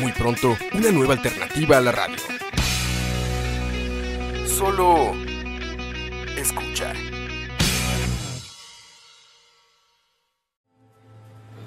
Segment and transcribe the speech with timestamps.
[0.00, 2.16] Muy pronto, una nueva alternativa a la radio.
[4.46, 5.14] Solo
[6.36, 6.96] escuchar.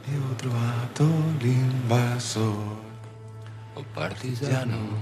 [0.08, 1.06] Io ho trovato
[1.40, 2.78] l'invasor,
[3.74, 5.02] o partigiano,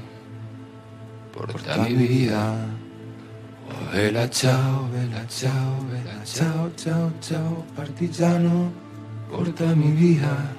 [1.31, 2.77] porta mi vida.
[3.67, 8.71] Oh, vela ciao, Bella ciao, bella ciao, ciao, ciao, partigiano,
[9.29, 10.58] porta mi via.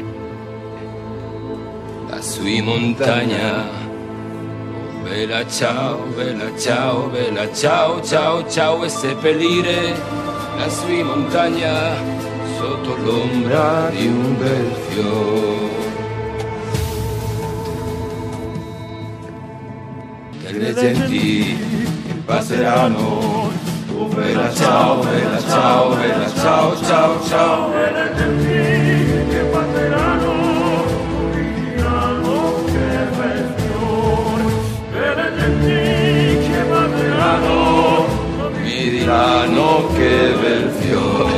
[2.11, 3.63] lassù in montagna.
[3.63, 9.95] Oh, bella ciao, bella ciao, bella ciao, ciao, ciao e seppellire
[10.57, 11.95] lassù in montagna
[12.57, 15.69] sotto l'ombra di un bel fiore.
[20.43, 21.57] E le genti
[22.25, 23.49] passeranno.
[23.95, 27.69] Oh, bella ciao, bella ciao, bella ciao, ciao, ciao.
[27.69, 30.40] mi diranno che
[40.41, 41.31] bel fiore.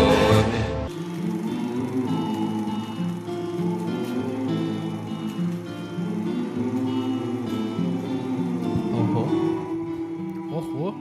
[8.94, 9.28] Ojo.
[10.52, 10.96] Ojo.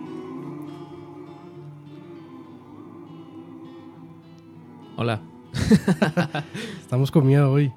[4.96, 5.20] Hola,
[6.80, 7.72] Estamos con miedo hoy.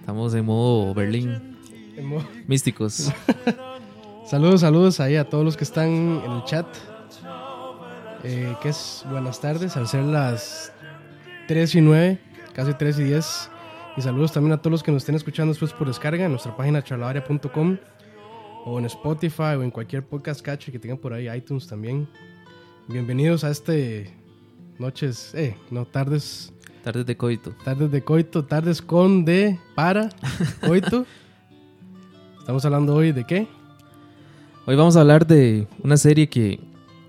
[0.00, 1.56] estamos en modo Berlín.
[2.46, 3.12] Místicos.
[4.26, 6.66] Saludos, saludos ahí a todos los que están en el chat.
[8.28, 10.72] Eh, que es buenas tardes, al ser las
[11.46, 12.18] 3 y 9,
[12.54, 13.50] casi 3 y 10.
[13.96, 16.56] Y saludos también a todos los que nos estén escuchando después por descarga en nuestra
[16.56, 17.76] página charlavaria.com
[18.64, 22.08] o en Spotify o en cualquier podcast catcher que tengan por ahí, iTunes también.
[22.88, 24.12] Bienvenidos a este
[24.80, 27.54] noches, eh, no, tardes, Tardes de coito.
[27.64, 30.08] tardes de coito, tardes con de para
[30.66, 31.06] coito.
[32.40, 33.46] Estamos hablando hoy de qué?
[34.66, 36.58] Hoy vamos a hablar de una serie que,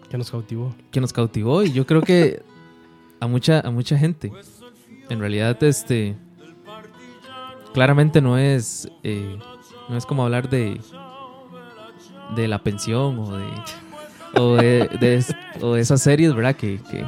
[0.09, 0.73] Que nos cautivó.
[0.91, 2.41] que nos cautivó y yo creo que
[3.19, 4.31] a mucha, a mucha gente.
[5.09, 6.15] En realidad, este.
[7.73, 8.89] Claramente no es.
[9.03, 9.37] eh,
[9.89, 10.79] no es como hablar de.
[12.35, 13.45] de la pensión o de.
[14.39, 15.25] o de,
[15.61, 16.55] o de esas series, ¿verdad?
[16.55, 17.05] Que, que,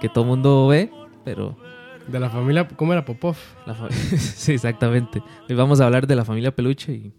[0.00, 0.90] que todo mundo ve,
[1.24, 1.56] pero.
[2.06, 3.36] De la familia, ¿cómo era Popov?
[3.66, 5.22] La sí, exactamente.
[5.48, 7.12] Hoy vamos a hablar de la familia Peluche y,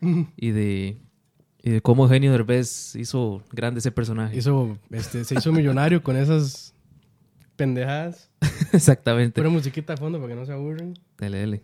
[0.36, 0.98] y de
[1.62, 4.36] y de cómo Eugenio Derbez hizo grande ese personaje.
[4.36, 6.74] Hizo, este, se hizo millonario con esas
[7.56, 8.30] pendejadas.
[8.72, 9.40] exactamente.
[9.40, 10.94] Pura musiquita de fondo para que no se aburren.
[11.18, 11.62] Dele, dele.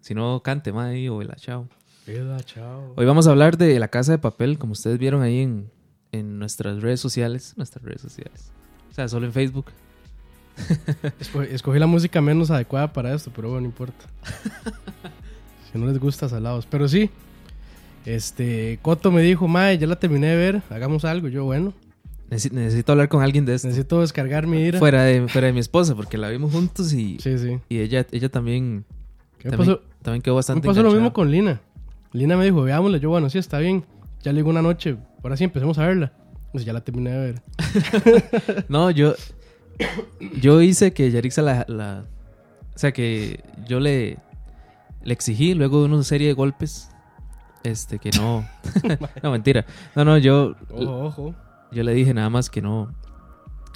[0.00, 1.68] Si no, cante, mae, o la chao.
[2.06, 2.92] Vida, chao.
[2.96, 5.70] Hoy vamos a hablar de La Casa de Papel, como ustedes vieron ahí en,
[6.12, 7.54] en nuestras redes sociales.
[7.56, 8.50] Nuestras redes sociales.
[8.90, 9.66] O sea, solo en Facebook.
[11.20, 14.04] Esco- escogí la música menos adecuada para esto, pero bueno, no importa.
[15.72, 16.66] si no les gusta, salados.
[16.66, 17.10] Pero sí,
[18.04, 21.28] este, Coto me dijo, Mae, ya la terminé de ver, hagamos algo.
[21.28, 21.72] Yo, bueno,
[22.30, 23.68] Necesi- necesito hablar con alguien de esto.
[23.68, 24.78] necesito descargar mi ira.
[24.78, 27.58] Fuera de, fuera de mi esposa, porque la vimos juntos y, Sí, sí.
[27.68, 28.84] y ella, ella también,
[29.38, 29.82] ¿Qué me también, pasó?
[30.02, 31.60] también quedó Me bastante pasó lo mismo con Lina.
[32.12, 32.98] Lina me dijo, veámosla.
[32.98, 33.84] Yo, bueno, sí, está bien.
[34.22, 36.12] Ya le digo una noche, ahora sí empecemos a verla.
[36.52, 37.42] Pues ya la terminé de ver.
[38.68, 39.14] No, yo.
[40.40, 42.04] Yo hice que Yarixa la, la-
[42.74, 44.18] O sea, que yo le.
[45.02, 46.88] Le exigí luego de una serie de golpes.
[47.64, 48.46] Este, que no.
[49.22, 49.64] no, mentira.
[49.96, 50.54] No, no, yo.
[50.70, 51.34] Ojo, ojo.
[51.72, 52.94] Yo le dije nada más que no.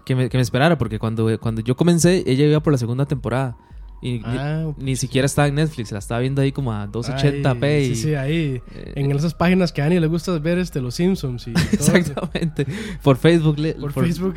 [0.05, 3.07] Que me, que me esperara, porque cuando, cuando yo comencé, ella iba por la segunda
[3.07, 3.57] temporada.
[4.01, 7.65] Y ni- Ah, ni, siquiera estaba en Netflix, la estaba viendo ahí como a 280p.
[7.65, 8.63] Ay, y- Sí, sí, ahí.
[8.75, 11.65] eh, En esas páginas que a Ani le gusta ver este, los Simpsons y todo
[11.73, 11.97] eso.
[11.97, 12.67] Exactamente.
[13.03, 13.59] Por Facebook.
[13.59, 14.35] le- Por, Facebook.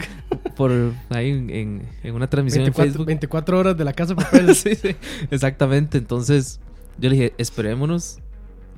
[0.55, 0.71] Por
[1.09, 3.05] ahí en, en- en una transmisión en 24, Facebook.
[3.05, 4.55] 24 horas de la casa de papel.
[4.55, 4.95] sí, sí,
[5.29, 5.99] exactamente.
[5.99, 6.59] Entonces,
[6.97, 8.17] yo le dije, esperémonos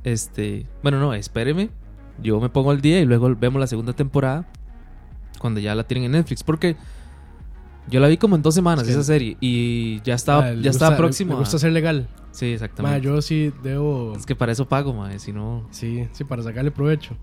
[0.03, 1.69] Este, bueno, no, espéreme.
[2.21, 4.45] Yo me pongo al día y luego vemos la segunda temporada
[5.39, 6.43] cuando ya la tienen en Netflix.
[6.43, 6.75] Porque
[7.89, 9.37] yo la vi como en dos semanas, esa serie.
[9.41, 11.33] Y ya estaba, Ah, ya estaba gusta- próximo.
[11.33, 12.07] Me gusta a- ser legal.
[12.31, 13.01] Sí, Ma, exactamente.
[13.01, 14.13] yo sí debo.
[14.17, 15.19] Es que para eso pago, mae.
[15.19, 17.15] Si no, Sí, sí, para sacarle provecho.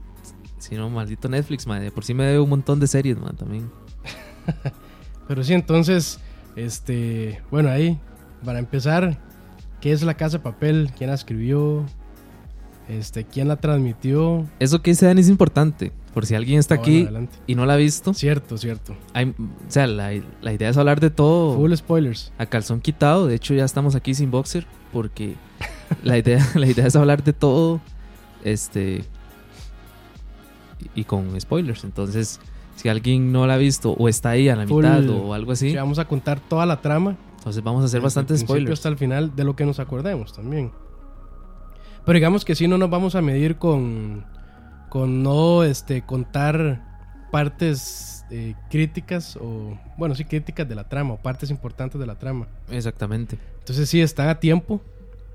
[0.58, 1.64] si no, maldito Netflix.
[1.66, 3.70] De por sí me debe un montón de series, mae, también.
[5.28, 6.20] Pero sí, entonces,
[6.56, 7.98] este, bueno, ahí,
[8.44, 9.18] para empezar,
[9.80, 10.90] ¿qué es la casa de papel?
[10.96, 11.86] ¿Quién la escribió?
[12.90, 14.46] Este, ¿quién la transmitió?
[14.58, 15.92] Eso que se es importante.
[16.12, 17.36] Por si alguien está Ah, aquí adelante.
[17.46, 18.12] y no la ha visto.
[18.14, 18.96] Cierto, cierto.
[19.14, 19.34] hay- o
[19.70, 20.10] sea, la,
[20.42, 21.54] la idea es hablar de todo.
[21.56, 22.32] Full spoilers.
[22.36, 23.26] a calzón quitado.
[23.28, 25.36] De hecho, ya estamos aquí sin boxer porque
[26.02, 27.80] la idea, la idea es hablar de todo,
[28.42, 29.04] este
[30.94, 31.84] y, y con spoilers.
[31.84, 32.40] Entonces,
[32.74, 35.52] si alguien no la ha visto o está ahí a la Full- mitad o algo
[35.52, 37.16] así, Sí, vamos a contar toda la trama.
[37.38, 38.72] entonces vamos a hacer bastantes spoilers.
[38.80, 40.72] Hasta el final de lo que nos acordemos también.
[42.04, 44.24] Pero digamos que sí, no nos vamos a medir con,
[44.88, 46.82] con no este, contar
[47.30, 52.16] partes eh, críticas o, bueno, sí, críticas de la trama o partes importantes de la
[52.16, 52.46] trama.
[52.70, 53.38] Exactamente.
[53.60, 54.80] Entonces sí, están a tiempo.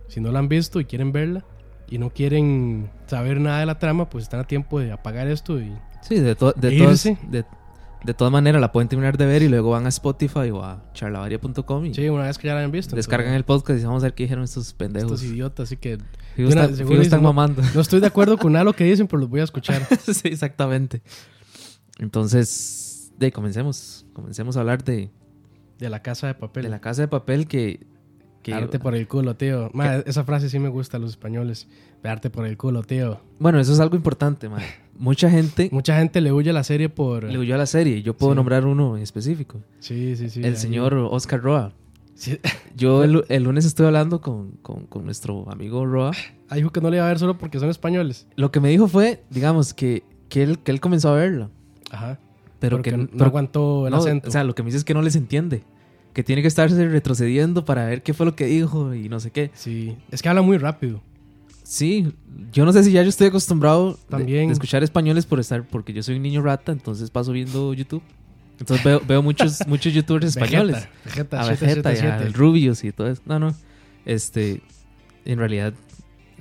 [0.08, 1.44] Si no la han visto y quieren verla
[1.90, 5.60] y no quieren saber nada de la trama, pues están a tiempo de apagar esto
[5.60, 5.74] y...
[6.02, 7.46] Sí, de, to- de E todas de,
[8.04, 10.84] de todas maneras la pueden terminar de ver y luego van a Spotify o a
[10.94, 12.96] charlavaria.com y Sí, una vez que ya la hayan visto.
[12.96, 15.14] descargan el podcast y vamos a ver qué dijeron estos pendejos.
[15.14, 15.98] Estos idiotas, así que
[16.36, 17.62] Fijo, de una- están, dicen, no- mamando.
[17.74, 19.82] no estoy de acuerdo con nada lo que dicen, pero los voy a escuchar.
[20.02, 21.02] sí, exactamente.
[22.00, 24.06] Entonces, de comencemos.
[24.14, 25.10] Comencemos a hablar de,
[25.80, 26.64] De la casa de papel.
[26.64, 27.86] de la casa de papel que.
[28.44, 29.70] que por el culo, tío.
[29.74, 31.68] Ma, esa frase sí me gusta a los españoles.
[32.04, 33.22] Darte por el culo, tío.
[33.40, 34.62] Bueno, eso es algo importante, man.
[34.98, 37.24] Mucha gente Mucha gente le huye a la serie por...
[37.26, 38.02] le huyó a la serie.
[38.02, 38.36] Yo puedo Sí.
[38.38, 39.62] nombrar uno en específico.
[39.80, 40.40] Sí, sí, sí.
[40.40, 40.56] el ahí.
[40.56, 41.74] señor Oscar Roa.
[42.14, 42.38] Sí.
[42.78, 46.12] Yo el, el lunes estuve hablando con, con- con nuestro amigo Roa.
[46.50, 48.28] Ah, dijo que no le iba a ver solo porque son españoles.
[48.36, 51.50] Lo que me dijo fue, digamos, que, que, él, que él comenzó a verla.
[51.92, 52.20] Ajá.
[52.60, 54.30] Pero que, no pero- aguantó el no, acento.
[54.30, 55.64] O sea, lo que me dice es que no les entiende.
[56.14, 59.32] Que tiene que estarse retrocediendo para ver qué fue lo que dijo y no sé
[59.32, 59.52] qué.
[59.54, 59.98] sí.
[60.12, 61.02] Es que habla muy rápido.
[61.66, 62.14] Sí,
[62.54, 64.48] yo no sé si ya yo estoy acostumbrado También.
[64.48, 68.04] de, escuchar españoles por estar, porque yo soy un niño rata, entonces paso viendo YouTube.
[68.60, 70.88] Entonces veo, veo muchos, muchos youtubers españoles.
[71.04, 72.38] Vegeta, Vegeta, a Vegeta y a 777.
[72.38, 73.22] Rubius y todo eso.
[73.26, 73.56] No, no.
[74.06, 74.62] Este,
[75.26, 75.74] en realidad,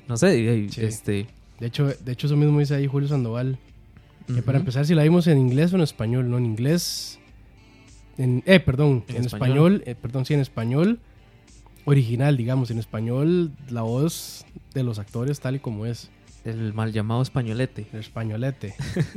[0.09, 0.81] no sé, Sí.
[0.83, 1.27] este.
[1.59, 3.59] De hecho, de hecho, eso mismo dice ahí Julio Sandoval.
[4.27, 7.19] Que para empezar, si la vimos en inglés o en español, no en inglés.
[8.19, 9.49] En, eh, perdón, En en, español.
[9.77, 11.01] español, eh, perdón, sí, en español
[11.85, 16.11] original, digamos, en español, la voz de los actores tal y como es,
[16.45, 18.75] El mal llamado españolete, el españolete,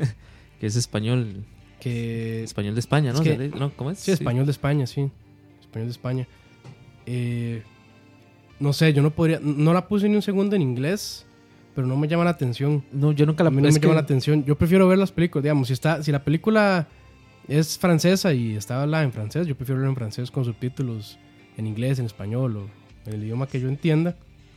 [0.59, 1.43] que es español,
[1.79, 3.21] que español de España, ¿no?
[3.21, 3.71] Es que- ¿no?
[3.75, 3.99] ¿Cómo es?
[3.99, 5.09] sí, español de España, sí,
[5.61, 6.27] español de España.
[7.05, 7.63] Eh,
[8.59, 11.25] no sé, yo no podría, no la puse ni un segundo en inglés,
[11.75, 12.83] pero no me llama la atención.
[12.91, 14.43] No, yo nunca la mí no es me llama la atención.
[14.45, 16.87] Yo prefiero ver las películas, digamos, si está, si la película
[17.47, 21.17] es francesa y está hablada en francés, yo prefiero verla en francés con subtítulos
[21.57, 22.67] en inglés, en español o
[23.07, 24.15] en el idioma que yo entienda.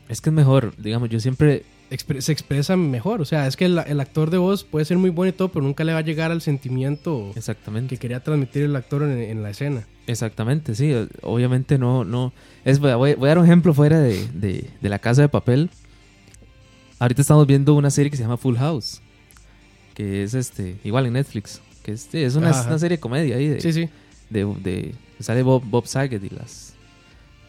[0.09, 3.21] Es que es mejor, digamos, yo siempre Expre- se expresa mejor.
[3.21, 5.49] O sea, es que el, el actor de voz puede ser muy bueno y todo,
[5.49, 7.95] pero nunca le va a llegar al sentimiento Exactamente.
[7.97, 9.85] que quería transmitir el actor en, en la escena.
[10.07, 10.93] Exactamente, sí.
[11.23, 12.33] Obviamente no, no.
[12.65, 15.29] Es, voy, a, voy a dar un ejemplo fuera de, de- de la casa de
[15.29, 15.69] papel.
[16.99, 19.01] Ahorita estamos viendo una serie que se llama Full House.
[19.95, 21.61] Que es este, igual en Netflix.
[21.83, 23.89] Que es, es una, una serie de comedia ahí de, Sí, sí.
[24.29, 26.70] de, de- sale Bob, Bob Saget y las,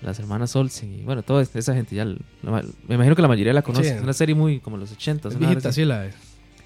[0.01, 2.05] las hermanas Olsen y bueno, toda esa gente ya.
[2.05, 2.17] la-
[2.87, 3.89] me imagino que la mayoría la conoce.
[3.89, 3.95] Sí.
[3.95, 5.29] Es una serie muy como los 80.
[5.29, 6.09] Es viejita, sí, la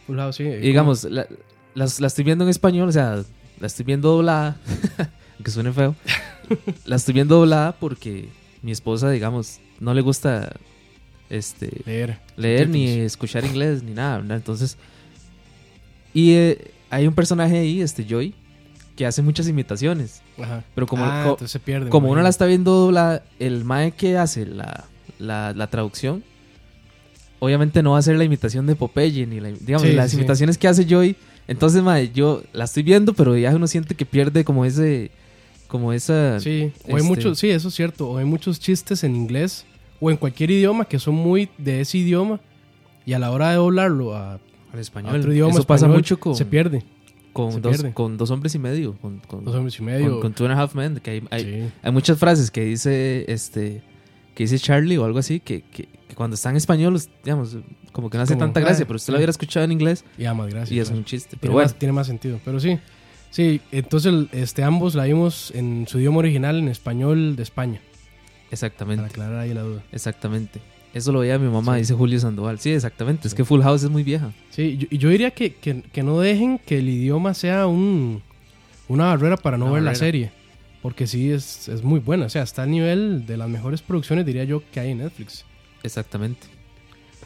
[0.07, 0.43] Full House, sí.
[0.43, 1.27] Y digamos, la,
[1.73, 3.23] las- la estoy viendo en español, o sea,
[3.59, 4.57] la estoy viendo doblada,
[5.43, 5.95] que suene feo.
[6.85, 8.29] la estoy viendo doblada porque
[8.61, 10.53] mi esposa, digamos, no le gusta
[11.29, 12.19] este Leer.
[12.37, 14.37] leer ni escuchar inglés ni nada, ¿verdad?
[14.37, 14.77] Entonces,
[16.13, 18.33] y eh, hay un personaje ahí, este Joy,
[18.95, 20.63] que hace muchas imitaciones, Ajá.
[20.73, 21.89] pero como, Ah, co- se pierde.
[21.89, 24.85] como uno la está viendo doblada, el mae que hace la,
[25.19, 26.23] la, la traducción,
[27.39, 30.17] obviamente no va a hacer la imitación de Popeye, ni la- digamos, Sí, las sí.
[30.17, 31.15] imitaciones que hace Joy.
[31.47, 35.11] Entonces, mae, yo la estoy viendo, pero ya uno siente que pierde como ese,
[35.67, 36.39] como esa...
[36.39, 38.09] Sí, o hay Este- muchos, sí, eso es cierto.
[38.09, 39.65] O hay muchos chistes en inglés
[39.99, 42.39] o en cualquier idioma que son muy de ese idioma
[43.05, 44.39] y a la hora de doblarlo a, al
[44.73, 45.15] a español.
[45.17, 46.83] otro idioma Eso pasa español, mucho con, se pierde.
[47.35, 47.93] Con, dos, pierde.
[47.93, 50.21] con dos hombres y medio, con, con, Dos hombres y con, medio.
[50.21, 51.69] con Two and a Half Men, que hay, hay, sí.
[51.83, 53.83] hay muchas frases que dice este
[54.33, 57.57] que dice Charlie o algo así que, que, que cuando está en español digamos
[57.91, 59.19] como que no hace Como, tanta ah, gracia pero usted lo sí.
[59.19, 60.71] hubiera escuchado en inglés Y más gracias.
[60.71, 60.99] y es claro.
[60.99, 62.39] un chiste tiene, pero bueno más, tiene más sentido.
[62.45, 62.79] Pero sí,
[63.31, 67.81] sí, entonces este, ambos la vimos en su idioma original, en español de España.
[67.81, 69.83] Para exactamente aclarar ahí la duda.
[69.91, 70.61] exactamente
[70.95, 72.57] Eso lo veía mi mamá, dice Julio Sandoval.
[72.59, 73.27] Sí, exactamente.
[73.27, 74.31] Es que Full House es muy vieja.
[74.49, 78.23] Sí, yo- yo diría que, que- que no dejen que el idioma sea un,
[78.87, 80.31] una barrera para no Una ver la serie.
[80.81, 82.25] Porque sí, es, es muy buena.
[82.27, 85.43] O sea, está a nivel de las mejores producciones, diría yo, que hay en Netflix.
[85.83, 86.47] Exactamente.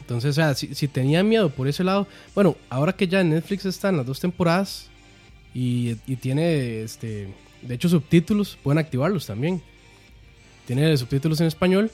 [0.00, 3.30] Entonces, o sea, si, si tenía miedo por ese lado, bueno, ahora que ya en
[3.30, 4.88] Netflix están las dos temporadas
[5.54, 7.28] y, y tiene, este,
[7.62, 9.62] de hecho, subtítulos, pueden activarlos también.
[10.66, 11.90] Tiene subtítulos en español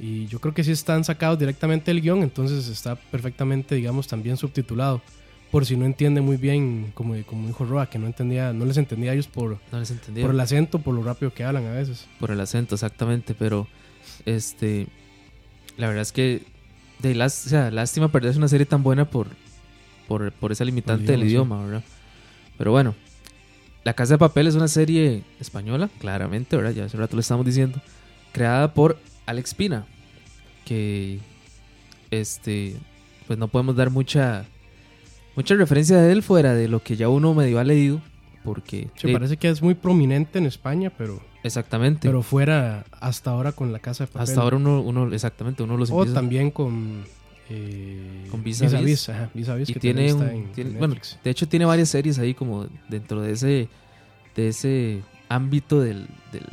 [0.00, 4.36] y yo creo que sí están sacados directamente del guion, entonces está perfectamente, digamos, también
[4.36, 5.02] subtitulado.
[5.50, 8.76] Por si no entiende muy bien, como, como dijo Roa, que no entendía, no les
[8.76, 10.22] entendía a ellos por, No les entendí.
[10.22, 12.06] por el acento, por lo rápido que hablan a veces.
[12.18, 13.66] por el acento, exactamente, pero
[14.24, 14.86] este
[15.76, 16.42] la verdad es que
[17.00, 19.28] de las, o sea, lástima perderse una serie tan buena por
[20.06, 21.84] por, por esa limitante Por del idioma, idioma, ¿verdad?
[22.58, 22.94] Pero bueno,
[23.84, 26.72] La Casa de Papel es una serie española, claramente, ¿verdad?
[26.72, 27.80] Ya hace rato lo estamos diciendo,
[28.32, 28.98] creada por
[29.30, 29.86] Alex Pina,
[30.64, 31.18] que
[32.10, 32.76] este
[33.26, 34.44] pues no podemos dar mucha
[35.36, 38.00] mucha referencia de él fuera de lo que ya uno medio ha leído,
[38.44, 43.30] porque Se eh, parece que es muy prominente en España, pero, exactamente, pero fuera hasta
[43.30, 44.22] ahora con la casa de papel.
[44.28, 47.04] hasta ahora uno, uno exactamente uno los O empieza también con.
[47.52, 48.84] Eh, Con Vis a Vis.
[48.84, 50.94] Vis, ajá, Vis a Vis, y que tiene, también un- está en- tiene- en bueno,
[51.24, 53.68] de hecho tiene varias series ahí como dentro de ese
[54.36, 56.46] de ese ámbito del, del,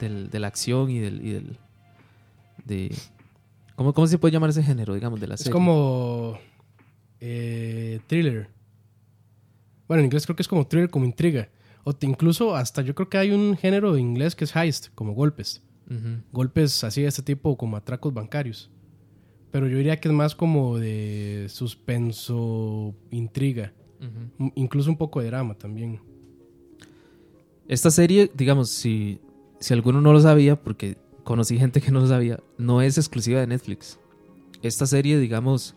[0.00, 1.56] del- de la acción y del, y del
[2.64, 2.94] de
[3.76, 5.52] ¿cómo, ¿cómo se puede llamar ese género digamos de la Es serie?
[5.52, 6.38] como.
[7.20, 8.48] eh, thriller.
[9.88, 11.48] Bueno, en inglés creo que es como thriller, como intriga.
[11.84, 14.88] O te- incluso hasta yo creo que hay un género de inglés que es heist,
[14.94, 15.62] como golpes.
[16.32, 18.70] Golpes así de este tipo, como atracos bancarios.
[19.50, 23.72] Pero yo diría que es más como de suspenso, intriga.
[24.54, 26.00] Incluso un poco de drama también.
[27.68, 29.20] Esta serie, digamos, si,
[29.60, 33.40] si alguno no lo sabía, porque conocí gente que no lo sabía, no es exclusiva
[33.40, 33.98] de Netflix.
[34.62, 35.74] Esta serie, digamos,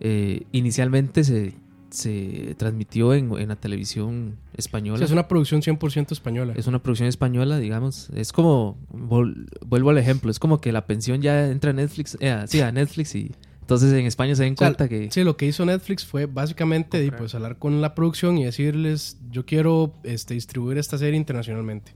[0.00, 1.54] eh, inicialmente se,
[1.90, 4.98] se transmitió en, en la televisión O española.
[4.98, 6.54] sea, es una producción 100% española.
[6.56, 8.10] Es una producción española, digamos.
[8.14, 12.16] Es como, vol- vuelvo al ejemplo, es como que la pensión ya entra a Netflix,
[12.20, 15.10] eh, sí, a Netflix y entonces en España se den O sea, cuenta que...
[15.12, 17.18] Sí, lo que hizo Netflix fue básicamente Comprar.
[17.20, 21.92] pues, hablar con la producción y decirles, yo quiero este, distribuir esta serie internacionalmente.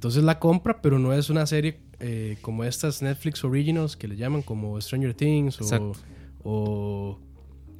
[0.00, 4.16] Entonces la compra, pero no es una serie eh, como estas Netflix Originals que le
[4.16, 5.92] llaman, como Stranger Things o,
[6.42, 7.18] o,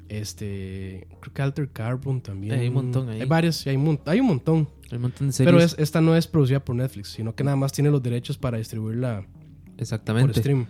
[0.07, 2.59] este, creo que Alter Carbon también.
[2.59, 3.21] Hay un montón ahí.
[3.21, 4.67] Hay varias, hay un, mon- hay un montón.
[4.91, 5.51] Hay un montón de series.
[5.51, 8.37] Pero es, esta no es producida por Netflix, sino que nada más tiene los derechos
[8.37, 10.39] para distribuirla por Exactamente.
[10.41, 10.67] stream.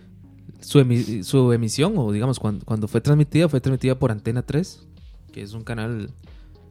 [0.60, 4.86] Su, emi- su emisión, o digamos, cuando, cuando fue transmitida, fue transmitida por Antena 3,
[5.32, 6.10] que es un canal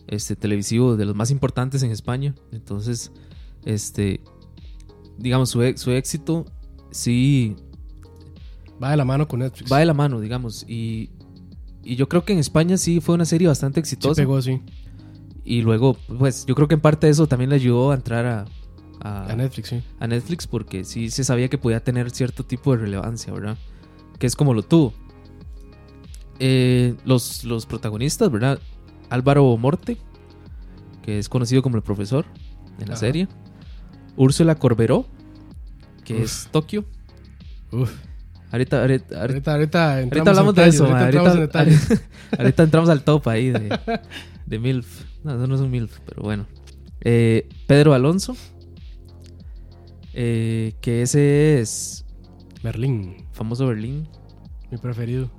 [0.08, 2.34] este, televisivo de los más importantes en España.
[2.54, 3.12] Entonces,
[3.66, 4.22] este,
[5.22, 6.46] digamos, su, su éxito
[6.92, 7.56] sí
[8.84, 9.72] Va de la mano con Netflix.
[9.72, 10.66] va de la mano, digamos.
[10.68, 11.12] Y,
[11.84, 14.20] y yo creo que en España sí fue una serie bastante Sí exitosa.
[14.22, 14.60] pegó, sí.
[15.44, 18.46] Y luego, pues yo creo que en parte eso también le ayudó a entrar a,
[19.02, 19.84] a, A Netflix, sí.
[20.00, 23.58] a Netflix porque sí se sabía que podía tener cierto tipo de relevancia, ¿verdad?
[24.20, 24.94] Que es como lo tuvo.
[26.40, 28.60] Eh, los, los protagonistas, ¿verdad?
[29.10, 29.98] Álvaro Morte,
[31.04, 32.26] que es conocido como el profesor
[32.80, 33.00] en la Ajá.
[33.00, 33.28] serie.
[34.16, 35.06] Úrsula Corberó,
[36.04, 36.22] que Uf.
[36.24, 36.86] es Tokio.
[37.72, 37.92] Uf.
[38.52, 42.02] Ahorita, ahorita, ahorita, Ahorita, ahorita, entramos ahorita hablamos de eso, ahorita ahorita, entramos en detalles.
[42.38, 43.80] ahorita- entramos al top ahí de,
[44.46, 45.04] de MILF.
[45.24, 46.46] No, eso no es un MILF, pero bueno.
[47.02, 48.36] Eh, Pedro Alonso,
[50.14, 52.06] eh, que ese es
[52.64, 54.08] Berlín, famoso Berlín.
[54.70, 55.30] mi preferido.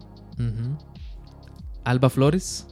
[1.85, 2.67] Alba Flores,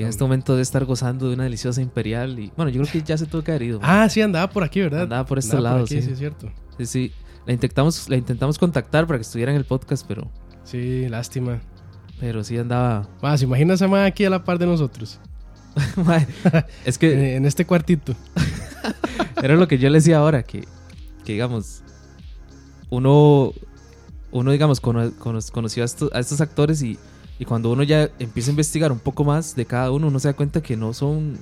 [0.00, 2.38] que en este momento debe estar gozando de una deliciosa imperial.
[2.38, 3.80] Y bueno, yo creo que ya se tuvo que haber ido.
[3.82, 5.02] Ah, sí, andaba por aquí, ¿verdad?
[5.02, 6.06] Andaba por Andaba lados, aquí, sí.
[6.06, 6.50] sí, es cierto.
[6.78, 7.12] Sí, sí.
[7.44, 10.30] La intentamos, la intentamos contactar para que estuviera en el podcast, pero,
[10.64, 11.60] Sí, lástima.
[12.18, 13.08] pero sí andaba.
[13.36, 15.20] ¿se imagina esa madre aquí a la par de nosotros?
[16.86, 18.14] Es que En, en este cuartito.
[19.42, 20.64] Era lo que yo le decía ahora, que,
[21.26, 21.82] que digamos,
[22.88, 23.52] uno,
[24.30, 26.98] uno digamos, cono- cono- conoció a estos, a estos actores y,
[27.40, 30.28] y cuando uno ya empieza a investigar un poco más de cada uno, uno se
[30.28, 31.38] da cuenta que no son,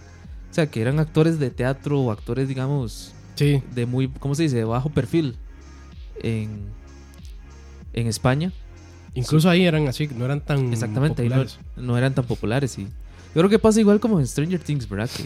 [0.50, 4.44] o sea, que eran actores de teatro o actores, digamos, Sí, de muy, ¿cómo se
[4.44, 5.36] dice?, de bajo perfil
[6.22, 6.70] en,
[7.92, 8.52] en España.
[9.14, 11.58] incluso ahí eran así, no eran tan Exactamente, ahí no, populares.
[11.76, 12.90] no eran tan populares y yo
[13.42, 15.10] creo que pasa igual como en Stranger Things, ¿verdad?
[15.14, 15.24] Que,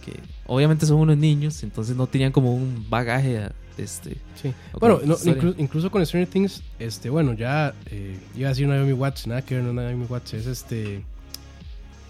[0.00, 0.12] que
[0.46, 4.52] obviamente son unos niños, entonces no tenían como un bagaje este Sí.
[4.78, 5.16] Bueno, no,
[5.58, 9.54] incluso con Stranger Things, este, bueno, ya eh, iba a decir Naomi Watts, nada que
[9.56, 11.02] ver, no Naomi Watts, es este,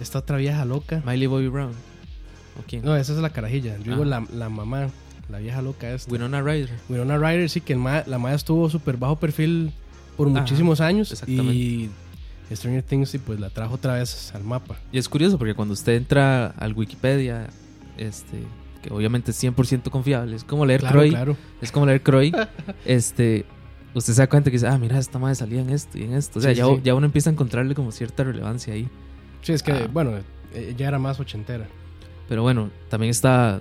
[0.00, 1.02] esta otra vieja loca.
[1.06, 1.70] Miley Bobby Brown.
[2.58, 2.84] ¿O quién?
[2.84, 4.06] No, esa es la carajilla, yo digo Ah.
[4.06, 4.88] la, la mamá,
[5.28, 6.10] la vieja loca esta.
[6.10, 6.70] Winona Ryder.
[6.88, 9.72] Winona Ryder, sí, que el ma- la madre estuvo súper bajo perfil
[10.16, 11.54] por Ajá, muchísimos años exactamente.
[11.54, 11.90] y
[12.52, 14.76] Stranger Things sí, pues la trajo otra vez al mapa.
[14.90, 17.48] Y es curioso porque cuando usted entra al Wikipedia,
[18.00, 18.42] este,
[18.82, 21.36] que obviamente es 100% confiable, es como leer Claro, Croy, claro.
[21.60, 22.32] es como leer Croy,
[22.84, 23.44] este,
[23.94, 26.14] usted se da cuenta que dice, ah, mira, esta madre salía en esto y en
[26.14, 26.38] esto.
[26.38, 26.80] O sea, Sí, ya, sí.
[26.82, 28.88] ya uno empieza a encontrarle como cierta relevancia ahí.
[29.42, 29.88] Sí, es que, Ah.
[29.92, 30.12] bueno,
[30.54, 31.66] eh, ya era más ochentera.
[32.28, 33.60] Pero bueno, también está,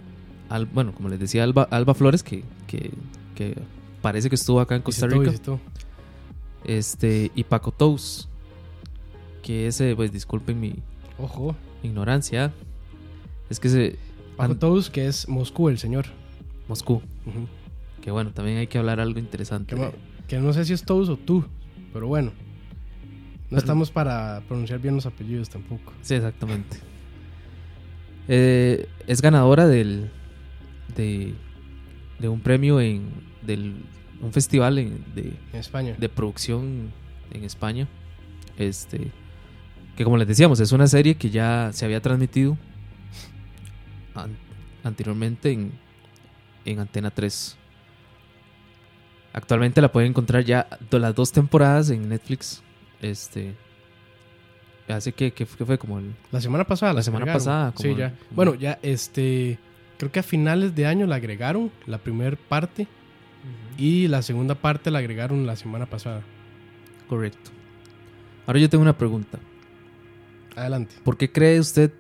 [0.50, 2.92] Al- bueno, como les decía, Alba, Alba Flores, que, que,
[3.36, 3.56] que
[4.02, 5.32] parece que estuvo acá en Costa Visitó, Rica.
[5.32, 5.60] visitó.
[6.66, 8.28] Este, y Paco Tous,
[9.44, 10.76] que ese, pues disculpen mi
[11.18, 11.56] Ojo.
[11.84, 12.52] ignorancia,
[13.50, 13.96] es que se...
[14.48, 16.06] Tous, que es Moscú, el señor.
[16.68, 17.02] Moscú,
[18.02, 19.76] que bueno, también hay que hablar algo interesante.
[19.76, 19.94] Que, de- no-
[20.28, 21.44] que no sé si es Tous o tú,
[21.94, 22.32] pero bueno.
[22.32, 25.92] No Pero- estamos para pronunciar bien los apellidos tampoco.
[26.02, 26.78] Sí, exactamente.
[28.28, 30.12] Eh, es ganadora del
[30.96, 31.34] de,
[32.20, 33.10] de un premio en
[33.42, 33.76] del
[34.22, 35.96] un festival en- de, En España.
[35.98, 36.92] de producción
[37.32, 37.88] en España.
[38.58, 39.12] Este
[39.98, 42.58] que como les decíamos, es una serie que ya se había transmitido
[44.24, 44.38] an-
[44.84, 45.72] anteriormente en,
[46.66, 47.58] en Antena 3.
[49.34, 52.64] Actualmente la pueden encontrar ya de las dos temporadas en Netflix.
[53.02, 53.56] Este
[54.88, 56.94] hace que, que fue, que fue como el, La semana pasada.
[56.94, 57.40] La la semana agregaron.
[57.46, 58.10] pasada, Sí, como- ya.
[58.10, 59.60] como- Bueno, ya este.
[60.00, 62.88] Creo que a finales de año la agregaron, la primera parte.
[63.78, 66.22] Y la segunda parte la agregaron la semana pasada.
[67.08, 67.52] correcto.
[68.46, 69.40] Ahora yo tengo una pregunta.
[70.56, 70.96] Adelante.
[71.04, 71.92] ¿Por qué cree usted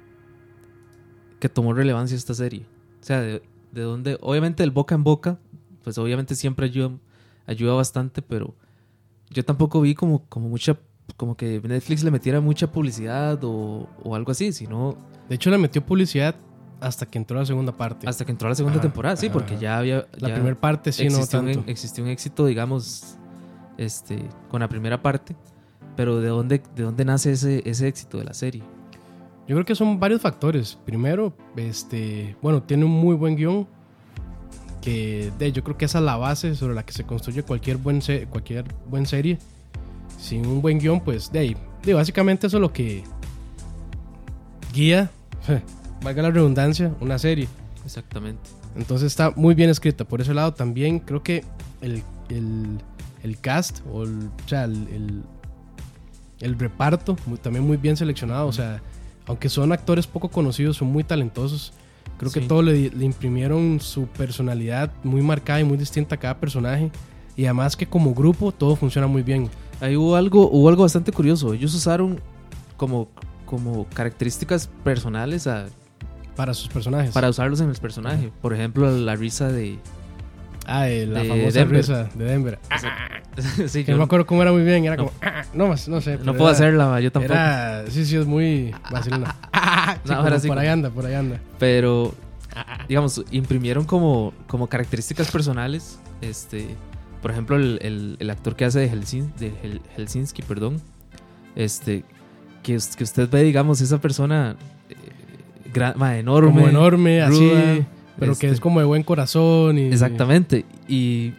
[1.39, 2.65] que tomó relevancia esta serie?
[3.01, 3.41] O sea, de,
[3.71, 5.39] de dónde, obviamente el boca en boca,
[5.83, 6.91] pues obviamente siempre ayuda,
[7.47, 8.55] ayuda bastante, pero
[9.29, 10.77] yo tampoco vi como, como mucha,
[11.17, 14.97] como que Netflix le metiera mucha publicidad o, o algo así, sino
[15.29, 16.35] De hecho, le metió publicidad
[16.81, 18.07] hasta que entró la segunda parte.
[18.07, 20.07] hasta que entró la segunda Ajá, temporada, sí, ajá, porque ya había...
[20.17, 21.59] la primera parte sí, no tanto.
[21.59, 23.17] un, existió un éxito, digamos,
[23.77, 25.35] este, con la primera parte,
[25.95, 28.63] pero ¿de dónde, de dónde nace ese, ese éxito de la serie?
[29.49, 30.77] Yo creo que son varios factores.
[30.85, 33.67] Primero, este, bueno, tiene un muy buen guion.
[34.79, 37.77] Que de, yo creo que esa es la base sobre la que se construye cualquier
[37.77, 39.39] buen, se- cualquier buen serie.
[40.19, 41.57] Sin un buen guion, pues de ahí.
[41.83, 43.03] de, básicamente eso es lo que
[44.73, 45.09] guía,
[46.03, 47.47] valga la redundancia, una serie.
[47.83, 48.41] Exactamente.
[48.75, 50.05] Entonces está muy bien escrita.
[50.05, 51.43] Por ese lado también creo que
[51.81, 52.77] el, el,
[53.23, 55.23] el cast, o, el, o sea, el,
[56.59, 58.45] reparto, muy- también muy bien seleccionado.
[58.47, 58.81] O sea,
[59.29, 61.71] aunque son actores poco conocidos, son muy talentosos.
[62.17, 62.47] Creo que Sí.
[62.47, 66.91] todo le, le imprimieron su personalidad muy marcada y muy distinta a cada personaje.
[67.37, 69.49] Y además que como grupo todo funciona muy bien.
[69.79, 71.53] Ahí hubo algo, hubo algo bastante curioso.
[71.53, 72.19] Ellos usaron
[72.75, 73.07] como,
[73.45, 75.67] como características personales a-
[76.35, 77.11] Para sus personajes.
[77.13, 78.31] para usarlos en el personaje.
[78.41, 79.77] Por ejemplo, la risa de...
[80.69, 81.77] ah, de la de famosa Denver.
[81.77, 82.59] risa de Denver.
[83.67, 84.85] sí, Que yo no me acuerdo cómo era muy bien.
[84.85, 85.05] Era No.
[85.07, 86.17] como, "Ah", no más, no sé.
[86.17, 87.33] no puedo era- hacerla, yo tampoco.
[87.33, 89.35] Era, sí, sí, es muy vacilona.
[90.05, 91.39] Sí, No, como por ahí anda, por ahí anda.
[91.57, 92.13] Pero,
[92.87, 95.99] digamos, imprimieron como, como características personales.
[96.21, 96.67] Este,
[97.21, 100.81] por ejemplo, el, el- el actor que hace de, Helsin, de Hel- Helsinki, perdón.
[101.55, 102.03] Este,
[102.63, 104.55] que, que usted ve, digamos, esa persona
[104.89, 104.95] eh,
[105.73, 106.51] gran- ma, enorme.
[106.53, 107.85] Como enorme, ruda, así.
[108.19, 109.77] Pero que este, es como de buen corazón.
[109.77, 110.65] Y, Exactamente.
[110.87, 111.33] Y,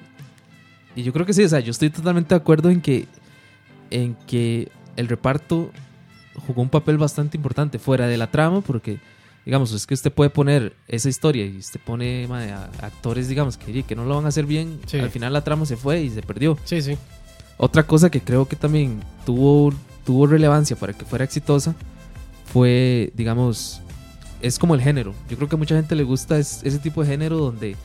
[0.97, 3.07] y yo creo que sí, o sea, yo estoy totalmente de acuerdo en que,
[3.91, 5.71] en que el reparto
[6.47, 8.99] jugó un papel bastante importante fuera de la trama, porque,
[9.45, 13.83] digamos, es que usted puede poner esa historia y usted pone a- actores, digamos, que,
[13.83, 14.81] que no lo van a hacer bien.
[14.87, 14.99] Sí.
[14.99, 16.57] Al final la trama se fue y se perdió.
[16.65, 16.97] Sí, sí.
[17.57, 19.73] Otra cosa que creo que también tuvo,
[20.07, 21.75] tuvo relevancia para que fuera exitosa
[22.47, 23.83] fue, digamos,
[24.43, 25.15] es como el género.
[25.29, 27.77] Yo creo que a mucha gente le gusta es- ese tipo de género donde,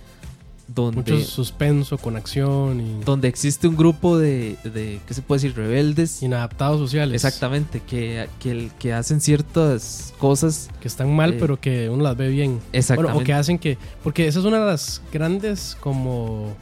[0.68, 5.42] donde, Mucho suspenso con acción y donde existe un grupo de, de, ¿qué se puede
[5.42, 5.56] decir?
[5.56, 6.24] Rebeldes.
[6.24, 7.14] inadaptados sociales.
[7.24, 10.70] Exactamente, que, que, que hacen ciertas cosas.
[10.82, 12.60] Que están mal, Eh, pero que uno las ve bien.
[12.74, 13.14] Exactamente.
[13.14, 13.78] Bueno, o que hacen que.
[14.04, 16.56] Porque esa es una de las grandes como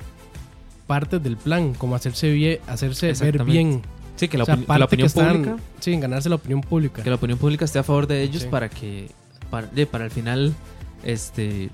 [0.86, 3.82] partes del plan, como hacerse bien, hacerse ver bien.
[4.18, 5.58] sí, que la, O sea, opini- que parte la opinión que están- pública.
[5.80, 7.04] Sí, en ganarse la opinión pública.
[7.04, 8.48] Que la opinión pública esté a favor de ellos Sí.
[8.52, 9.10] para que.
[9.54, 10.52] Para, de, para el final.
[11.04, 11.70] Este.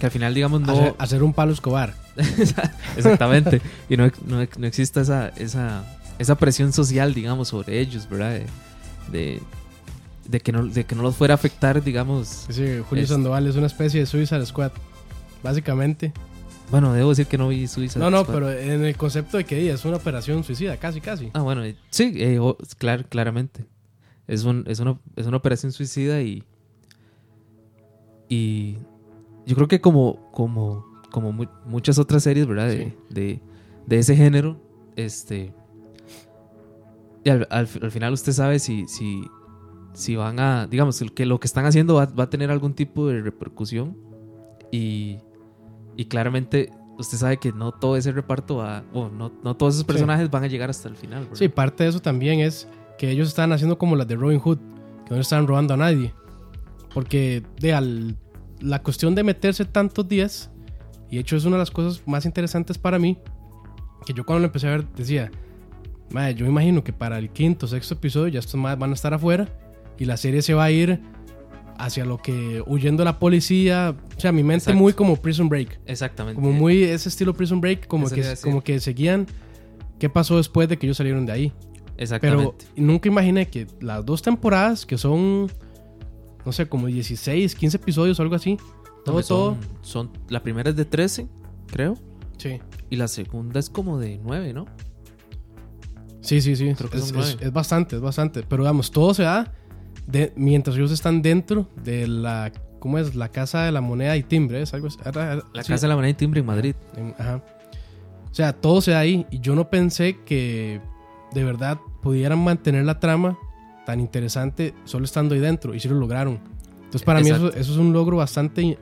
[0.00, 0.72] Que al final, digamos, no.
[0.72, 1.94] hacer, hacer un palo escobar.
[2.96, 3.62] Exactamente.
[3.88, 5.84] y no, no, no exista esa, esa,
[6.18, 8.32] esa presión social, digamos, sobre ellos, ¿verdad?
[8.32, 8.46] De,
[9.12, 9.42] de,
[10.26, 12.46] de que no, de que no los fuera a afectar, digamos.
[12.50, 14.72] Sí, Julio Es- Sandoval es una especie de Suicide Squad.
[15.44, 16.12] Básicamente.
[16.72, 18.34] Bueno, debo decir que no vi Suicide No, no, Squad.
[18.34, 21.30] pero en el concepto de que es una operación suicida, casi, casi.
[21.34, 22.38] Ah, bueno, eh, sí, eh,
[22.80, 23.64] clar- claramente.
[24.26, 26.42] Es, un, es, una, es una operación suicida y.
[28.28, 28.78] Y.
[29.46, 30.30] Yo creo que como.
[30.32, 32.68] Como, como mu- muchas otras series, ¿verdad?
[32.68, 32.94] De, Sí.
[33.10, 33.40] de,
[33.86, 34.60] de ese género.
[34.96, 35.52] Este.
[37.24, 39.24] y al, al- al final usted sabe si, si,
[39.92, 43.08] si van a, digamos, que lo que están haciendo va, va a tener algún tipo
[43.08, 43.96] de repercusión
[44.70, 45.18] y,
[45.96, 49.84] y claramente usted sabe que no todo ese reparto va, o no, no todos esos
[49.84, 51.22] personajes van a llegar hasta el final.
[51.24, 51.36] ¿verdad?
[51.36, 54.58] Sí, parte de eso también es que ellos están haciendo como las de Robin Hood,
[55.06, 56.14] que no están robando a nadie.
[56.94, 58.16] Porque de al-
[58.60, 60.50] la cuestión de meterse tantos días,
[61.10, 63.18] y de hecho es una de las cosas más interesantes para mí,
[64.06, 65.30] que yo cuando lo empecé a ver decía,
[66.10, 68.94] "Mae, yo me imagino que para el quinto, sexto episodio ya estos más van a
[68.94, 69.48] estar afuera
[69.98, 71.00] y la serie se va a ir
[71.78, 74.78] hacia lo que huyendo de la policía, o sea, mi mente Exacto.
[74.80, 75.80] muy como Prison Break.
[75.86, 76.40] Exactamente.
[76.40, 79.26] Como muy ese estilo Prison Break, como Eso que, como que seguían
[79.98, 81.52] qué pasó después de que ellos salieron de ahí.
[81.82, 82.64] Pero Exactamente.
[82.76, 85.50] nunca imaginé que las dos temporadas, que son,
[86.44, 88.56] no sé, como 16, 15 episodios o algo así,
[89.04, 89.56] todo, todo.
[89.82, 91.28] son, la primera es de 13,
[91.66, 91.94] creo,
[92.38, 94.66] Sí, y la segunda es como de 9, ¿no?
[96.20, 96.56] sí, sí.
[96.56, 96.72] sí.
[96.74, 97.46] Creo que Es, son es- nueve.
[97.46, 98.42] es bastante, es bastante.
[98.42, 99.52] Pero digamos, todo se da
[100.06, 103.14] de, mientras ellos están dentro de la, ¿cómo es?
[103.14, 104.98] La casa de la moneda y timbre, ¿es algo así?
[105.04, 106.74] La sí, Casa de la Moneda y Timbre en Madrid.
[107.18, 107.42] ajá.
[108.30, 109.26] O sea, todo se da ahí.
[109.30, 110.80] Y yo no pensé que
[111.32, 113.38] de verdad pudieran mantener la trama
[113.86, 115.74] tan interesante solo estando ahí dentro.
[115.74, 116.38] Y sí lo lograron.
[116.76, 117.60] Entonces, para mí, eso, Exacto.
[117.60, 118.78] eso es un logro bastante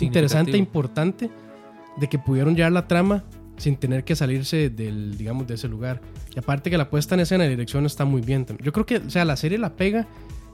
[0.00, 1.30] interesante e importante
[1.96, 3.24] de que pudieron llevar la trama
[3.56, 6.00] sin tener que salirse del, digamos, de ese lugar.
[6.34, 8.46] Y aparte que la puesta en escena y dirección está muy bien.
[8.62, 10.06] Yo creo que, o sea, la serie la pega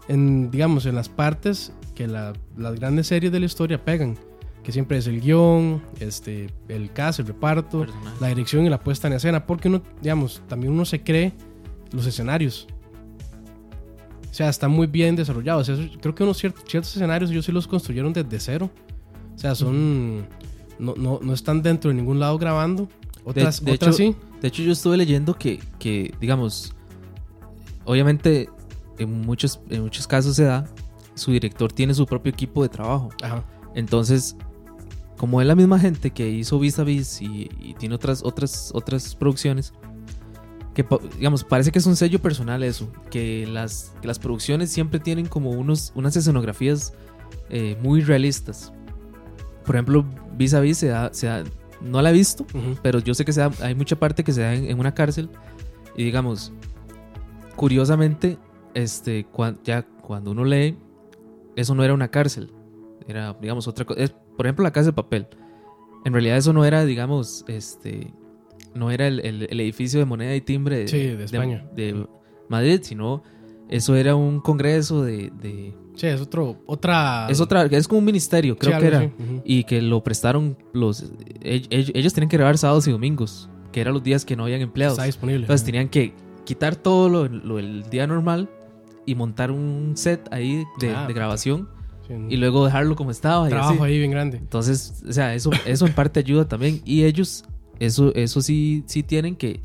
[0.08, 4.16] en, digamos, en las partes que la- las grandes series de la historia pegan.
[4.62, 8.16] Que siempre es el guion, este, el cast, el reparto, Personaje.
[8.20, 9.44] la dirección y la puesta en escena.
[9.46, 11.34] Porque uno, digamos, también uno se cree
[11.92, 12.66] los escenarios.
[14.34, 15.68] O sea, están muy bien desarrollados.
[15.68, 18.68] Eso- creo que unos ciertos, ciertos escenarios ellos sí los construyeron desde cero.
[19.32, 20.26] O sea, son.
[20.80, 22.88] No, no, no están dentro de ningún lado grabando.
[23.24, 24.16] Otras, de otras hecho- sí.
[24.42, 26.74] De hecho, yo estuve leyendo que, que, digamos,
[27.84, 28.48] obviamente
[28.98, 30.66] en muchos, en muchos casos se da,
[31.14, 33.10] su director tiene su propio equipo de trabajo.
[33.22, 33.44] Ajá.
[33.76, 34.36] Entonces,
[35.16, 38.72] como es la misma gente que hizo Vis a Vis y, y tiene otras, otras,
[38.74, 39.72] otras producciones,
[40.74, 40.84] que
[41.16, 45.26] digamos, parece que es un sello personal eso, que las, que las producciones siempre tienen
[45.26, 46.92] como unos, unas escenografías
[47.50, 48.72] eh, muy realistas.
[49.64, 50.04] Por ejemplo,
[50.36, 51.44] Vis a Vis se da, se da-
[51.80, 52.76] no la he visto, Ujú.
[52.82, 54.92] pero yo sé que se da- hay mucha parte que se da en, en una
[54.94, 55.30] cárcel
[55.96, 56.52] y digamos,
[57.56, 58.38] curiosamente,
[58.74, 59.26] este,
[59.62, 60.76] ya cuando uno lee,
[61.56, 62.52] eso no era una cárcel,
[63.06, 64.00] era, digamos, otra cosa.
[64.36, 65.28] Por ejemplo, la casa de papel.
[66.04, 68.12] En realidad eso no era, digamos, este,
[68.74, 71.64] no era el, el- el edificio de moneda y timbre de, Sí, de España.
[71.74, 72.06] de
[72.48, 73.22] Madrid, sino
[73.68, 75.30] eso era un congreso de...
[75.40, 77.28] de- Sí, es otro, otra.
[77.30, 79.12] es otra, es como un ministerio, sí, creo que algo era así.
[79.22, 79.42] Ujú.
[79.44, 81.04] y que lo prestaron los
[81.40, 84.42] ell- ell- ellos tenían que grabar sábados y domingos que eran los días que no
[84.44, 85.42] habían empleados Está disponible.
[85.42, 85.66] entonces Ujú.
[85.66, 86.12] tenían que
[86.44, 88.48] quitar todo lo, lo del día normal
[89.06, 91.68] y montar un set ahí de, Ah, de grabación
[92.08, 93.82] Sí, y luego dejarlo como estaba y trabajo así.
[93.92, 94.36] ahí bien grande.
[94.38, 97.44] entonces o sea eso eso en parte ayuda también y ellos
[97.80, 99.60] eso eso sí sí tienen que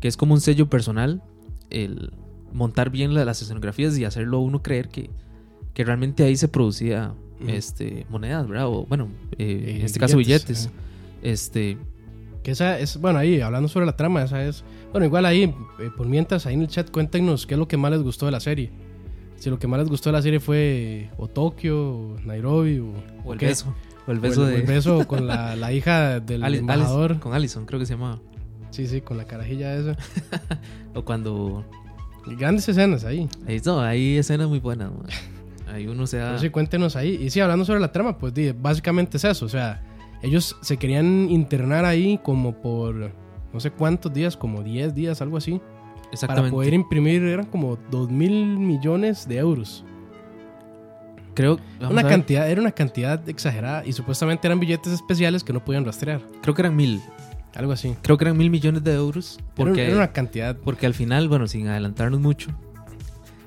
[0.00, 1.22] que es como un sello personal
[1.70, 2.12] el
[2.52, 5.10] montar bien la- las escenografías y hacerlo uno creer que
[5.74, 7.14] que realmente ahí se producía
[7.46, 10.70] este monedas verdad o bueno eh, Eh, en este caso billetes
[11.22, 11.76] este
[12.42, 14.64] Que esa es, bueno, ahí hablando sobre la trama, esa es.
[14.92, 15.42] Bueno, igual ahí,
[15.78, 18.24] eh, por mientras, ahí en el chat, cuéntenos qué es lo que más les gustó
[18.24, 18.70] de la serie.
[19.36, 22.94] Si lo que más les gustó de la serie fue o Tokio, o Nairobi, o,
[23.26, 23.46] o el qué.
[23.48, 23.74] beso
[24.06, 27.10] o el o beso o de el beso con la, la hija del Ali- embajador.
[27.12, 28.18] Alice- con Allison creo que se llamaba
[28.70, 29.96] Sí, sí, con la carajilla esa.
[30.94, 31.64] o cuando
[32.26, 33.28] Y grandes escenas ahí.
[33.48, 35.06] ahí, no, hay escenas muy buenas man.
[35.74, 37.18] ahí uno se da sí, cuéntenos ahí.
[37.20, 39.44] Y sí, hablando sobre la trama, pues básicamente es eso.
[39.46, 39.82] O sea,
[40.22, 43.10] ellos se querían internar ahí como por
[43.52, 45.58] no sé cuántos días, como 10 días, algo así.
[45.58, 49.84] Para exactamente poder imprimir, eran como 2 mil millones de euros.
[51.34, 55.84] Creo Una cantidad, era una cantidad exagerada y supuestamente eran billetes especiales que no podían
[55.84, 56.20] rastrear.
[56.42, 57.00] creo que eran mil
[57.54, 57.94] Algo así.
[58.02, 60.56] creo que eran mil millones de euros porque era una cantidad.
[60.56, 62.50] porque al final bueno sin adelantarnos mucho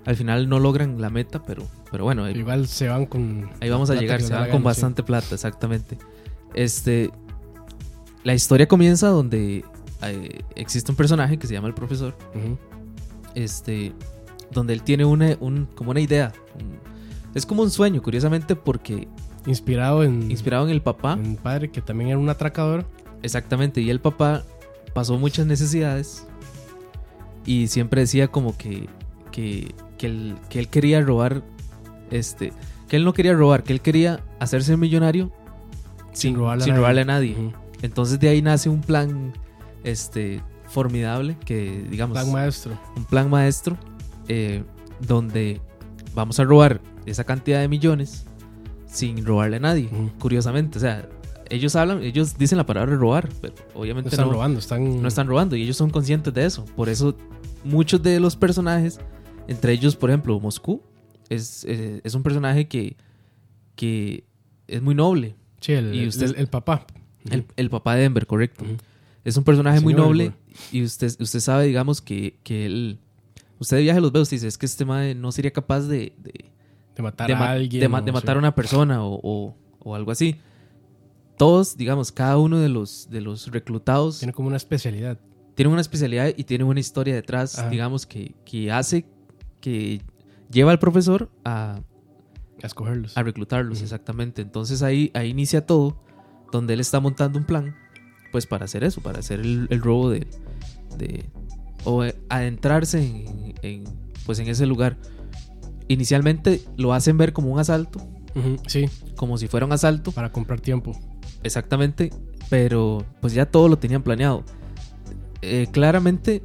[0.05, 3.49] al final no logran la meta pero pero bueno Igual se van con.
[3.61, 4.65] ahí vamos a llegar se van con sí.
[4.65, 5.97] bastante plata exactamente
[6.53, 7.11] este
[8.23, 9.63] la historia comienza donde
[10.01, 12.15] eh, existe un personaje que se llama el profesor
[13.35, 13.93] este
[14.51, 16.82] donde él tiene una un, como una idea un-
[17.33, 19.07] es como un sueño curiosamente porque
[19.45, 20.31] Inspirado en.
[20.31, 22.85] inspirado en el papá en un padre que también era un atracador.
[23.21, 24.43] exactamente y el papá
[24.93, 26.25] pasó muchas necesidades
[27.45, 28.87] y siempre decía como que
[29.31, 31.43] que, que él, que él quería robar
[32.11, 32.53] este
[32.87, 35.31] que él no quería robar que él quería hacerse millonario
[36.13, 36.79] Sin robarle a sin nadie.
[36.81, 39.33] robarle a nadie entonces de ahí nace un plan
[39.83, 42.79] este formidable que, digamos, Plan maestro.
[42.95, 43.77] un plan maestro
[44.29, 44.63] eh,
[45.01, 45.59] donde
[46.13, 48.25] vamos a robar esa cantidad de millones
[48.87, 50.77] sin robarle a nadie, curiosamente.
[50.77, 51.07] O sea,
[51.49, 55.01] ellos hablan, ellos dicen la palabra robar, pero No obviamente están no, robando, están.
[55.01, 56.65] no están robando y ellos son conscientes de eso.
[56.75, 57.15] Por eso
[57.63, 58.99] muchos de los personajes,
[59.47, 60.81] entre ellos, por ejemplo, Moscú,
[61.29, 62.95] es, eh, es un personaje que,
[63.75, 64.23] que
[64.67, 65.35] es muy noble.
[65.61, 66.85] Sí, el, y usted- el, el papá.
[67.29, 68.65] El, el papá de Denver, correcto.
[69.23, 70.33] Es un personaje muy noble
[70.71, 72.99] y usted, usted sabe, digamos, que, que él...
[73.63, 74.83] Usted de viaje los ve, usted dice, es que este
[75.15, 76.51] no sería capaz de, de,
[76.97, 77.79] De matar de a ma- alguien.
[77.79, 78.11] de ma- sí.
[78.11, 80.35] matar a una persona o, o- o algo así.
[81.37, 85.17] Todos, digamos, cada uno de los, de los reclutados Tiene como una especialidad.
[85.55, 87.69] tienen una especialidad y tienen una historia detrás, Ajá.
[87.69, 89.05] digamos, que, que hace
[89.61, 90.01] que
[90.51, 91.79] lleva al profesor a,
[92.61, 93.17] A escogerlos.
[93.17, 94.41] a reclutarlos, exactamente.
[94.41, 95.97] Entonces ahí, ahí inicia todo,
[96.51, 97.75] donde él está montando un plan,
[98.33, 100.27] pues para hacer eso, para hacer el, el robo de,
[100.97, 101.25] de-
[101.85, 103.83] o eh, adentrarse en, en,
[104.25, 104.97] pues en ese lugar.
[105.87, 107.99] Inicialmente lo hacen ver como un asalto,
[108.67, 110.97] Sí, como si fuera un asalto, para comprar tiempo.
[111.43, 112.11] exactamente,
[112.49, 114.43] pero pues ya todo lo tenían planeado.
[115.41, 116.41] Eh, claramente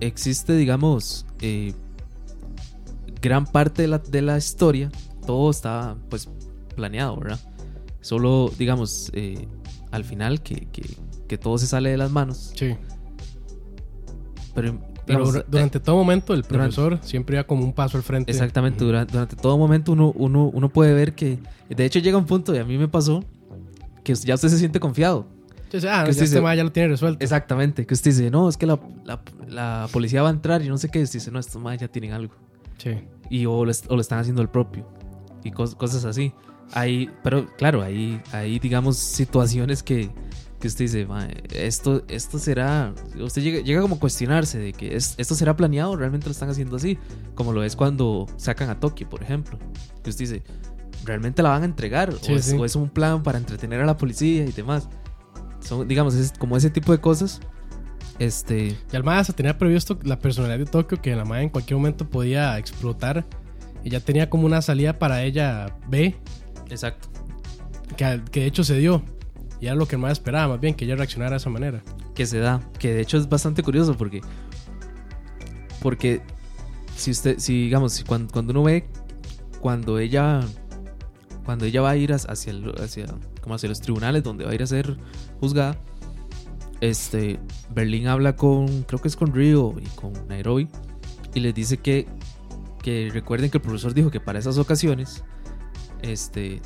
[0.00, 1.72] existe, digamos, eh,
[3.20, 4.90] gran parte de la, de la historia,
[5.26, 6.28] todo está pues
[6.76, 7.40] planeado, ¿verdad?
[8.00, 9.46] Solo, digamos, eh,
[9.90, 10.96] al final que, que-
[11.28, 12.74] que todo se sale de las manos, Sí.
[14.54, 18.30] Pero, digamos, durante todo momento el durante- profesor siempre iba como un paso al frente.
[18.30, 18.86] Exactamente, Ujú.
[18.86, 21.38] durante, durante todo momento uno, uno, uno puede ver que,
[21.68, 23.24] de hecho llega un punto, y a mí me pasó,
[24.04, 25.26] que ya usted se siente confiado.
[25.70, 27.22] Sí, ah, que ya usted este dice- mae ya lo tiene resuelto.
[27.24, 30.68] Exactamente, que usted dice, no, es que la, la- la policía va a entrar y
[30.68, 32.34] no sé qué, y usted dice, no, estos más ya tienen algo.
[32.78, 32.90] Sí.
[33.30, 34.86] Y o lo, o lo están haciendo el propio.
[35.44, 36.32] Y cos- cosas así.
[36.74, 40.10] Hay, pero claro, hay, hay digamos, situaciones que,
[40.62, 42.94] que usted dice, "Mae, esto, esto será.
[43.20, 46.48] Usted llega, llega como a cuestionarse de que es- esto será planeado, realmente lo están
[46.48, 46.98] haciendo así.
[47.34, 49.58] Como lo es cuando sacan a Toki, por ejemplo.
[50.04, 50.42] Que usted dice,
[51.04, 52.12] ¿realmente la van a entregar?
[52.22, 52.56] Sí, o, es, sí.
[52.56, 54.88] o es un plan para entretener a la policía y demás.
[55.58, 57.40] Son, digamos, es como ese tipo de cosas.
[58.20, 58.76] Este.
[58.92, 62.56] Y se tenía previsto la personalidad de Tokio que la mae en cualquier momento podía
[62.56, 63.26] explotar.
[63.82, 66.14] Y ya tenía como una salida para ella B,
[66.70, 67.08] Exacto.
[67.96, 69.02] que, que de hecho se dio.
[69.62, 71.82] Y era lo que mae esperaba, más bien, que ella reaccionara de esa manera.
[72.14, 74.20] que se da, que de hecho es bastante curioso porque
[75.80, 76.20] porque
[76.96, 78.86] si usted si digamos si cuando, cuando uno ve
[79.60, 80.40] cuando ella
[81.44, 83.06] cuando ella va a ir hacia el- hacia
[83.40, 84.96] como hacia los tribunales donde va a ir a ser
[85.40, 85.76] juzgada
[86.80, 87.40] este
[87.74, 90.68] Berlín habla con creo que es con Río y con Nairobi
[91.34, 92.06] y les dice que
[92.82, 95.24] que recuerden que el profesor dijo que para esas ocasiones
[96.02, 96.60] este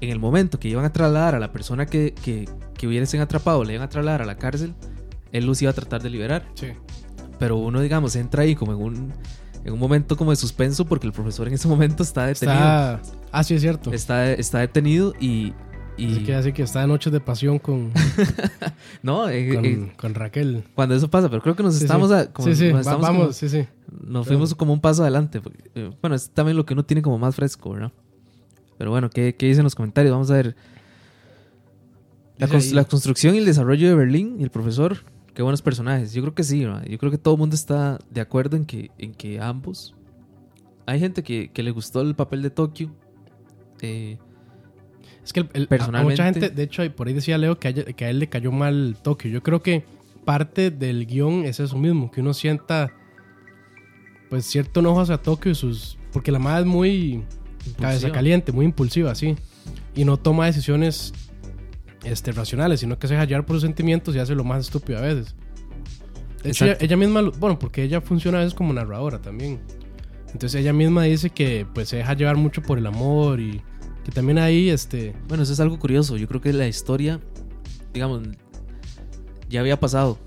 [0.00, 3.64] en el momento que iban a trasladar a la persona que, que, que hubiesen atrapado,
[3.64, 4.74] le iban a trasladar a la cárcel,
[5.32, 6.46] él los iba a tratar de liberar.
[6.54, 6.68] Sí.
[7.38, 9.12] Pero uno, digamos, entra ahí como en un,
[9.64, 12.58] en un momento como de suspenso porque el profesor en ese momento está detenido.
[12.58, 13.00] Está.
[13.32, 13.92] Ah, sí, es cierto.
[13.92, 15.52] Está, está detenido y...
[15.96, 17.92] y Así que así que está en noches de pasión con,
[19.02, 20.64] no, eh, con, eh, con Raquel.
[20.74, 22.08] cuando eso pasa, pero creo que nos Sí, estamos...
[22.10, 22.14] sí.
[22.16, 23.66] a- como- sí, sí, nos va- estamos vamos, como- sí, sí.
[24.06, 25.40] nos fuimos como un paso adelante.
[25.40, 27.92] porque, eh, bueno, es también lo que uno tiene como más fresco, ¿verdad?
[28.80, 30.10] Pero bueno, ¿qué, qué dicen los comentarios?
[30.10, 30.56] Vamos a ver.
[32.38, 36.14] La, cons- construcción y el desarrollo de Berlín y el profesor, qué buenos personajes.
[36.14, 38.90] Yo creo que sí, yo creo que todo el mundo está de acuerdo en que,
[38.96, 39.94] en que ambos.
[40.86, 42.90] Hay gente que, que le gustó el papel de Tokio.
[43.82, 44.16] Eh,
[45.22, 47.68] Es que el- el- a Personalmente- mucha gente, de hecho, por ahí decía Leo que
[47.68, 49.30] a, que a él le cayó mal Tokio.
[49.30, 49.84] Yo creo que
[50.24, 52.90] parte del guion es eso mismo, que uno sienta
[54.30, 55.98] pues cierto enojo hacia Tokio y sus...
[56.14, 57.24] Porque la madre es muy
[57.78, 59.36] cabeza caliente, muy impulsiva, sí.
[59.94, 61.12] Y no toma decisiones
[62.04, 64.98] este, racionales, sino que se deja hallar por sus sentimientos y hace lo más estúpido
[64.98, 65.34] a veces.
[66.42, 69.60] De hecho, ella, misma, bueno, porque ella funciona a veces como narradora también.
[70.32, 73.60] Entonces ella misma dice que pues se deja llevar mucho por el amor y
[74.04, 75.14] que también ahí, este...
[75.28, 76.16] Bueno, eso es algo curioso.
[76.16, 77.20] Yo creo que la historia,
[77.92, 78.22] digamos,
[79.50, 80.18] ya había pasado.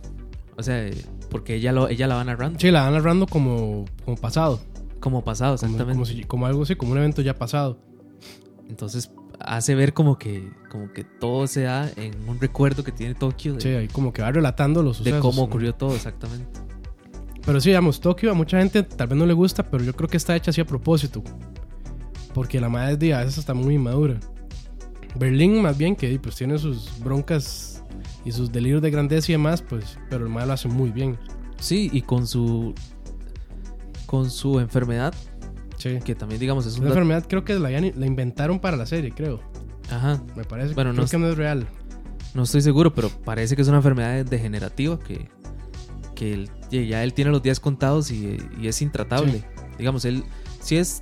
[0.58, 0.94] O sea, eh,
[1.32, 2.60] porque ella, lo, ella la va narrando.
[2.60, 4.62] Sí, la van narrando como, como pasado.
[5.04, 5.92] Como pasado, exactamente.
[5.92, 7.78] como, si- como algo así, como un evento ya pasado.
[8.70, 13.14] Entonces hace ver como que, como que todo se da en un recuerdo que tiene
[13.14, 15.20] Tokio de, Sí, ahí como que va relatando los de sucesos.
[15.22, 15.44] cómo ¿no?
[15.44, 16.48] ocurrió todo exactamente.
[17.46, 20.08] Pero sí, digamos, Tokio a mucha gente tal vez no le gusta, pero yo creo
[20.08, 21.22] que está hecha así a propósito.
[22.34, 24.18] Porque la madre de a veces está muy inmadura.
[25.20, 27.84] Berlín, más bien, que pues tiene sus broncas
[28.24, 31.18] y sus delirios de grandeza y demás, pues, pero el madre lo hace muy bien.
[31.60, 32.74] Sí, y con su
[34.14, 35.12] con su enfermedad,
[35.80, 35.98] Sí.
[36.06, 38.86] que también digamos es un Esa dato- enfermedad creo que la, la inventaron para la
[38.86, 39.40] serie, creo.
[39.90, 40.76] Ajá, Me parece.
[40.76, 41.66] Bueno, creo no que no es real.
[42.36, 45.30] no estoy seguro, pero parece que es una enfermedad degenerativa que
[46.14, 49.40] que él- ya él tiene los días contados y, y es intratable.
[49.40, 49.44] Sí.
[49.80, 50.24] Digamos, él
[50.62, 51.02] sí es.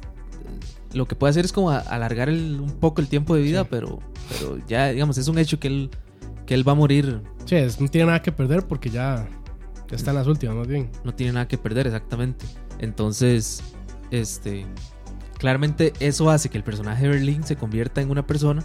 [0.94, 3.68] Lo que puede hacer es como alargar el- un poco el tiempo de vida, Sí.
[3.70, 5.90] pero, pero ya, digamos, es un hecho que él,
[6.46, 7.22] que él va a morir.
[7.46, 9.28] Sí, no tiene nada que perder porque ya,
[9.90, 10.90] ya está en las últimas, más bien.
[11.04, 12.46] No tiene nada que perder, exactamente.
[12.82, 13.64] Entonces,
[14.12, 14.66] este.
[15.38, 18.64] Claramente eso hace que el personaje de Berlín se convierta en una persona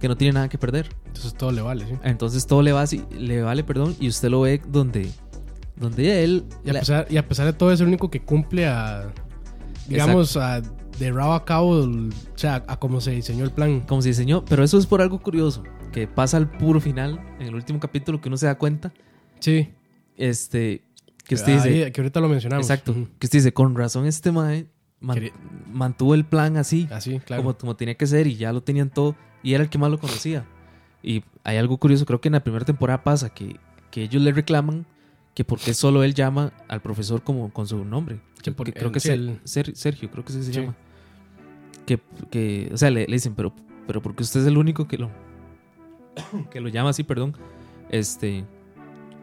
[0.00, 0.88] que no tiene nada que perder.
[1.06, 1.92] Entonces todo le vale, sí.
[2.02, 5.10] Entonces todo le, va así- le vale, perdón, y usted lo ve donde,
[5.76, 6.44] donde él...
[6.64, 9.12] Y a, pesar, y a pesar de todo es el único que cumple a,
[9.86, 10.60] digamos, a,
[10.98, 11.90] de rabo a cabo, o
[12.36, 13.80] sea, a cómo se diseñó el plan.
[13.82, 17.48] como se diseñó, pero eso es por algo curioso, que pasa al puro final, en
[17.48, 18.92] el último capítulo, que uno se da cuenta,
[19.40, 19.72] Sí.
[20.16, 20.82] este,
[21.24, 22.66] que usted Ahí, dice, que ahorita lo mencionamos.
[22.68, 23.08] exacto, Ujú.
[23.18, 24.66] que usted dice, con razón este mae
[25.00, 25.18] man-
[25.72, 27.42] mantuvo el plan así, Así, claro.
[27.42, 29.90] como, como tenía que ser, y ya lo tenían todo, y era el que más
[29.90, 30.44] lo conocía.
[31.02, 33.58] Y hay algo curioso, creo que en la primera temporada pasa que,
[33.90, 34.86] que ellos le reclaman
[35.34, 38.20] que por qué solo él llama al profesor como con su nombre.
[38.42, 40.60] Que- porque creo él- que es Ser- Sergio, creo que sí se Sí.
[40.60, 40.74] llama.
[41.86, 41.98] Que,
[42.30, 43.52] que, o sea, le, le dicen, pero,
[43.86, 45.10] pero porque usted es el único que lo,
[46.50, 47.34] que lo llama así, perdón.
[47.90, 48.44] Este,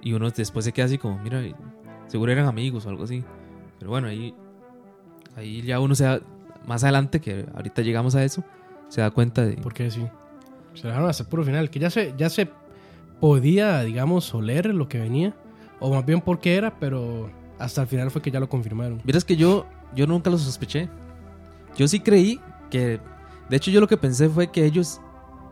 [0.04, 1.42] y uno después se queda así como, mira,
[2.12, 3.24] seguro eran amigos o algo así.
[3.80, 4.36] Pero bueno, ahí,
[5.38, 6.20] ahí ya uno se da,
[6.68, 8.44] más adelante, que ahorita llegamos a eso,
[8.90, 9.54] se da cuenta de...
[9.54, 10.06] Porque sí.
[10.74, 11.70] Se dejaron hasta el puro final.
[11.70, 12.50] Que ya se, ya se
[13.22, 15.34] podía, digamos, oler lo que venía.
[15.80, 19.02] O más bien por qué era, pero hasta el final fue que ya lo confirmaron.
[19.06, 20.90] Miras que yo, yo nunca lo sospeché.
[21.78, 23.00] Yo sí creí que...
[23.50, 25.00] De hecho, yo lo que pensé fue que ellos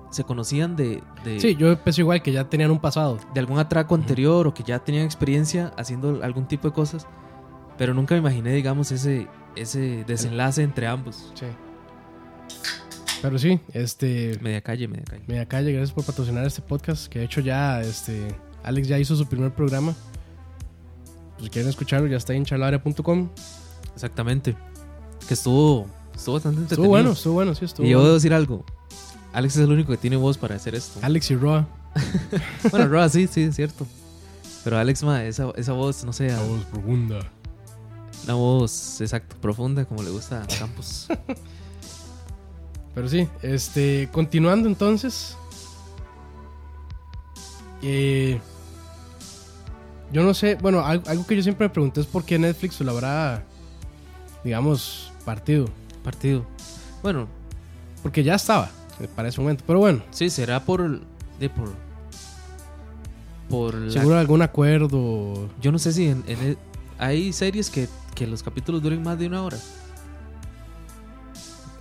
[0.09, 1.03] se conocían de...
[1.23, 3.19] de Sí, yo pensé igual que ya tenían un pasado.
[3.33, 7.07] de algún atraco anterior o que ya tenían experiencia haciendo algún tipo de cosas,
[7.77, 11.31] pero nunca me imaginé, digamos, ese, ese desenlace entre ambos.
[11.35, 11.45] Sí.
[13.21, 14.39] Pero sí, este.
[14.41, 15.23] Media calle, media calle.
[15.27, 17.07] Media Calle, gracias por patrocinar este podcast.
[17.07, 18.27] Que de hecho ya, este.
[18.63, 19.93] Alex ya hizo su primer programa.
[21.33, 23.29] Pues si quieren escucharlo, ya está en charlaria.com.
[23.93, 24.55] Exactamente.
[25.27, 26.83] Que estuvo, estuvo bastante entretenido.
[26.83, 28.65] Estuvo bueno, estuvo bueno, sí, estuvo y yo debo decir algo.
[29.33, 30.99] Alex es el único que tiene voz para hacer esto.
[31.03, 31.67] Alex y Roa.
[32.71, 33.85] bueno, Roa, sí, sí, es cierto.
[34.63, 37.19] Pero Alex, ma, esa, esa voz, no sé, voz profunda.
[38.25, 41.07] una voz, exacto, profunda, como le gusta a Campos.
[42.95, 45.37] Pero sí, este, continuando entonces.
[47.81, 48.39] Eh,
[50.11, 52.81] yo no sé, bueno, algo, algo que yo siempre me pregunté es por qué Netflix
[52.81, 53.43] lo habrá,
[54.43, 55.67] digamos, partido.
[56.03, 56.43] Partido.
[57.03, 57.27] Bueno,
[58.01, 58.69] Porque ya estaba
[59.07, 59.63] para ese momento.
[59.65, 61.01] Pero bueno, sí, será por...
[61.39, 61.73] De por...
[63.49, 65.49] Por la seguro algún acuerdo.
[65.61, 66.57] Yo no sé si en, en el-
[66.99, 69.57] hay series que, que los capítulos duren más de una hora.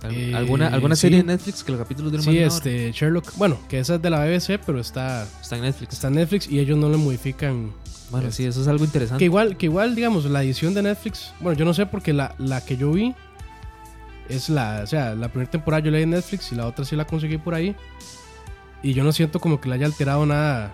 [0.01, 1.01] Al- Eh, ¿Alguna, alguna sí.
[1.01, 3.35] serie de Netflix que los capítulos duren más Sí, de una este, Sherlock.
[3.35, 5.41] Bueno, que esa es de la BBC, pero está, hora?
[5.41, 5.93] Está en Netflix.
[5.93, 7.71] está en Netflix y ellos no le modifican.
[8.09, 8.43] bueno, este.
[8.43, 9.19] sí, eso es algo interesante.
[9.19, 11.33] Que igual, que igual, digamos, la edición de Netflix.
[11.41, 13.13] Bueno, yo no sé porque la, la que yo vi
[14.29, 14.81] es la.
[14.83, 17.37] O sea, la primera temporada yo leí en Netflix y la otra sí la conseguí
[17.37, 17.75] por ahí.
[18.81, 20.73] Y yo no siento como que le haya alterado nada.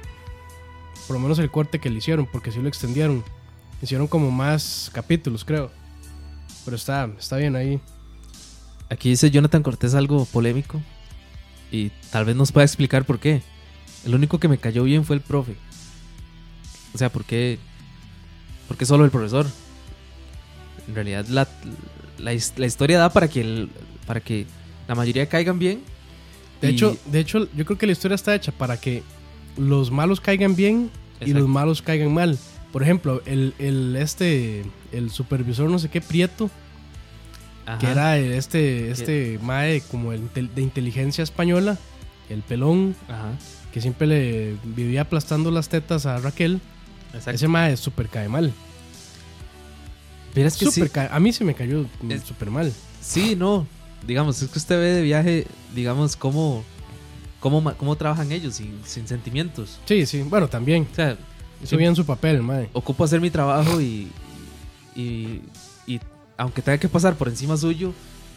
[1.07, 3.23] Por lo menos el corte que le hicieron, porque sí lo extendieron.
[3.81, 5.71] Hicieron como más capítulos, creo.
[6.65, 7.79] Pero está, está bien ahí.
[8.89, 10.81] Aquí dice Jonathan Cortés algo polémico.
[11.71, 13.41] Y tal vez nos pueda explicar por qué.
[14.05, 15.55] El único que me cayó bien fue el profe.
[16.93, 17.57] O sea, ¿por qué?
[18.67, 19.47] ¿Por qué solo el profesor?
[20.87, 21.47] En realidad la,
[22.17, 23.69] la, la historia da para que, el-
[24.07, 24.45] para que
[24.87, 25.81] la mayoría caigan bien.
[26.61, 29.03] De Y- hecho, de hecho, yo creo que la historia está hecha para que
[29.57, 30.89] los malos caigan bien
[31.21, 32.37] y los malos caigan mal.
[32.71, 36.49] Por ejemplo, el, el este el supervisor no sé qué Prieto,
[37.65, 37.77] Ajá.
[37.79, 41.77] que era este este mae como el de inteligencia española,
[42.29, 43.31] el pelón Ajá.
[43.73, 46.59] que siempre le vivía aplastando las tetas a Raquel.
[47.13, 47.31] Exacto.
[47.31, 48.51] Ese mae súper cae mal.
[50.35, 50.83] Vieras que sí.
[51.09, 52.71] A mí se me cayó Es- súper mal.
[53.01, 53.65] Sí, no.
[54.05, 56.63] Digamos, es que usted ve de viaje, digamos, cómo,
[57.39, 59.79] cómo, cómo trabajan ellos sin, sin sentimientos.
[59.85, 60.87] Sí, sí, bueno, también.
[60.91, 61.17] O sea,
[61.63, 62.69] Hizo bien su papel, mae.
[62.73, 64.09] ocupo hacer mi trabajo y,
[64.95, 65.41] y,
[65.87, 65.99] y
[66.37, 67.93] aunque tenga que pasar por encima suyo,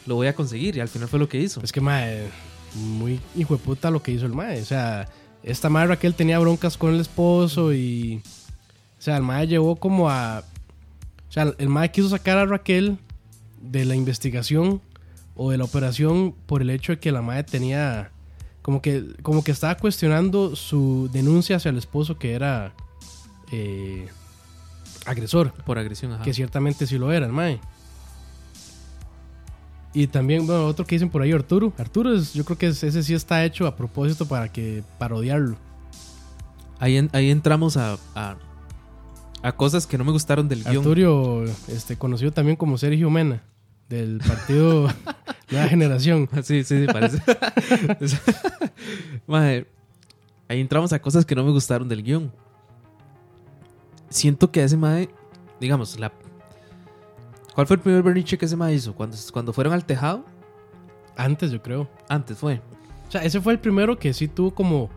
[0.07, 0.77] lo voy a conseguir.
[0.77, 1.61] Y al final fue lo que hizo.
[1.63, 2.29] Es que, mae,
[2.75, 4.63] muy hijo de puta lo que hizo el mae.
[4.63, 5.09] O sea,
[5.43, 8.23] esta madre Raquel tenía broncas con el esposo y.
[8.99, 10.45] O sea, el mae llevó como a.
[11.45, 12.99] Sea, el mae quiso sacar a Raquel
[13.61, 14.81] de la investigación
[15.37, 18.11] o de la operación por el hecho de que la madre tenía.
[18.63, 22.73] Como que, como que estaba cuestionando su denuncia hacia el esposo que era.
[23.53, 24.09] eh,
[25.07, 25.53] agresor.
[25.65, 26.23] Por agresión, ajá.
[26.25, 27.61] Que ciertamente sí lo era, el Mae.
[29.95, 31.73] Y también, bueno, otro que dicen por ahí, Arturo.
[31.79, 35.57] Arturo, es, yo creo que es- ese sí está hecho a propósito para que parodiarlo.
[36.79, 38.37] Ahí, en- ahí entramos a, a,
[39.49, 40.79] a cosas que no me gustaron del guion.
[40.79, 43.43] Arturio, este, conocido también como Sergio Mena,
[43.89, 44.89] del partido
[45.51, 46.29] Nueva Generación.
[46.43, 47.19] Sí, sí, sí, parece.
[49.27, 49.67] Mae,
[50.49, 52.33] ahí entramos a cosas que no me gustaron del guion.
[54.11, 55.09] Siento que ese mae,
[55.61, 56.13] digamos, la...
[57.55, 58.95] ¿Cuál fue el primer berniche que ese mae hizo?
[58.95, 60.25] Cuando, cuando fueron al tejado,
[61.17, 61.91] Antes, yo creo.
[62.09, 62.61] antes fue.
[63.09, 64.89] O sea, ese fue el primero que sí tuvo como.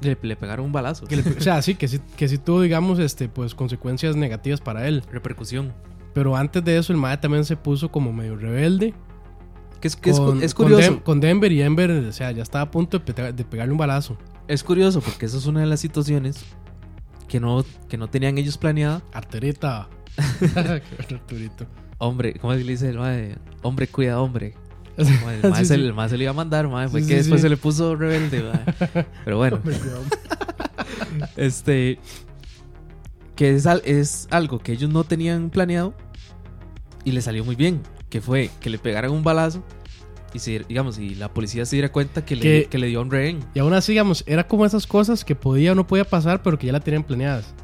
[0.00, 1.06] Le, le pegaron un balazo.
[1.06, 4.60] que le- o sea, sí, que sí, que sí tuvo, digamos, este, pues consecuencias negativas
[4.60, 5.02] para él.
[5.10, 5.72] Repercusión.
[6.14, 8.94] Pero antes de eso, el MAE también se puso como medio rebelde.
[9.80, 10.92] Que es, que es, con, es con curioso.
[10.96, 13.72] Dem- Con, Denver y Denver, o sea, ya estaba a punto de, pe- de pegarle
[13.72, 14.16] un balazo.
[14.48, 16.44] Es curioso porque esa es una de las situaciones
[17.28, 19.02] que no, que no tenían ellos planeada.
[19.12, 19.88] Arterita.
[20.56, 21.66] Arturito.
[21.98, 23.36] Hombre, ¿cómo se le dice el mae?
[23.62, 24.54] Hombre, cuida, hombre.
[24.98, 25.06] El
[25.42, 25.80] mae Sí, se, sí.
[25.80, 26.88] el mae se le iba a mandar, mae.
[26.88, 29.06] Fue Sí, que después se le puso rebelde, mae.
[29.24, 29.60] Pero bueno,
[31.36, 31.98] este.
[33.36, 35.94] Que es, es algo que ellos no tenían planeado
[37.04, 37.80] y le salió muy bien.
[38.08, 39.62] Que fue que le pegaran un balazo
[40.34, 43.00] y, se, digamos, y la policía se diera cuenta que, le, Que- que le dio
[43.00, 43.40] un rehén.
[43.54, 46.58] Y aún así, digamos, era como esas cosas que podía o no podía pasar, pero
[46.58, 47.54] que ya la tenían planeadas.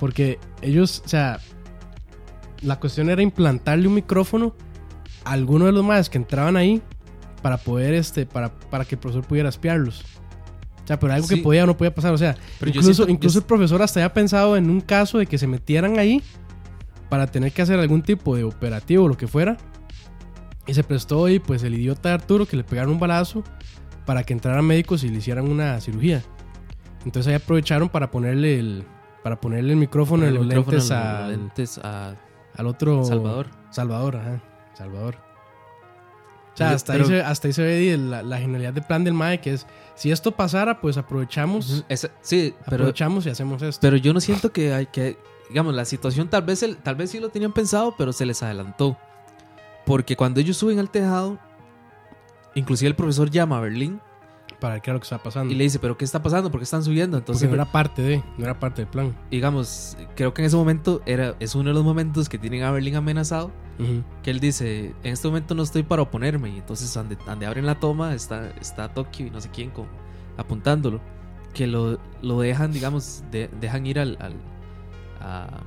[0.00, 1.38] Porque ellos, o sea,
[2.62, 4.67] la cuestión era implantarle un micrófono a
[5.32, 6.82] alguno de los más que entraban ahí
[7.42, 10.04] para poder, este, para, para que el profesor pudiera espiarlos.
[10.84, 11.36] O sea, pero algo Sí.
[11.36, 12.12] que podía o no podía pasar.
[12.14, 15.18] O sea, Pero incluso, siento- incluso yo- el profesor hasta había pensado en un caso
[15.18, 16.22] de que se metieran ahí
[17.08, 19.56] para tener que hacer algún tipo de operativo o lo que fuera.
[20.66, 23.42] Y se prestó y pues el idiota de Arturo que le pegaron un balazo
[24.04, 26.22] para que entraran médicos y le hicieran una cirugía.
[27.04, 28.84] Entonces ahí aprovecharon para ponerle el,
[29.22, 32.14] para ponerle el micrófono en los micrófono lentes, al, lentes a
[32.56, 33.04] al otro...
[33.04, 33.46] Salvador.
[33.70, 34.42] Salvador, ajá.
[34.78, 35.16] Salvador.
[36.54, 39.04] O sea, Pero- hasta, ahí se, hasta ahí se ve la, la genialidad del plan
[39.04, 43.62] del MAE, que es, si esto pasara, pues aprovechamos, esa- sí, pero, aprovechamos y hacemos
[43.62, 43.80] esto.
[43.80, 45.18] pero yo no siento que hay que.
[45.50, 48.96] Digamos, la situación tal vez, tal vez sí lo tenían pensado, pero se les adelantó.
[49.86, 51.38] Porque cuando ellos suben al tejado,
[52.54, 54.00] inclusive el profesor llama a Berlín
[54.60, 55.52] para ver qué era lo que está pasando.
[55.52, 56.50] y le dice, pero ¿qué está pasando?
[56.50, 57.16] ¿Por qué están subiendo?
[57.18, 59.16] Porque Entonces, no era parte de, no era parte del plan.
[59.30, 62.70] digamos, creo que en ese momento era, es uno de los momentos que tienen a
[62.70, 63.50] Berlín amenazado,
[64.24, 66.50] que él dice, en este momento no estoy para oponerme.
[66.50, 69.86] Y entonces, donde, donde abren la toma, está, está Tokio y no sé quién con-
[70.36, 71.00] apuntándolo.
[71.54, 74.34] Que lo, lo dejan, digamos, de- dejan ir al, al-
[75.20, 75.60] a,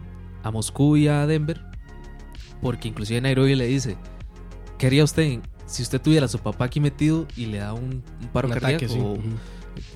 [0.43, 1.61] a Moscú y a Denver.
[2.61, 3.95] Porque inclusive Nairobi le dice,
[4.77, 5.39] ¿qué haría usted
[5.71, 8.53] si usted tuviera a su papá aquí metido y le da un, un paro Un
[8.53, 8.85] cardíaco?
[8.85, 8.99] ataque, sí.
[8.99, 9.21] O- Ujú.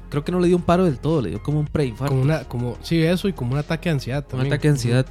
[0.09, 2.11] Creo que no le dio un paro del todo, le dio como un preinfarto.
[2.13, 4.53] Como una, como, sí, eso y como un ataque de ansiedad un también.
[4.53, 5.05] ataque de ansiedad.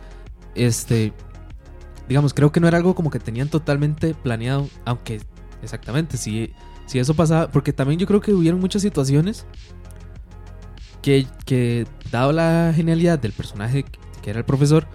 [0.54, 1.12] Este,
[2.08, 5.20] digamos, creo que no era algo como que tenían totalmente planeado, aunque
[5.62, 6.52] exactamente, si,
[6.86, 9.44] si eso pasaba, porque también yo creo que hubieron muchas situaciones
[11.02, 13.84] que, que dado la genialidad del personaje
[14.22, 14.86] que era el profesor,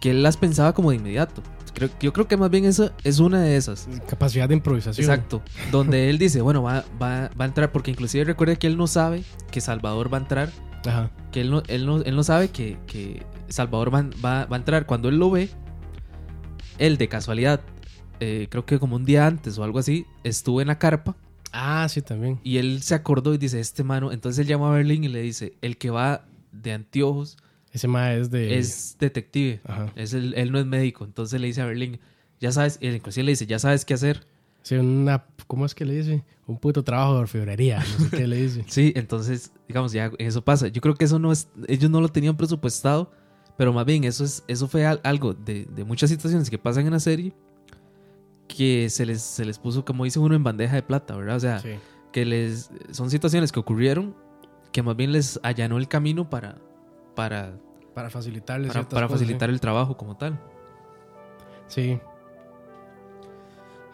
[0.00, 1.42] que él las pensaba como de inmediato.
[1.74, 3.88] Creo, yo creo que más bien eso es una de esas.
[4.08, 5.04] Capacidad de improvisación.
[5.08, 5.42] Exacto.
[5.70, 8.86] Donde él dice, bueno, va, va, va a entrar, porque inclusive recuerda que él no
[8.86, 10.50] sabe que Salvador va a entrar
[10.86, 11.10] Ajá.
[11.30, 14.58] que él no, él no, él no sabe que, que Salvador va, va- va a
[14.58, 14.86] entrar.
[14.86, 15.48] Cuando él lo ve,
[16.78, 17.60] él de casualidad,
[18.20, 21.16] eh, creo que como un día antes o algo así, estuvo en la carpa
[21.52, 22.38] Ah, sí, también.
[22.44, 25.20] y él se acordó y dice, este mano, entonces él llama a Berlín y le
[25.22, 27.36] dice, el que va de anteojos
[27.72, 28.58] Ese MAE es de...
[28.58, 29.92] es detective, Ajá.
[29.96, 31.04] es el- él no es médico.
[31.04, 32.00] Entonces le dice a Berlín,
[32.40, 34.26] ya sabes, inclusive le dice, ya sabes qué hacer.
[34.62, 35.24] Sí, una...
[35.46, 36.24] ¿Cómo es que le dice?
[36.46, 37.78] Un puto trabajo de orfebrería.
[37.98, 38.64] No sé qué le dice.
[38.68, 40.68] Sí, entonces, digamos, ya eso pasa.
[40.68, 43.10] Yo creo que eso no es, ellos no lo tenían presupuestado,
[43.56, 46.86] pero más bien eso es, eso fue al- algo de, de muchas situaciones que pasan
[46.86, 47.32] en la serie
[48.48, 51.36] que se les, se les puso, como dice uno, en bandeja de plata, ¿verdad?
[51.36, 51.70] O sea, Sí.
[52.12, 54.14] que les son situaciones que ocurrieron
[54.72, 56.56] que más bien les allanó el camino para,
[57.20, 57.52] para,
[57.92, 60.40] Para facilitarle para, ciertas para cosas, facilitar el trabajo como tal.
[61.66, 62.00] Sí.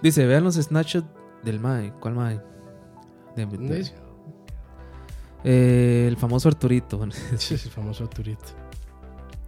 [0.00, 1.08] Dice, vean los snapshots
[1.42, 1.92] del Mae.
[1.98, 2.40] ¿Cuál Mae?
[5.42, 7.00] Eh, el famoso Arturito.
[7.36, 8.44] Sí, ese famoso Arturito.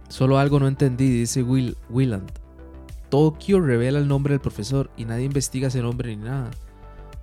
[0.09, 2.29] Solo algo no entendí, dice Will, Willand.
[3.09, 6.51] Tokio revela el nombre del profesor y nadie investiga ese nombre ni nada.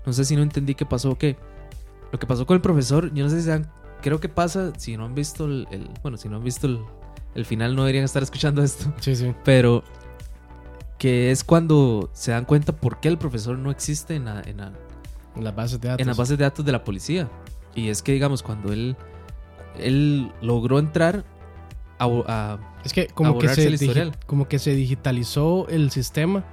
[0.07, 1.37] No sé si no entendí qué pasó o qué.
[2.13, 3.71] Lo que pasó con el profesor, yo no sé si se dan,
[4.03, 6.81] creo que pasa, si no han visto el, el- bueno, si no han visto el,
[7.35, 9.35] el final no deberían estar escuchando esto, Sí, sí.
[9.45, 9.83] pero
[10.99, 14.57] que es cuando se dan cuenta por qué el profesor no existe en, la- en
[14.59, 14.73] la-
[15.37, 16.01] En las bases de datos.
[16.01, 17.29] en las bases de datos de la policía.
[17.75, 18.97] Y es que, digamos, cuando él,
[19.79, 21.25] él logró entrar
[21.99, 24.13] a, a- Es que como que, se el digi- historial.
[24.27, 26.45] como que se digitalizó el sistema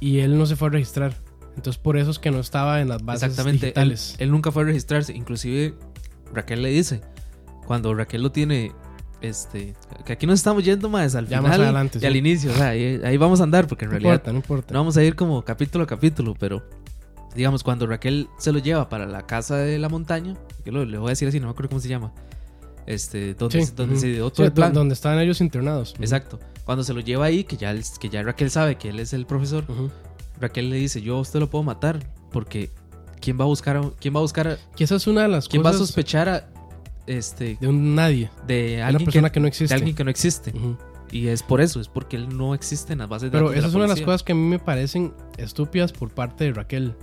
[0.00, 1.14] y él no se fue a registrar.
[1.54, 3.66] Entonces por eso es que no estaba en las bases Exactamente.
[3.66, 4.16] Él, digitales.
[4.18, 5.12] él nunca fue a registrarse.
[5.14, 5.74] Inclusive
[6.32, 7.00] Raquel le dice,
[7.66, 8.72] cuando Raquel lo tiene
[9.20, 9.74] Este,
[10.06, 12.06] que aquí nos estamos yendo más al Ya final más adelante, y sí.
[12.06, 12.50] al inicio.
[12.52, 14.72] O sea, ahí, ahí vamos a andar porque en No realidad importa, no importa.
[14.74, 16.62] no vamos a ir como capítulo a capítulo, pero
[17.34, 20.96] digamos, cuando Raquel se lo lleva para la casa de la montaña, que lo, le
[20.98, 22.12] voy a decir así, no me acuerdo cómo se llama.
[22.86, 24.72] Este, donde, Sí, donde se dio Sí, todo el plan.
[24.72, 25.94] Donde estaban ellos internados.
[26.00, 26.40] Exacto.
[26.64, 29.26] Cuando se lo lleva ahí, que ya, que ya Raquel sabe que él es el
[29.26, 29.64] profesor.
[30.40, 32.00] Raquel le dice, yo a usted lo puedo matar,
[32.32, 32.70] porque
[33.20, 35.28] ¿quién va a buscar a, quién va a buscar a- Que esa es una de
[35.28, 36.48] las quién va a sospechar a,
[37.06, 38.30] este, de un nadie.
[38.46, 39.74] de De alguien una persona que, que, no de existe.
[39.74, 40.52] alguien que no existe?
[41.12, 43.52] Y es por eso, es porque él no existe en las bases de Pero datos
[43.54, 46.10] de esa la es una de las cosas que a mí me parecen estúpidas por
[46.10, 46.94] parte de Raquel.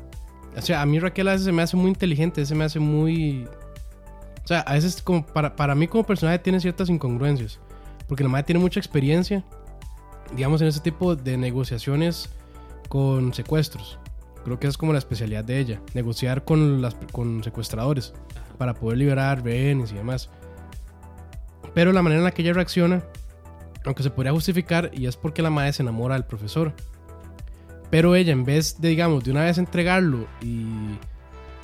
[0.55, 2.80] O sea, a mí Raquel a veces se me hace muy inteligente, se me hace
[2.80, 3.45] muy...
[4.43, 7.59] O sea, a veces como para, para mí como personaje tiene ciertas incongruencias.
[8.07, 9.43] Porque la madre tiene mucha experiencia,
[10.36, 12.30] digamos, en ese tipo de negociaciones
[12.88, 13.99] con secuestros.
[14.44, 18.14] Creo que es como la especialidad de ella, negociar con, las, con secuestradores
[18.58, 20.30] para poder liberar rehenes y demás.
[21.74, 23.04] Pero la manera en la que ella reacciona,
[23.86, 26.74] aunque se podría justificar, y es porque la madre se enamora del profesor.
[27.90, 30.66] Pero ella, en vez de, digamos, de una vez entregarlo y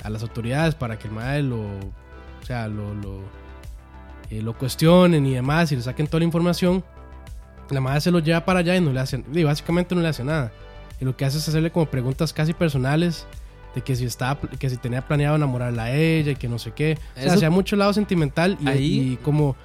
[0.02, 3.20] a las autoridades para que el madre lo, o sea, lo, lo,
[4.30, 6.84] eh, lo cuestionen y demás y le saquen toda la información,
[7.70, 10.08] la madre se lo lleva para allá y no le hace, y básicamente no le
[10.08, 10.52] hace nada.
[11.00, 13.26] Y lo que hace es hacerle como preguntas casi personales
[13.74, 16.72] de que si estaba, que si tenía planeado enamorarla a ella y que no sé
[16.72, 16.96] qué.
[17.16, 19.56] O sea, hacía mucho lado sentimental y, Ahí- y como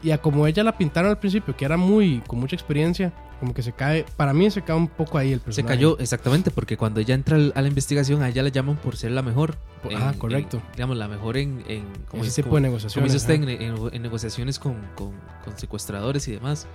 [0.00, 3.52] y a como ella la pintaron al principio, que era muy con mucha experiencia, como
[3.52, 5.74] que se cae, para mí se cae un poco ahí el Se personaje.
[5.74, 9.10] cayó, exactamente, porque cuando ella entra a la investigación, a ella la llaman por ser
[9.10, 9.56] la mejor.
[9.90, 10.62] En- ajá, en- correcto.
[10.76, 11.64] digamos, la mejor en...
[11.66, 12.34] en ¿cómo ese es?
[12.36, 13.14] tipo Como- de como negociaciones.
[13.16, 15.14] usted, en negociaciones con, con-
[15.44, 16.68] con secuestradores y demás.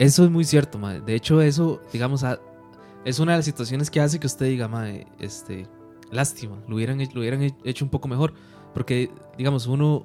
[0.00, 1.02] Eso es muy cierto, madre.
[1.02, 2.40] De hecho, eso, digamos, ha-
[3.04, 5.66] es una de las situaciones que hace que usted diga, madre, este,
[6.10, 8.32] lástima, lo hubieran, lo hubieran he- hecho un poco mejor.
[8.74, 10.04] Porque, digamos, uno,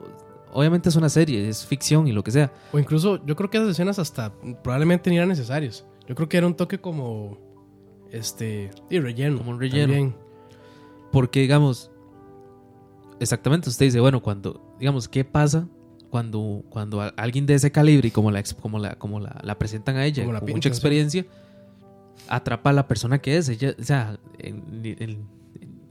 [0.52, 2.52] obviamente es una serie, es ficción y lo que sea.
[2.74, 4.34] O incluso, yo creo que esas escenas hasta
[4.64, 5.86] probablemente ni eran necesarias.
[6.08, 7.38] Yo creo que era un toque como.
[8.12, 8.72] Este.
[8.90, 9.38] Y relleno.
[9.38, 9.88] Como un relleno.
[9.94, 10.16] también.
[11.12, 11.92] Porque, digamos,
[13.20, 15.68] exactamente, usted dice, bueno, cuando, digamos, ¿qué pasa
[16.10, 19.98] cuando, cuando alguien de ese calibre y como la, como la, como la, la presentan
[19.98, 21.26] a ella, Como la con mucha sí.
[22.30, 23.50] Atrapa a la persona que es?
[23.50, 25.26] Ella, o sea, en- ni, en,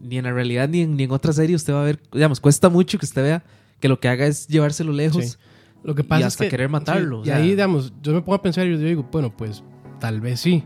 [0.00, 2.40] ni en la realidad ni en, ni en otra serie usted va a ver, digamos,
[2.40, 3.44] cuesta mucho que usted vea
[3.80, 5.24] que lo que haga es llevárselo lejos.
[5.24, 5.36] Sí.
[5.84, 6.50] Lo que pasa hasta es que.
[6.50, 9.06] querer matarlo, sí, o y ahí, digamos, yo me pongo a pensar y yo digo,
[9.12, 9.62] bueno, pues
[10.00, 10.64] tal vez sí.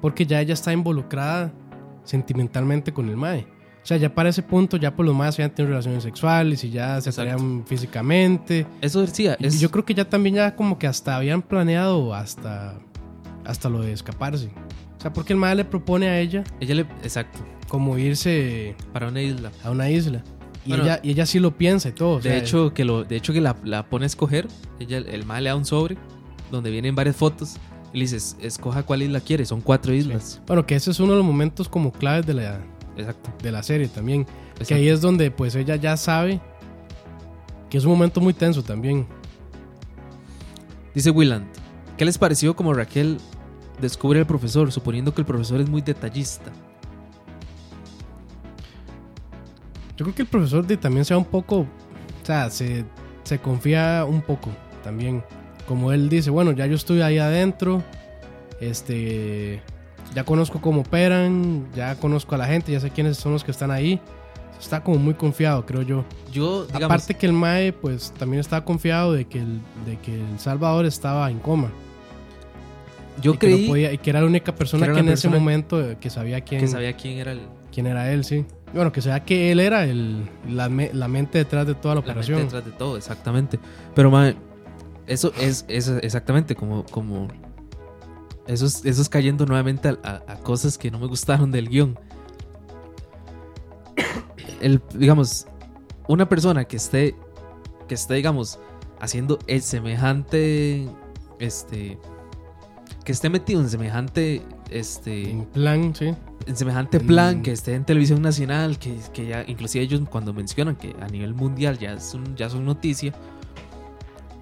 [0.00, 1.52] Porque ya ella está involucrada
[2.04, 3.46] sentimentalmente con el Mae.
[3.82, 6.64] O sea, ya para ese punto, ya por los Mae se han tenido relaciones sexuales
[6.64, 7.30] y ya se Exacto.
[7.32, 8.66] atraían físicamente.
[8.80, 12.78] Eso decía, Y yo creo que ya también ya como que hasta habían planeado hasta,
[13.44, 14.50] hasta lo de escaparse.
[15.06, 17.38] O sea, porque el Mae le propone a ella ella le, exacto,
[17.68, 19.52] como irse para una isla.
[19.62, 20.24] a una isla.
[20.64, 22.14] Y, Bueno, ella, y ella sí lo piensa y todo.
[22.14, 24.48] o De sea, hecho, que lo, de hecho que la, la pone a escoger,
[24.80, 25.96] ella, el mal le da un sobre
[26.50, 27.56] donde vienen varias fotos
[27.92, 30.40] y le dices, escoja cuál isla quiere, son cuatro islas.
[30.46, 32.60] Bueno, que ese es uno de los momentos como claves de la,
[32.96, 33.30] Exacto.
[33.42, 34.24] de la serie también.
[34.24, 34.30] Que
[34.62, 34.74] exacto.
[34.74, 36.40] ahí es donde pues ella ya sabe
[37.70, 39.06] que es un momento muy tenso también.
[40.94, 41.46] Dice Willand,
[41.96, 43.18] ¿qué les pareció como Raquel
[43.80, 46.50] descubre al profesor, suponiendo que el profesor es muy detallista?
[49.96, 51.66] Yo creo que el profesor de, también sea un poco, o
[52.26, 52.84] sea, se,
[53.24, 54.50] se confía un poco
[54.84, 55.24] también.
[55.66, 57.82] Como él dice, bueno, ya yo estoy ahí adentro,
[58.60, 59.62] este,
[60.14, 63.50] ya conozco cómo operan, ya conozco a la gente, ya sé quiénes son los que
[63.50, 64.00] están ahí.
[64.60, 66.04] Está como muy confiado, creo yo.
[66.32, 70.14] Yo, digamos, Aparte que el Mae, pues también estaba confiado de que el, de que
[70.14, 71.70] el Salvador estaba en coma.
[73.20, 75.28] Yo y que, no creí podía- que era la única persona que la en ese
[75.28, 77.40] momento eh, que sabía quién, que sabía quién era el,
[77.72, 78.44] quién era él, sí.
[78.74, 82.00] Bueno, que sabía que él era el, la, me- la mente detrás de toda la
[82.00, 82.42] la mente operación.
[82.44, 83.58] detrás de todo, exactamente.
[83.94, 84.34] Pero, man,
[85.06, 87.28] eso es, es exactamente como, como
[88.46, 91.68] eso, es, eso es cayendo nuevamente a, a- a cosas que no me gustaron del
[91.68, 91.98] guion.
[94.60, 95.46] El, digamos,
[96.08, 97.14] una persona que esté,
[97.88, 98.58] que esté, digamos,
[99.00, 100.88] haciendo el semejante,
[101.38, 101.98] este,
[103.06, 106.12] que esté metido en semejante, este, En plan, sí.
[106.46, 107.42] en semejante plan, Mm.
[107.42, 111.32] que esté en televisión nacional, que, que ya, inclusive ellos cuando mencionan que a nivel
[111.32, 113.14] mundial ya, es un- ya son noticia,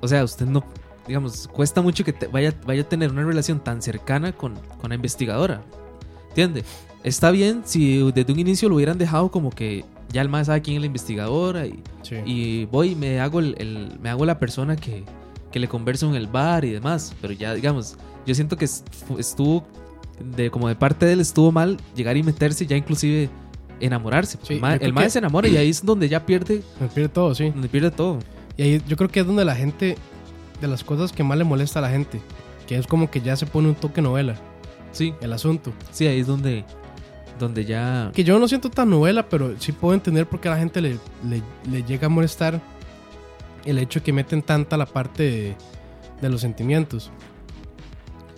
[0.01, 0.65] o sea, usted no,
[1.07, 4.89] digamos, cuesta mucho que te- vaya, vaya a tener una relación tan cercana con, con
[4.89, 5.63] la investigadora,
[6.31, 6.65] ¿entiende?
[7.03, 10.63] Está bien si desde un inicio lo hubieran dejado como que ya el más sabe
[10.63, 12.17] quién es la investigadora y, sí.
[12.25, 15.05] y voy y me hago, el, el- me hago la persona que,
[15.55, 17.15] que le converso en el bar y demás.
[17.21, 17.97] Pero ya, digamos,
[18.27, 18.85] yo siento que est-
[19.17, 19.65] estuvo,
[20.37, 23.31] de, como de parte de él, estuvo mal llegar y meterse ya inclusive
[23.79, 24.37] enamorarse.
[24.43, 27.35] Sí, el ma- el mae se enamora y ahí es donde ya pierde, pierde todo,
[27.37, 27.51] sí.
[27.51, 28.19] donde pierde todo.
[28.57, 29.97] Y ahí yo creo que es donde la gente
[30.61, 32.21] de las cosas que más le molesta a la gente.
[32.67, 34.35] Que es como que ya se pone un toque novela,
[34.91, 35.73] Sí, el asunto.
[35.93, 36.65] sí, ahí es donde,
[37.39, 38.11] donde ya...
[38.13, 40.81] Que yo no siento tan novela, pero sí puedo entender por qué a la gente
[40.81, 40.99] le,
[41.29, 42.61] le- le llega a molestar
[43.65, 45.57] el hecho que meten tanta la parte de,
[46.21, 47.11] de los sentimientos.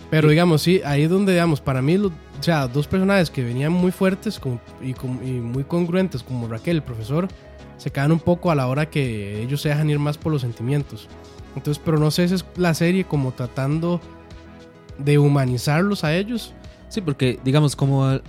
[0.09, 0.31] Pero Sí.
[0.31, 3.73] digamos, sí, ahí es donde, digamos, para mí, lo- o sea, dos personajes que venían
[3.73, 4.39] muy fuertes
[4.81, 4.93] y,
[5.39, 7.27] muy congruentes, como Raquel, el profesor,
[7.77, 10.41] se caen un poco a la hora que ellos se dejan ir más por los
[10.41, 11.07] sentimientos.
[11.55, 13.99] Entonces, pero no sé si es la serie como tratando
[14.97, 16.53] de humanizarlos a ellos.
[16.89, 18.19] Sí, porque digamos, como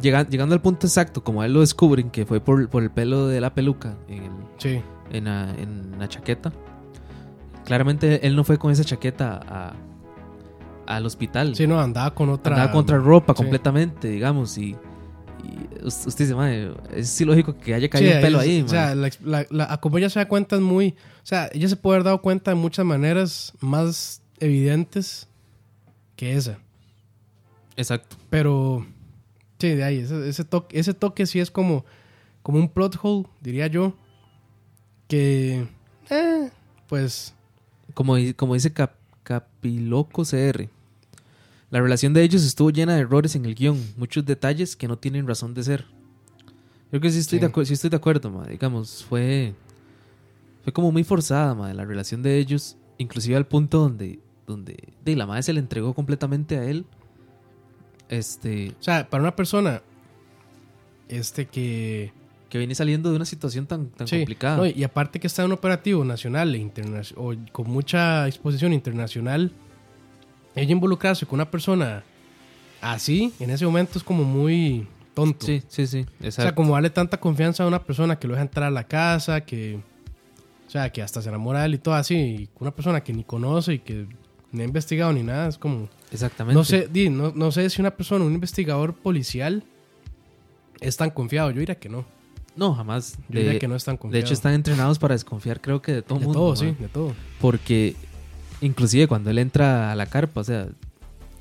[0.00, 3.26] llegando al punto exacto, como a él lo descubren, que fue por, por el pelo
[3.26, 4.80] de la peluca en, el- Sí.
[5.10, 6.52] En, la, en la chaqueta,
[7.64, 9.74] claramente él no fue con esa chaqueta a-
[10.86, 11.54] al hospital.
[11.54, 12.54] Sí, no, andaba con otra.
[12.54, 13.36] Andaba contra ropa sí.
[13.42, 14.70] completamente, digamos, y,
[15.44, 18.62] y us- usted dice, "Mae, es ilógico que haya caído Sí, un pelo es- ahí.
[18.62, 20.94] O sea, la, la- la- a como ella se da cuenta es muy.
[21.22, 25.28] O sea, ella se puede haber dado cuenta de muchas maneras más evidentes
[26.16, 26.58] que esa.
[27.76, 28.16] Exacto.
[28.30, 28.86] Pero.
[29.58, 29.98] Sí, de ahí.
[29.98, 31.84] Ese, ese toque, ese toque sí es como.
[32.42, 33.92] Como un plot hole, diría yo.
[35.08, 35.66] Que.
[36.10, 36.50] eh,
[36.88, 37.34] pues.
[37.94, 40.68] Como, como dice Cap- Capiloco CR.
[41.70, 44.96] La relación de ellos estuvo llena de errores en el guion, muchos detalles que no
[44.96, 45.84] tienen razón de ser.
[46.90, 47.46] Yo creo que sí estoy, Sí.
[47.46, 48.46] De, sí estoy de acuerdo, ma.
[48.46, 49.52] digamos, fue,
[50.64, 55.14] fue como muy forzada ma, la relación de ellos, inclusive al punto donde, donde de,
[55.16, 56.86] la madre se le entregó completamente a él.
[58.08, 59.82] Este, O sea, para una persona.
[61.08, 62.12] Este que.
[62.48, 64.56] Que viene saliendo de una situación tan, tan Sí, complicada.
[64.56, 68.72] no, y aparte que está en un operativo nacional e internacional, o con mucha exposición
[68.72, 69.52] internacional,
[70.54, 72.02] ella involucrarse con una persona
[72.80, 75.44] así, en ese momento es como muy tonto.
[75.46, 76.42] sí, sí, sí, o exacto.
[76.42, 79.42] sea, como darle tanta confianza a una persona que lo deja entrar a la casa,
[79.42, 79.78] que,
[80.66, 83.12] o sea, que hasta se enamora de él y todo así, y una persona que
[83.12, 84.06] ni conoce y que
[84.52, 86.54] ni ha investigado ni nada, es como, Exactamente.
[86.54, 89.64] no sé, di, no, no sé si una persona, un investigador policial,
[90.80, 92.04] es tan confiado, yo diría que no,
[92.58, 93.16] No, jamás.
[93.28, 96.02] yo De, que no es tan de hecho, están entrenados para desconfiar, creo que de
[96.02, 96.38] todo de mundo.
[96.40, 96.56] todo, ma.
[96.56, 97.14] sí, de todo.
[97.40, 97.94] Porque
[98.60, 100.66] inclusive cuando él entra a la carpa, o sea,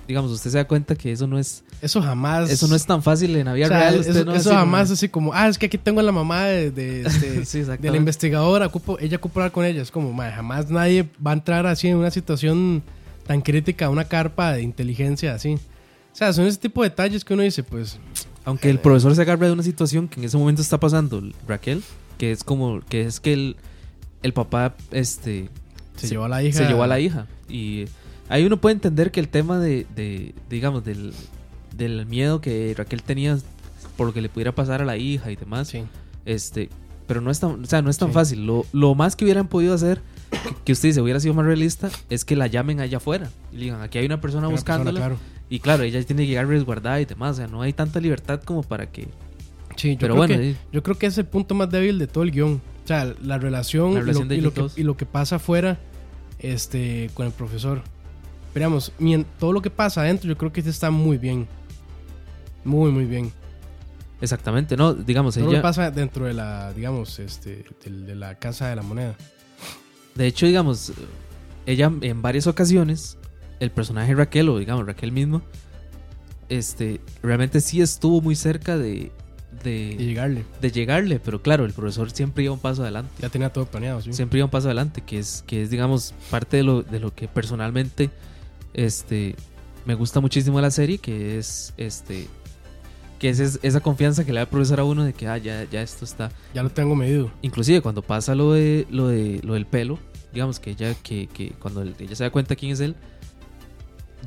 [0.07, 2.49] digamos, usted se da cuenta que eso no es Eso jamás.
[2.49, 3.95] eso no es tan fácil en la vida o sea, real.
[3.95, 4.93] eso, Usted no eso así, jamás ¿no?
[4.93, 7.91] así como, ah, es que aquí tengo a la mamá de, de, este, Sí, de
[7.91, 9.81] la investigadora, ocupo, ella ocupa hablar con ella.
[9.81, 12.83] Es como, "Mae, jamás nadie va a entrar así en una situación
[13.25, 15.55] tan crítica a una carpa de inteligencia así.
[15.55, 17.99] O sea, son ese tipo de detalles que uno dice, pues,
[18.47, 21.83] Aunque el profesor se agarra de una situación que en ese momento está pasando, Raquel,
[22.17, 23.57] que es como que es que el,
[24.23, 25.49] el papá este
[25.97, 26.57] se, llevó a la hija.
[26.57, 27.85] se llevó a la hija y
[28.29, 31.13] ahí uno puede entender que el tema de, de digamos del,
[31.75, 33.37] del miedo que Raquel tenía
[33.97, 35.83] por lo que le pudiera pasar a la hija y demás Sí.
[36.25, 36.69] Este,
[37.05, 38.13] pero no es tan, o sea, no es tan Sí.
[38.13, 38.45] fácil.
[38.47, 40.01] Lo, lo más que hubieran podido hacer,
[40.65, 43.29] que, usted dice hubiera sido más realista, es que la llamen allá afuera.
[43.51, 44.99] Y le digan, aquí hay una persona Una persona, buscándola.
[44.99, 45.17] claro.
[45.49, 47.31] Y claro, ella tiene que llegar resguardada y demás.
[47.31, 49.07] O sea, no hay tanta libertad como para que.
[49.77, 50.57] Sí, yo Pero creo bueno, que, sí.
[50.73, 52.61] yo creo que es el punto más débil de todo el guion.
[52.83, 55.37] O sea, la relación, La y relación lo- y, lo que, y lo que pasa
[55.37, 55.77] afuera
[56.39, 57.81] este, con el profesor.
[58.53, 58.91] Veamos,
[59.39, 61.47] todo lo que pasa adentro yo creo que este está muy bien.
[62.65, 63.31] Muy, muy bien.
[64.19, 65.61] Exactamente, no, digamos, Todo lo que ella.
[65.61, 69.15] pasa dentro de la, digamos, este, de, la casa de la moneda.
[70.17, 70.93] De hecho, digamos,
[71.65, 73.17] ella en varias ocasiones,
[73.59, 75.43] el personaje Raquel, o digamos, Raquel mismo,
[76.49, 79.11] este, realmente sí estuvo muy cerca de.
[79.63, 80.45] De, llegarle.
[80.61, 83.11] de llegarle, pero claro, el profesor siempre iba un paso adelante.
[83.19, 84.13] Ya tenía todo planeado, sí.
[84.13, 87.13] siempre iba un paso adelante, que es, que es digamos, parte de lo, de lo
[87.13, 88.11] que personalmente
[88.73, 89.35] este,
[89.85, 92.27] me gusta muchísimo de la serie, que es este
[93.19, 95.37] que es, es- esa confianza que le da el profesor a uno de que ah,
[95.37, 96.31] ya, ya esto está.
[96.53, 97.31] Ya lo tengo medido.
[97.41, 99.97] Inclusive cuando pasa lo de lo de lo del pelo,
[100.33, 102.95] digamos que ella que, que cuando ella se da cuenta quién es él,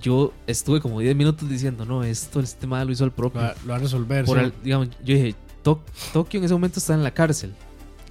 [0.00, 3.40] yo estuve como 10 minutos diciendo, no, esto este mal lo hizo el Lo propio.
[3.42, 4.24] va, lo va a resolver.
[4.24, 4.44] Por sí.
[4.44, 5.82] al- digamos, yo dije, "To-
[6.12, 7.50] Tokio en ese momento está en la cárcel.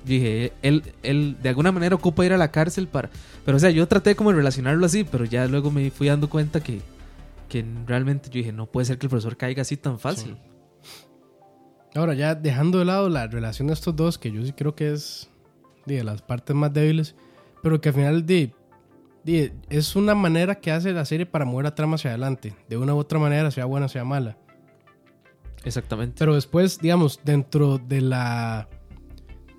[0.06, 3.10] Yo dije, él, él de alguna manera ocupa ir a la cárcel para...
[3.44, 6.30] Pero o sea, yo traté como de relacionarlo así, pero ya luego me fui dando
[6.30, 6.80] cuenta que,
[7.50, 10.38] que realmente yo dije, no puede ser que el profesor caiga así tan fácil.
[11.96, 14.92] Ahora, ya dejando de lado la relación de estos dos, que yo sí creo que
[14.92, 15.30] es
[15.86, 17.16] de las partes más débiles,
[17.64, 18.52] pero que al final di,
[19.24, 22.78] di, es una manera que hace la serie para mover la trama hacia adelante, de
[22.78, 24.38] una u otra manera, sea buena, sea mala.
[25.64, 26.16] Exactamente.
[26.20, 28.70] Pero después, digamos, dentro de la.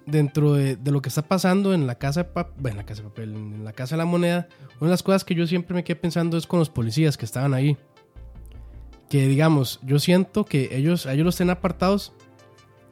[0.06, 3.02] Dentro de, de lo que está pasando en la casa de papel, en la casa
[3.02, 4.48] de papel, en la casa de la moneda,
[4.80, 7.26] una de las cosas que yo siempre me quedé pensando es con los policías que
[7.26, 7.76] estaban ahí.
[9.08, 12.12] Que digamos, yo siento que ellos, a ellos los tienen apartados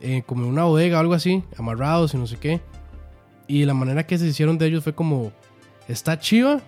[0.00, 2.60] eh, como en una bodega o algo así, amarrados y no sé qué.
[3.46, 5.32] Y la manera que se hicieron de ellos fue como
[5.88, 6.60] está chiva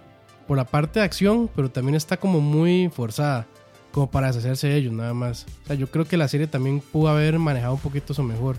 [0.47, 3.47] por la parte de acción, pero también está como muy forzada,
[3.93, 5.47] como para deshacerse de ellos nada más.
[5.65, 8.57] O sea, yo creo que la serie también pudo haber manejado un poquito eso mejor.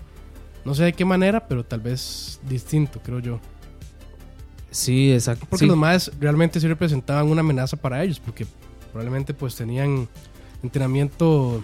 [0.64, 3.40] No sé de qué manera, pero tal vez distinto, creo yo.
[4.70, 5.46] Sí, exacto.
[5.50, 5.68] Porque sí.
[5.68, 8.46] los más realmente sí representaban una amenaza para ellos, porque
[8.90, 10.08] probablemente pues tenían
[10.62, 11.62] entrenamiento,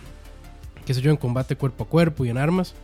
[0.84, 2.74] qué sé yo, en combate cuerpo a cuerpo y en armas.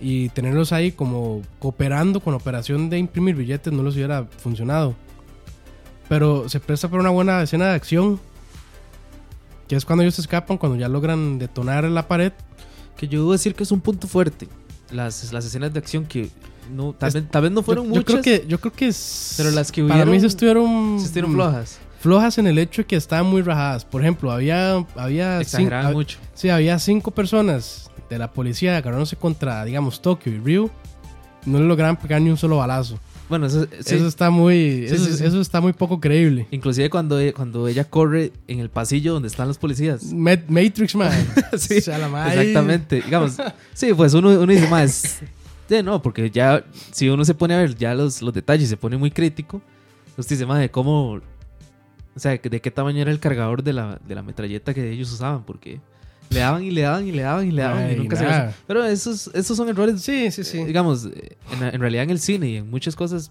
[0.00, 4.94] Y tenerlos ahí como cooperando con operación de imprimir billetes no les hubiera funcionado.
[6.08, 8.20] Pero se presta para una buena escena de acción,
[9.68, 12.32] que es cuando ellos se escapan, cuando ya logran detonar la pared.
[12.96, 14.48] Que yo debo decir que es un punto fuerte.
[14.90, 16.30] Las, las escenas de acción que
[16.72, 18.72] no, tal, Es- vez, tal vez no fueron yo, yo muchas, creo que yo creo
[18.72, 18.92] que
[19.36, 21.78] pero las que para mí hubieron sí estuvieron sí estuvieron mm, flojas.
[22.00, 23.84] flojas en el hecho de que estaban muy rajadas.
[23.84, 26.18] Por ejemplo, había había Exageraban cin- hab- mucho.
[26.34, 30.70] Sí, había cinco personas de la policía agarrándose contra, digamos, Tokio y Ryu.
[31.44, 32.98] No le lograron pegar ni un solo balazo.
[33.28, 33.94] Bueno, eso, sí.
[33.96, 36.46] Eso está muy, Sí, eso, sí, eso está muy poco creíble.
[36.52, 40.12] Inclusive cuando, e- cuando ella corre en el pasillo donde están los policías.
[40.12, 41.10] Ma- Matrix man.
[41.58, 43.02] Sí, O sea, la madre- Exactamente.
[43.02, 43.36] Digamos,
[43.74, 45.18] sí, pues uno, uno dice más.
[45.68, 48.76] Sí, no, porque ya, si uno se pone a ver ya los, los detalles, se
[48.76, 49.60] pone muy crítico.
[50.16, 51.14] Usted dice, madre, ¿cómo.
[52.14, 55.12] O sea, de qué tamaño era el cargador de la, de la metralleta que ellos
[55.12, 55.42] usaban?
[55.44, 55.80] Porque
[56.30, 58.24] le daban y le daban y le daban y le daban y Ay, nunca se
[58.24, 58.54] nada.
[58.66, 60.00] Pero esos, esos son errores.
[60.02, 60.58] Sí, sí, sí.
[60.58, 63.30] eh, Digamos, eh, en, en realidad en el cine y en muchas cosas,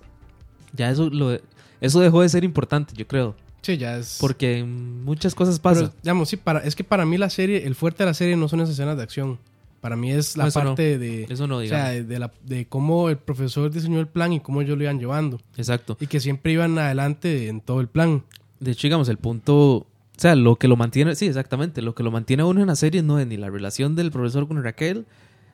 [0.74, 1.38] ya eso, lo,
[1.82, 3.36] eso dejó de ser importante, yo creo.
[3.62, 4.18] Sí, ya es.
[4.22, 5.94] Porque muchas cosas Pero, pasa.
[6.04, 8.48] digamos, sí, para, es que para mí la serie, el fuerte de la serie no
[8.48, 9.40] son esas escenas de acción.
[9.82, 10.70] Para mí es la No, eso no.
[10.72, 11.24] parte de.
[11.30, 11.84] Eso no, O digamos.
[11.86, 14.84] sea, de, de la, de cómo el profesor diseñó el plan y cómo ellos lo
[14.84, 15.40] iban llevando.
[15.58, 15.96] Exacto.
[16.00, 18.24] Y que siempre iban adelante en todo el plan.
[18.60, 19.86] De hecho, digamos, el punto.
[20.18, 21.16] O sea, lo que lo mantiene.
[21.16, 21.82] Sí, exactamente.
[21.82, 24.12] Lo que lo mantiene a uno en la serie no es ni la relación del
[24.12, 25.06] profesor con Raquel,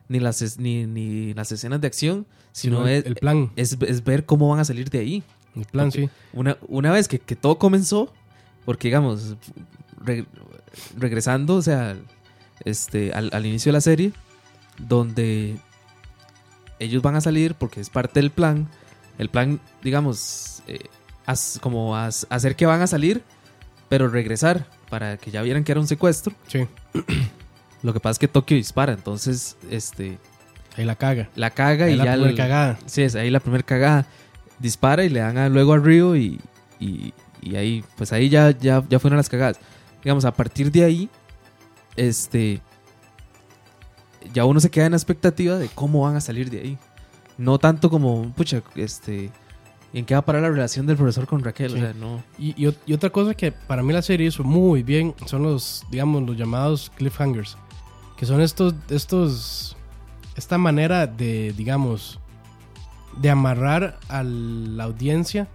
[0.07, 3.51] ni las, ni, ni las escenas de acción, sino, Sino el- es, el plan.
[3.55, 5.23] Es, es ver cómo van a salir de ahí.
[5.55, 5.93] El plan, Ok.
[5.95, 6.09] sí.
[6.33, 8.13] Una, una vez que, que todo comenzó,
[8.65, 9.35] porque digamos,
[9.99, 10.25] re-
[10.97, 11.97] regresando, o sea,
[12.63, 14.13] este, al, al inicio de la serie,
[14.77, 15.57] donde
[16.79, 18.67] ellos van a salir porque es parte del plan.
[19.17, 20.79] El plan, digamos, eh,
[21.25, 23.23] haz- como haz- hacer que van a salir,
[23.91, 26.33] pero regresar para que ya vieran que era un secuestro.
[26.47, 26.65] Sí.
[27.83, 30.17] Lo que pasa es que Tokio dispara, entonces, este,
[30.77, 31.27] Ahí la caga.
[31.35, 32.79] la caga Ahí y la ya primera el- cagada.
[32.85, 34.05] Sí, es ahí la primera cagada.
[34.59, 36.39] Dispara y le dan a- luego a Río y,
[36.79, 39.59] y, y ahí, pues ahí ya, ya, ya fueron las cagadas.
[40.01, 41.09] Digamos, a partir de ahí,
[41.97, 42.61] este,
[44.33, 46.77] ya uno se queda en la expectativa de cómo van a salir de ahí.
[47.37, 49.31] No tanto como, pucha, este,
[49.93, 51.71] en qué va a parar la relación del profesor con Raquel.
[51.71, 51.77] Sí.
[51.77, 52.23] O sea, no.
[52.37, 55.83] Y, y y otra cosa que para mí la serie hizo muy bien son los,
[55.89, 57.57] digamos, los llamados cliffhangers.
[58.17, 59.75] Que son estos, estos,
[60.35, 62.19] esta manera de, digamos,
[63.17, 65.47] de amarrar a la audiencia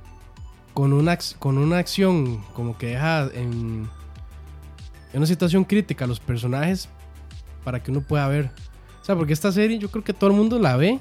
[0.74, 3.89] con una, con una acción como que deja en,
[5.12, 6.89] en una situación crítica a los personajes
[7.64, 8.51] para que uno pueda ver.
[9.01, 11.01] O sea, porque esta serie yo creo que todo el mundo la ve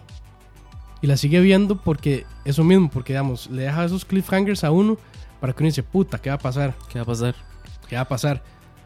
[1.01, 4.97] y la sigue viendo porque eso mismo, porque digamos, le deja esos cliffhangers a uno
[5.39, 6.73] para que uno dice, puta, ¿qué va a pasar?
[6.89, 7.35] ¿Qué va a pasar?
[7.87, 8.41] ¿Qué va a pasar?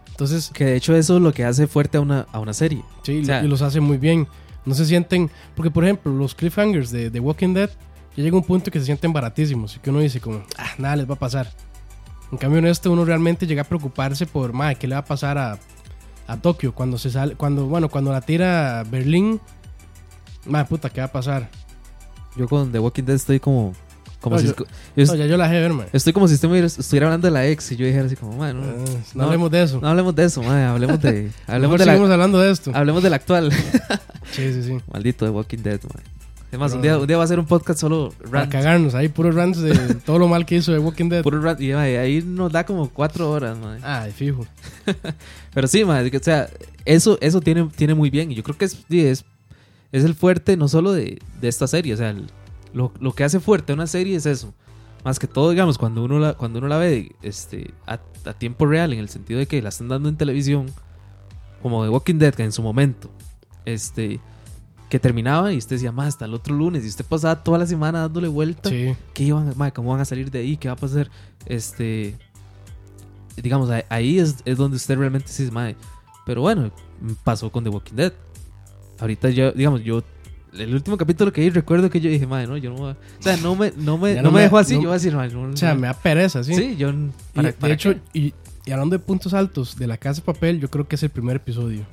[0.10, 2.84] Entonces, Que de hecho eso es lo que hace fuerte a una, a una serie.
[3.04, 4.28] sí, O sea- y los hace muy bien.
[4.66, 7.70] No se sienten, porque por ejemplo, los cliffhangers de The Walking Dead,
[8.18, 10.98] ya llega un punto que se sienten baratísimos y que uno dice como, ah, nada
[10.98, 11.50] les va a pasar.
[12.32, 15.06] En cambio en este uno realmente llega a preocuparse por, madre, ¿qué le va a
[15.06, 15.58] pasar a,
[16.28, 19.40] a Tokio cuando se sale, cuando, bueno, cuando la tira Berlín?
[20.46, 21.50] Madre puta, ¿qué va a pasar?
[22.40, 23.74] Yo con The Walking Dead estoy como...
[24.22, 24.54] como No, si, yo-
[24.96, 25.88] yo No, ya yo la dejé ver, man.
[25.92, 28.62] Estoy como si estuviera, estuviera hablando de la ex y yo dijera así como, bueno,
[28.64, 28.86] Ah, no,
[29.16, 29.80] no, hablemos de eso.
[29.82, 32.72] no hablemos de eso, madre, hablemos de, hablemos de, la, seguimos hablando de esto.
[32.74, 33.52] hablemos del actual.
[34.32, 34.78] Sí, sí, sí.
[34.92, 36.04] Maldito de Walking Dead, madre.
[36.50, 38.96] Además, un Pero- día, un día va a ser un podcast solo Para rant, cagarnos,
[38.96, 39.76] ahí puros rants de
[40.06, 41.22] todo lo mal que hizo de Walking Dead.
[41.22, 43.56] puro rant, y ahí nos da como cuatro horas.
[43.84, 44.48] Ah, de fijo.
[45.54, 46.50] Pero sí, madre, o sea,
[46.86, 49.26] eso, eso tiene, tiene muy bien y yo creo que es, es,
[49.92, 52.30] es el fuerte no solo de, de esta serie, o sea, el-
[52.74, 54.54] lo, lo que hace fuerte a una serie es eso.
[55.04, 58.66] Más que todo, digamos, cuando uno la, cuando uno la ve este, a, a tiempo
[58.66, 60.68] real, en el sentido de que la están dando en televisión,
[61.62, 63.10] como de Walking Dead, que en su momento,
[63.66, 64.20] este,
[64.90, 67.66] que terminaba y usted decía, más hasta el otro lunes, y usted pasaba toda la
[67.66, 68.94] semana dándole vuelta, Sí.
[69.14, 70.58] ¿qué iban, ma, ¿cómo van a salir de ahí?
[70.58, 71.10] ¿Qué va a pasar?
[71.46, 72.16] Este,
[73.42, 75.76] digamos, ahí- es, es donde usted realmente se dice, "Mae".
[76.26, 76.72] pero bueno,
[77.24, 78.14] pasó con The Walking Dead.
[79.00, 80.04] Ahorita yo, digamos, yo,
[80.54, 82.98] el último capítulo que vi, recuerdo que yo dije, madre, no, yo no voy a-".
[83.20, 85.00] O sea, no me, no me, no no me dejó así, no- yo voy a
[85.00, 85.82] decir, "Mae, no, O sea, no".
[85.82, 86.54] me da pereza, ¿sí?
[86.56, 86.90] Sí, yo.
[86.90, 86.96] Y,
[87.34, 88.34] ¿para- de hecho, y,
[88.66, 91.10] y hablando de puntos altos de la casa de papel, yo creo que es el
[91.10, 91.86] primer episodio.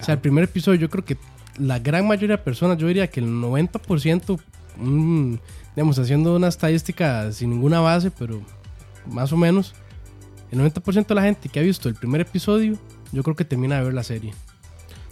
[0.00, 1.16] O sea, el primer episodio, yo creo que
[1.58, 4.38] la gran mayoría de personas, yo diría que el 90%
[4.80, 5.38] un-
[5.76, 8.40] digamos, haciendo una estadística sin ninguna base, pero
[9.06, 9.74] más o menos,
[10.50, 12.76] el 90% de la gente que ha visto el primer episodio,
[13.12, 14.32] yo creo que termina de ver la serie.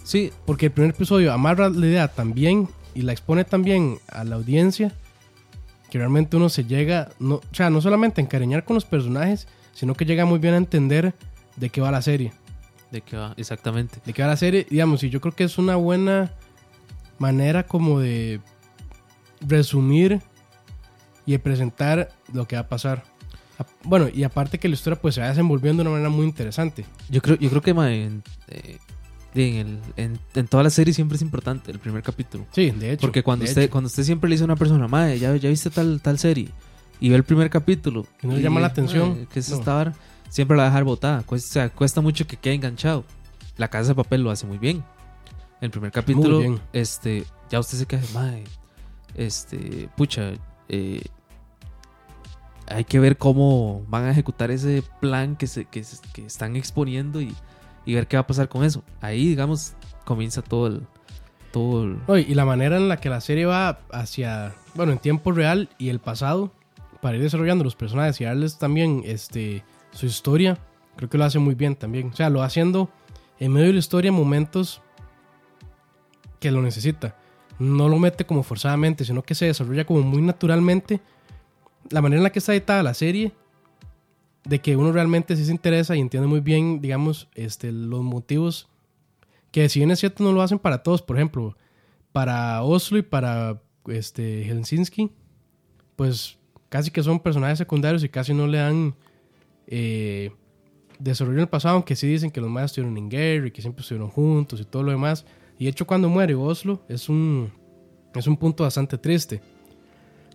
[0.03, 4.35] Sí, Porque el primer episodio amarra la idea también y la expone también a la
[4.35, 4.93] audiencia,
[5.89, 9.47] que realmente uno se llega, no, o sea, no solamente a encariñar con los personajes,
[9.73, 11.13] sino que llega muy bien a entender
[11.55, 12.33] de qué va la serie.
[12.91, 13.99] de qué va, exactamente.
[14.05, 16.31] de que va la serie, digamos, y yo creo que es una buena
[17.19, 18.41] manera como de
[19.39, 20.21] resumir
[21.25, 23.03] y de presentar lo que va a pasar.
[23.83, 26.83] Bueno, y aparte que la historia pues se va desenvolviendo de una manera muy interesante.
[27.09, 28.09] Yo creo, yo creo que ma, eh,
[29.33, 32.45] en, el- en, en toda la serie siempre es importante el primer capítulo.
[32.51, 33.01] Sí, de hecho.
[33.01, 33.71] Porque cuando usted, hecho.
[33.71, 36.49] cuando usted siempre le dice a una persona, madre, ya, ya viste tal, tal serie,
[36.99, 39.57] y ve el primer capítulo, Y no le llama la atención, "Mae, ¿Qué es no.
[39.57, 39.93] esta vara?",
[40.29, 41.23] Siempre la va a dejar botada.
[41.23, 43.03] Cuesta, o sea, cuesta mucho que quede enganchado.
[43.57, 44.83] La casa de papel lo hace muy bien.
[45.59, 48.43] El primer capítulo, este, ya usted se queda, madre,
[49.15, 50.31] este, pucha,
[50.69, 51.01] eh,
[52.67, 56.55] hay que ver cómo van a ejecutar ese plan que, se, que, se- que están
[56.55, 57.35] exponiendo y,
[57.85, 58.83] y ver qué va a pasar con eso.
[59.01, 59.73] Ahí, digamos,
[60.05, 60.81] comienza todo el...
[61.51, 65.33] Todo el- y la manera en la que la serie va hacia, bueno, en tiempo
[65.33, 66.51] real y el pasado,
[67.01, 70.57] para ir desarrollando los personajes y darles también este, su historia,
[70.95, 72.07] creo que lo hace muy bien también.
[72.07, 72.89] O sea, lo va haciendo
[73.37, 74.81] en medio de la historia en momentos
[76.39, 77.15] que lo necesita.
[77.59, 81.01] No lo mete como forzadamente, sino que se desarrolla como muy naturalmente.
[81.89, 83.33] La manera en la que está editada la serie,
[84.43, 88.67] de que uno realmente sí se interesa y entiende muy bien, digamos, este, los motivos
[89.51, 91.55] que si bien es cierto no lo hacen para todos, por ejemplo,
[92.11, 95.11] para Oslo y para este Helsinki,
[95.95, 96.37] pues
[96.69, 98.95] casi que son personajes secundarios y casi no le dan
[99.67, 100.31] eh,
[100.99, 103.61] desarrollo en el pasado, aunque sí dicen que los más estuvieron en guerra y que
[103.61, 105.25] siempre estuvieron juntos y todo lo demás.
[105.59, 107.51] Y de hecho cuando muere Oslo es un,
[108.15, 109.41] es un punto bastante triste.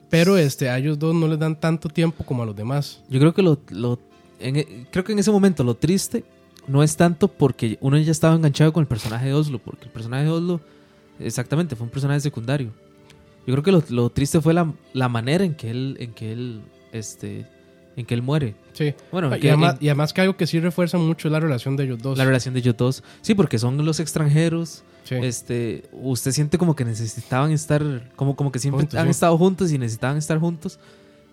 [0.08, 3.02] Pero este, a ellos dos no les dan tanto tiempo como a los demás.
[3.08, 3.98] Yo creo que lo, lo-
[4.38, 6.24] en e- creo que en ese momento lo triste
[6.68, 9.90] no es tanto porque uno ya estaba enganchado con el personaje de Oslo, porque el
[9.90, 10.60] personaje de Oslo
[11.18, 12.70] exactamente fue un personaje secundario.
[13.46, 16.32] Yo creo que lo, lo triste fue la, la manera en que él en que
[16.32, 16.60] él
[16.92, 17.46] este
[17.96, 18.54] en que él muere.
[18.74, 18.94] Sí.
[19.10, 21.32] Bueno, en y, que- además, en- y además que algo que sí refuerza mucho es
[21.32, 22.16] la relación de ellos dos.
[22.18, 23.02] la relación de ellos dos.
[23.22, 24.82] Sí, porque son los extranjeros.
[25.04, 25.14] Sí.
[25.14, 29.10] Este, usted siente como que necesitaban estar, como, como que siempre Juntos, han sí.
[29.12, 30.78] estado juntos y necesitaban estar juntos.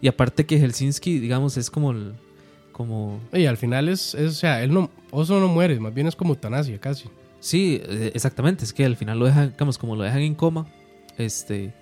[0.01, 2.13] Y aparte que Helsinki, digamos, es como el,
[2.71, 6.07] como Y al final es, es, o sea, él no, Oslo no muere, más bien
[6.07, 7.09] es como eutanasia casi.
[7.39, 8.63] Sí, eh, exactamente.
[8.63, 10.65] Es que al final lo dejan, digamos, como lo dejan en coma.
[11.17, 11.73] Este.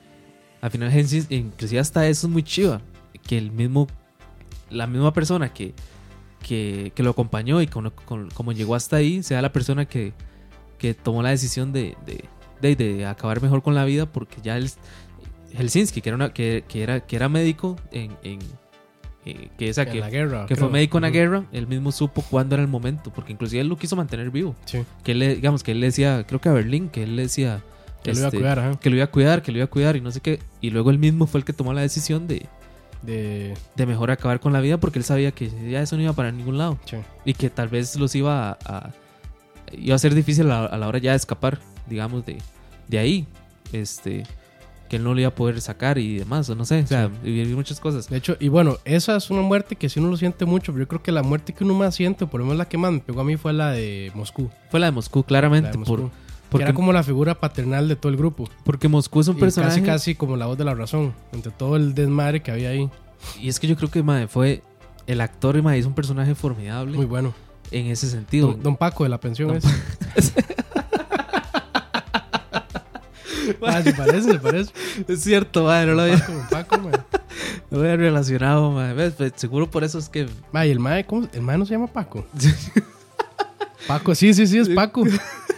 [0.62, 2.82] Al final, Hensis- inclusive hasta eso es muy chiva.
[3.28, 3.88] Que el mismo.
[4.72, 5.74] La misma persona que.
[6.42, 10.12] Que, que lo acompañó y con- con- como llegó hasta ahí, sea la persona que,
[10.80, 12.26] que tomó la decisión de, de,
[12.62, 14.08] de- de acabar mejor con la vida.
[14.12, 14.70] Porque ya él.
[15.54, 18.12] Helsinki, que era, una, que, que era, que era médico en.
[18.24, 18.40] en
[19.24, 20.48] eh, que esa que, la guerra.
[20.48, 23.12] que fue médico en la guerra, él mismo supo cuándo era el momento.
[23.14, 25.86] Porque inclusive él lo quiso mantener vivo Sí, que él, le- digamos, que él le
[25.88, 27.62] decía, creo que a Berlín, que él le decía
[28.04, 29.70] que lo iba a este, cuidar, que lo iba a cuidar, que lo iba a
[29.70, 30.40] cuidar y no sé qué.
[30.60, 32.48] Y luego él mismo fue el que tomó la decisión de,
[33.02, 36.14] De, de mejor acabar con la vida porque él sabía que ya eso no iba
[36.14, 36.98] para ningún lado sí.
[37.26, 38.92] y que tal vez los iba a, a-
[39.72, 42.38] iba a ser difícil a, a la hora ya de escapar, digamos, de,
[42.88, 43.26] de ahí.
[43.72, 44.24] Este,
[44.90, 47.08] que él no lo iba a poder sacar y demás, o no sé, o sea,
[47.08, 48.10] vivir muchas cosas.
[48.10, 50.84] De hecho, y bueno, esa es una muerte que sí uno lo siente mucho, pero
[50.84, 52.92] yo creo que la muerte que uno más siente, por lo menos la que más
[52.92, 54.50] me pegó a mí, fue la de Moscú.
[54.70, 55.96] Fue la de Moscú, La claramente, de Moscú.
[55.96, 56.12] por,
[56.52, 58.50] que porque, era como la figura paternal de todo el grupo.
[58.66, 59.76] porque Moscú es un Y personaje.
[59.80, 62.90] casi, casi como la voz de la razón, entre todo el desmadre que había ahí.
[63.40, 64.62] Y es que yo creo que mae, fue
[65.08, 67.34] el actor mae, es un personaje formidable Muy bueno.
[67.72, 68.50] en ese sentido.
[68.50, 69.64] Don, Don Paco de la pensión es.
[73.66, 74.74] ah, se parece, se parece.
[75.08, 76.92] Es cierto, mae, no lo había, Paco, Don Paco, man.
[77.72, 78.94] no lo había relacionado, mae.
[78.94, 79.14] ¿Ves?
[79.18, 80.28] Pues, seguro por eso es que.
[80.52, 81.28] Ma, y el mae, ¿cómo?
[81.34, 82.26] El mae no se llama Paco.
[83.88, 85.04] Paco, sí, sí, sí, es Paco.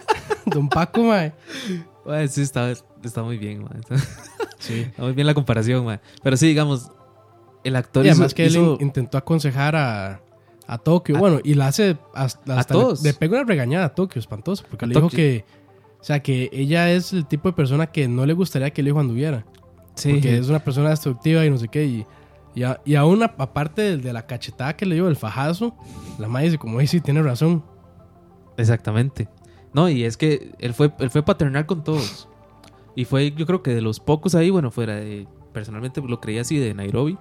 [0.45, 1.33] Don Paco, mae.
[2.27, 2.71] sí, está,
[3.03, 3.79] está muy bien, mae.
[3.79, 3.95] Está,
[4.59, 4.79] Sí.
[4.81, 5.99] está muy bien la comparación, mae.
[6.21, 6.89] Pero sí, digamos,
[7.63, 10.21] el actor Y además hizo- que él hizo- intentó aconsejar a,
[10.67, 11.17] a Tokio.
[11.17, 13.03] bueno, y la hace hasta, hasta todos.
[13.03, 14.63] Le, le pega una regañada a Tokio, espantosa.
[14.69, 15.45] Porque A le dijo que.
[15.99, 18.89] O sea, que ella es el tipo de persona que no le gustaría que el
[18.89, 19.45] hijo anduviera.
[19.95, 21.85] sí, Porque es una persona destructiva y no sé qué.
[21.85, 22.05] Y,
[22.55, 25.73] y, a- y aún a- aparte de, de la cachetada que le dio, el fajazo,
[26.19, 27.63] la madre dice, como, ahí sí, tiene razón.
[28.57, 29.27] Exactamente.
[29.73, 32.27] No, y es que él fue, él fue paternal con todos.
[32.95, 35.27] Y fue, yo creo que de los pocos ahí, bueno, fuera de.
[35.51, 37.17] Personalmente lo creía así de Nairobi,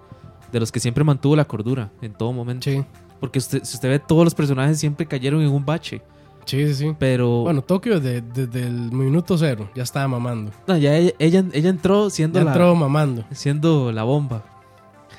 [0.52, 2.70] de los que siempre mantuvo la cordura en todo momento.
[2.70, 2.82] Sí.
[3.20, 6.02] Porque usted, si usted ve, todos los personajes siempre cayeron en un bache.
[6.44, 6.96] Sí, sí, sí.
[6.98, 10.50] Pero Bueno, Tokio desde, desde el minuto cero ya estaba mamando.
[10.66, 13.24] no, ya ella, ella, ella entró siendo Ya la, entró mamando.
[13.30, 14.42] siendo la bomba.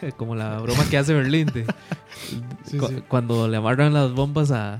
[0.17, 1.65] Como la broma que hace Berlín de-
[2.65, 3.03] Sí, cu- sí.
[3.07, 4.79] cuando le amarran las bombas a,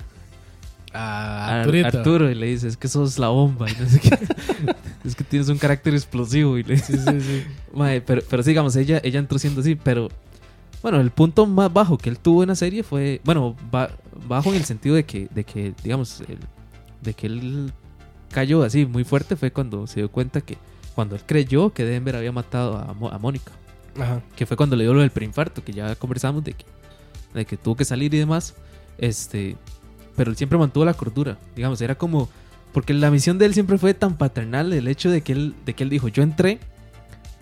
[0.94, 1.98] A Arturito.
[1.98, 3.70] Arturo y le dice, es que sos la bomba.
[3.70, 4.18] y no sé qué.
[5.06, 6.58] es que tienes un carácter explosivo.
[6.58, 7.44] Y le Sí, sí, sí.
[7.74, 10.10] Mae, pero, pero sí, digamos, ella, ella entró siendo así, pero
[10.82, 13.90] bueno, el punto más bajo que él tuvo en la serie fue, bueno, ba-
[14.28, 16.38] bajo en el sentido de que, de que digamos, el-
[17.02, 17.72] de que él
[18.32, 20.58] cayó así muy fuerte fue cuando se dio cuenta que,
[20.94, 23.52] cuando él creyó que Denver había matado a, Mo- a Mónica,
[24.00, 24.22] Ajá.
[24.36, 26.66] que fue cuando le dio lo del preinfarto, que ya conversamos de que,
[27.34, 28.54] de que tuvo que salir y demás,
[28.98, 29.56] este,
[30.16, 32.30] pero él siempre mantuvo la cordura, digamos, era como,
[32.72, 35.74] porque la misión de él siempre fue tan paternal, el hecho de que él, de
[35.74, 36.60] que él dijo, yo entré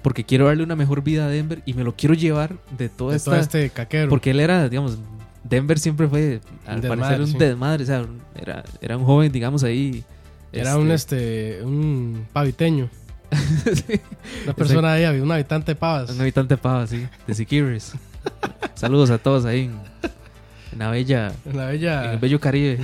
[0.01, 3.11] porque quiero darle una mejor vida a Denver y me lo quiero llevar de toda
[3.11, 3.31] De esta...
[3.31, 4.09] todo este caquero.
[4.09, 4.97] Porque él era, digamos,
[5.43, 7.37] Denver siempre fue, al desmadre, parecer, un sí.
[7.37, 8.05] desmadre, o sea,
[8.35, 10.03] era, era un joven, digamos, ahí...
[10.53, 12.89] Era un este un paviteño.
[13.73, 14.01] sí,
[14.43, 16.09] Una persona ahí, un habitante de Pavas.
[16.09, 17.93] un habitante pava, sí, de Siquirres.
[18.75, 19.71] Saludos a todos ahí
[20.71, 21.33] en, la bella...
[21.45, 22.13] En la En bella.
[22.13, 22.79] el bello Caribe.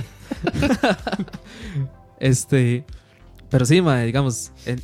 [2.20, 2.84] este.
[3.50, 4.52] Pero sí, mae, digamos.
[4.66, 4.82] en-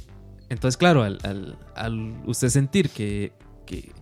[0.48, 3.32] entonces, claro, al, al- al usted sentir que,
[3.66, 3.92] que.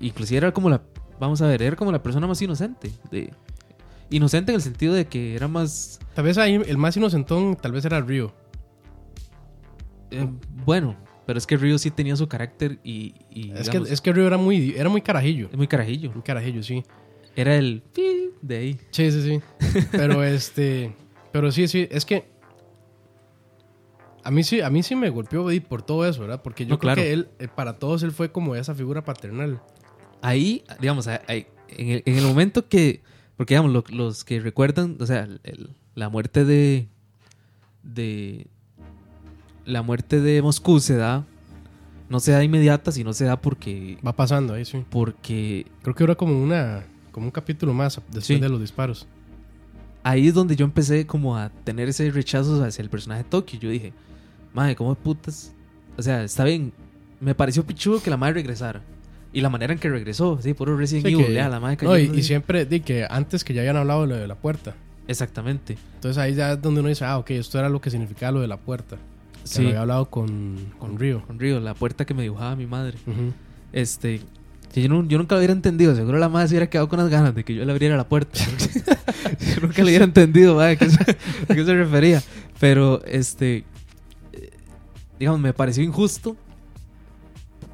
[0.00, 0.82] Inclusive era como la.
[1.18, 2.90] Vamos a ver, era como la persona más inocente.
[3.10, 3.32] De,
[4.10, 5.98] inocente en el sentido de que era más.
[6.14, 8.32] Tal vez ahí el más inocentón, tal vez era Río.
[10.10, 10.28] eh,
[10.64, 13.14] bueno, pero es que Río sí tenía su carácter y.
[13.30, 15.48] y, Es que, es que Río era muy, era muy carajillo.
[15.50, 16.12] es muy carajillo.
[16.12, 16.84] Muy carajillo, sí.
[17.40, 17.82] Era el.
[18.42, 18.80] de ahí.
[18.90, 19.40] Sí, sí, sí.
[19.92, 20.92] Pero este.
[21.32, 21.86] Pero sí, sí.
[21.90, 22.28] Es que.
[24.24, 26.42] A mí sí, a mí sí me golpeó por todo eso, ¿verdad?
[26.42, 27.02] Porque yo No, creo claro.
[27.02, 29.60] que él, eh, para todos, él fue como esa figura paternal.
[30.20, 33.02] ahí, digamos, ahí- en, el, en el momento que,
[33.36, 36.88] porque digamos, lo- los que recuerdan, o sea, el- la muerte de,
[37.84, 38.48] de,
[39.64, 41.24] la muerte de Moscú se da,
[42.08, 44.84] no se da inmediata, sino se da porque, Va pasando ahí, sí.
[44.90, 46.84] porque Creo que era como una.
[47.18, 48.38] Como un capítulo más después Sí.
[48.38, 49.06] de los disparos.
[50.04, 53.58] ahí es donde yo empecé como a tener ese rechazo hacia el personaje de Tokio.
[53.60, 53.92] Yo dije,
[54.54, 55.52] madre, ¿cómo de putas?
[55.98, 56.72] O sea, está bien,
[57.20, 58.80] me pareció pichudo que la madre regresara.
[59.32, 61.98] Y la manera en que regresó, sí, puro Resident Sí, Evil, que- la madre No,
[61.98, 64.74] y, y siempre di que antes que ya habían hablado de lo de la puerta.
[65.08, 65.76] Exactamente.
[65.96, 68.40] Entonces ahí ya es donde uno dice, ah, ok, esto era lo que significaba lo
[68.40, 68.96] de la puerta.
[69.42, 69.62] Que Sí.
[69.62, 71.22] lo había hablado con, con Río.
[71.26, 72.96] Con Río, la puerta que me dibujaba mi madre.
[73.72, 74.20] Este,
[74.72, 75.94] que yo, no- yo nunca lo hubiera entendido.
[75.96, 78.08] Seguro la madre se hubiera quedado con las ganas de que yo le abriera la
[78.08, 78.38] puerta.
[79.54, 82.22] yo nunca lo hubiera entendido, madre, a qué se, a qué se refería.
[82.60, 83.64] Pero, este,
[84.32, 84.50] eh,
[85.18, 86.36] digamos, me pareció injusto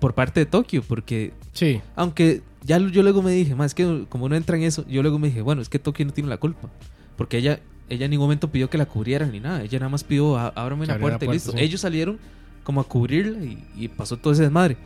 [0.01, 4.29] por parte de Tokio, porque Sí, aunque ya yo luego me dije, más que como
[4.29, 6.37] no entra en eso, yo luego me dije, bueno, es que Tokio no tiene la
[6.39, 6.69] culpa.
[7.17, 9.63] Porque ella, ella en ningún momento pidió que la cubrieran ni nada.
[9.63, 11.53] Ella nada más pidió, "Á- ábrame la puerta, la y puerta, listo.
[11.53, 11.59] sí.
[11.61, 12.19] Ellos salieron
[12.65, 14.77] como a cubrirla y, y pasó todo ese desmadre.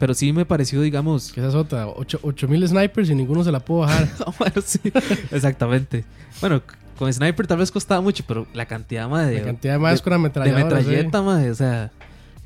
[0.00, 1.30] Pero sí me pareció, digamos...
[1.30, 1.86] que esa es otra.
[1.86, 4.08] 8000 snipers y ninguno se la pudo bajar.
[4.38, 4.80] bueno, sí,
[5.30, 6.06] exactamente.
[6.40, 6.62] Bueno,
[6.98, 10.02] con Sniper tal vez costaba mucho, pero la cantidad más de, La cantidad más de,
[10.02, 10.64] con la de metralladora.
[10.64, 11.92] metralleta, mae, o sea...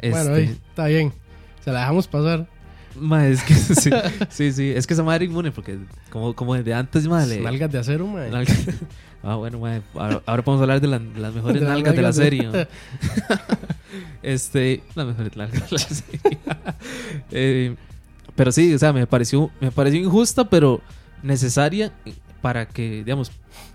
[0.01, 1.13] Bueno, este, ahí, está bien.
[1.65, 2.49] Se la dejamos pasar.
[2.97, 3.91] Mae, es que sí,
[4.31, 5.79] sí, sí, es que esa madre inmune porque
[6.11, 7.41] como, como desde antes, madre...
[7.41, 8.07] Nalgas de acero.
[8.07, 8.55] Nalga-
[9.27, 12.03] Ah, bueno, mae, ahora, ahora podemos hablar de, la- de las mejores De nalgas de
[12.03, 12.67] la de- serie.
[14.23, 16.39] este, las mejores nalgas de la serie.
[17.31, 17.75] Eh,
[18.37, 20.81] pero sí, o sea, me pareció, me pareció injusta, pero
[21.23, 21.93] necesaria
[22.43, 23.31] para que, digamos,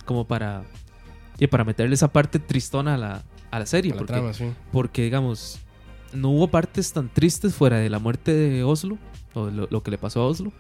[0.06, 0.64] como para,
[1.40, 3.92] y para meterle esa parte tristona a la, a la serie.
[3.92, 4.52] A la porque, trama, sí.
[4.72, 5.60] porque, digamos,
[6.14, 8.98] no hubo partes tan tristes fuera de la muerte de Oslo,
[9.34, 10.52] o lo, lo que le pasó a Oslo.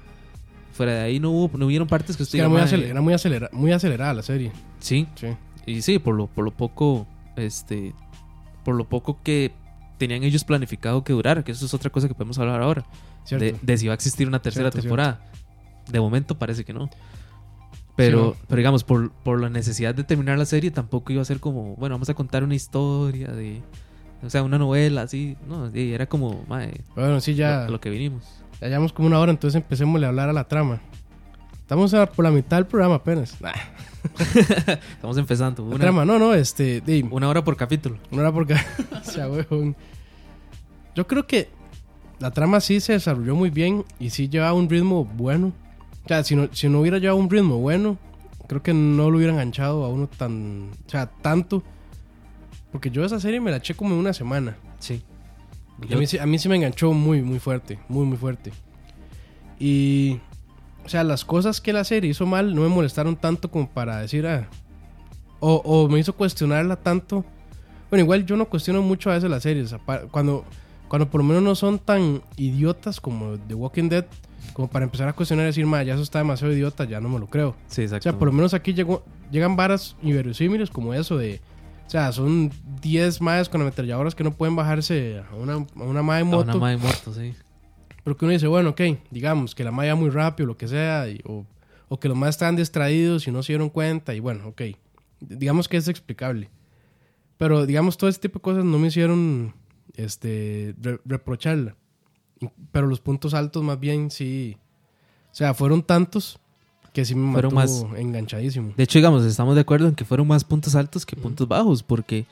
[0.73, 2.67] Fuera de ahí no hubo, no hubieron partes que Es usted que era muy, "Mae,
[2.69, 4.51] acele- era muy, acelera- muy acelerada la serie.
[4.79, 5.27] Sí, Sí.
[5.65, 7.93] y sí, por lo, por lo poco, este,
[8.63, 9.51] por lo poco que
[9.97, 12.85] tenían ellos planificado que durara, que eso es otra cosa que podemos hablar ahora,
[13.29, 15.21] de, de si va a existir una tercera Cierto, temporada.
[15.91, 16.89] De momento parece que no.
[17.95, 21.25] Pero, Sí, pero digamos, por, por la necesidad de terminar la serie, tampoco iba a
[21.25, 23.61] ser como, bueno, vamos a contar una historia de,
[24.23, 27.81] o sea, una novela así, no, sí, era como, mae, Bueno, sí, ya, lo, lo
[27.81, 28.23] que vinimos.
[28.61, 30.81] ya llevamos como una hora, entonces empecemos a hablar a la trama.
[31.61, 33.39] Estamos a- por la mitad del programa apenas.
[33.41, 33.51] Nah,
[34.93, 37.97] Estamos empezando, la una, trama, no, no, este, di, una hora por capítulo.
[38.11, 38.55] era porque
[39.03, 39.75] sea huevón.
[40.95, 41.49] Yo creo que
[42.19, 45.53] la trama sí se desarrolló muy bien y sí llevaba un ritmo bueno.
[46.05, 47.97] O sea, si no, si no hubiera llevado un ritmo bueno,
[48.47, 51.61] creo que no lo hubiera enganchado a uno tan, o sea, tanto.
[52.71, 54.57] Porque yo esa serie me la eché como en una semana.
[54.79, 55.01] Sí.
[55.91, 57.79] A, mí, a mí sí me enganchó muy, muy fuerte.
[57.87, 58.51] Muy, muy fuerte.
[59.59, 60.19] Y.
[60.85, 63.99] O sea, las cosas que la serie hizo mal no me molestaron tanto como para
[63.99, 64.49] decir, ah.
[65.39, 67.23] O, o me hizo cuestionarla tanto.
[67.89, 69.75] Bueno, igual yo no cuestiono mucho a veces las series.
[70.11, 70.45] Cuando,
[70.87, 74.05] cuando por lo menos no son tan idiotas como The Walking Dead,
[74.53, 77.09] como para empezar a cuestionar y decir, ma, ya eso está demasiado idiota, ya no
[77.09, 77.55] me lo creo.
[77.67, 78.03] Sí, O exacto.
[78.03, 81.41] sea, por lo menos aquí llegó, llegan varas inverosímiles como eso de...
[81.89, 82.51] O sea, son
[82.83, 86.43] 10 maes con ametralladoras que no pueden bajarse a una, a una mae A moto.
[86.43, 87.33] una madre moto, sí.
[88.03, 90.67] Pero que uno dice, bueno, ok, digamos que la mae va muy rápido, lo que
[90.67, 91.47] sea, y- o,
[91.87, 94.61] o que los más estaban distraídos y no se dieron cuenta, y bueno, ok.
[95.19, 96.51] Digamos que es explicable.
[97.37, 99.55] Pero digamos, todo este tipo de cosas no me hicieron
[99.95, 101.75] este, re- reprocharla.
[102.71, 104.57] Pero los puntos altos más bien sí...
[105.31, 106.39] O sea, fueron tantos
[106.99, 108.73] que sí me Fueron mantuvo enganchadísimo.
[108.75, 111.81] De hecho, digamos, estamos de acuerdo en que fueron más puntos altos que puntos bajos,
[111.81, 112.25] porque,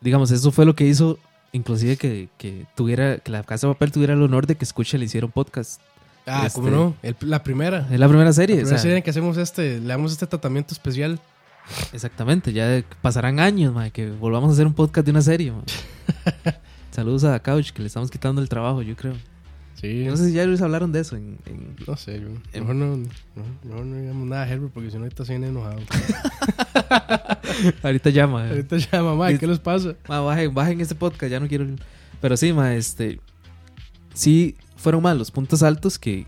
[0.00, 1.18] digamos, eso fue lo que hizo,
[1.52, 4.98] inclusive, que, que tuviera, que la Casa de Papel tuviera el honor de que Escucha
[4.98, 5.80] le hiciera un podcast.
[6.26, 6.94] Ah, este- ¿cómo no?
[7.02, 7.86] El- la primera.
[7.90, 10.26] Es la primera La serie, o sea, serie en que hacemos este, le damos este
[10.26, 11.18] tratamiento especial.
[11.92, 15.52] exactamente, ya pasarán años, mae, que volvamos a hacer un podcast de una serie.
[16.90, 19.14] Saludos a Couch, que le estamos quitando el trabajo, yo creo.
[19.80, 20.04] Sí.
[20.06, 21.16] No sé si ya les hablaron de eso.
[21.16, 22.28] En, en- No sé, yo.
[22.58, 23.04] Mejor no, no,
[23.64, 25.78] mejor no digamos nada a Herbert porque si no ahorita se viene enojado.
[27.82, 28.48] Ahorita llama.
[28.48, 29.94] ahorita ya, mamá, ¿qué les pasa?
[30.08, 31.66] Ma, bajen, bajen este podcast, ya no quiero.
[32.20, 33.20] Pero sí, ma, este.
[34.14, 36.26] Sí, fueron más los puntos altos que,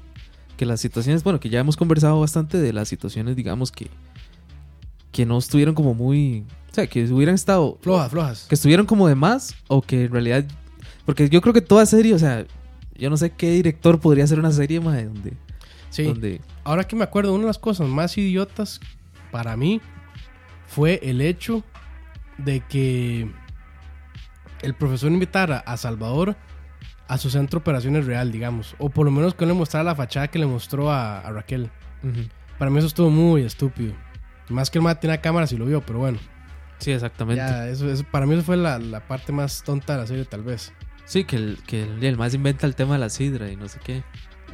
[0.57, 1.23] que las situaciones.
[1.25, 3.89] Bueno, que ya hemos conversado bastante de las situaciones, digamos, que.
[5.13, 6.45] Que no estuvieron como muy.
[6.71, 7.79] O sea, que hubieran estado.
[7.83, 8.47] Flojas, flojas.
[8.49, 10.45] Que estuvieron como de más, o que en realidad.
[11.05, 12.47] Porque yo creo que toda serie, o sea.
[12.99, 15.33] Yo no sé qué director podría hacer una serie, ma, donde.
[15.91, 16.03] Sí.
[16.05, 18.81] donde Ahora que me acuerdo, una de las cosas más idiotas
[19.31, 19.81] para mí
[20.67, 21.65] fue el hecho
[22.37, 23.31] de que
[24.63, 26.37] el profesor invitara a Salvador
[27.07, 28.75] a su centro de operaciones real, digamos.
[28.79, 31.31] O por lo menos que él le mostrara la fachada que le mostró a, a
[31.33, 31.71] Raquel.
[32.59, 33.95] Para mí eso estuvo muy estúpido.
[34.49, 36.19] Más que el mate tenía cámara si lo vio, pero bueno.
[36.79, 37.41] Sí, exactamente.
[37.43, 40.25] Ya, eso, eso- para mí eso fue la, la parte más tonta de la serie,
[40.27, 40.73] tal vez.
[41.09, 43.67] Sí, que el, que el, el más inventa el tema de la sidra y no
[43.67, 44.03] sé qué.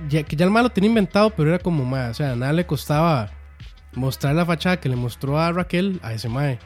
[0.08, 2.10] Ya, que ya el malo tenía inventado, pero era como mae.
[2.10, 3.30] O sea, nada le costaba
[3.94, 6.58] mostrar la fachada que le mostró a Raquel a ese mae.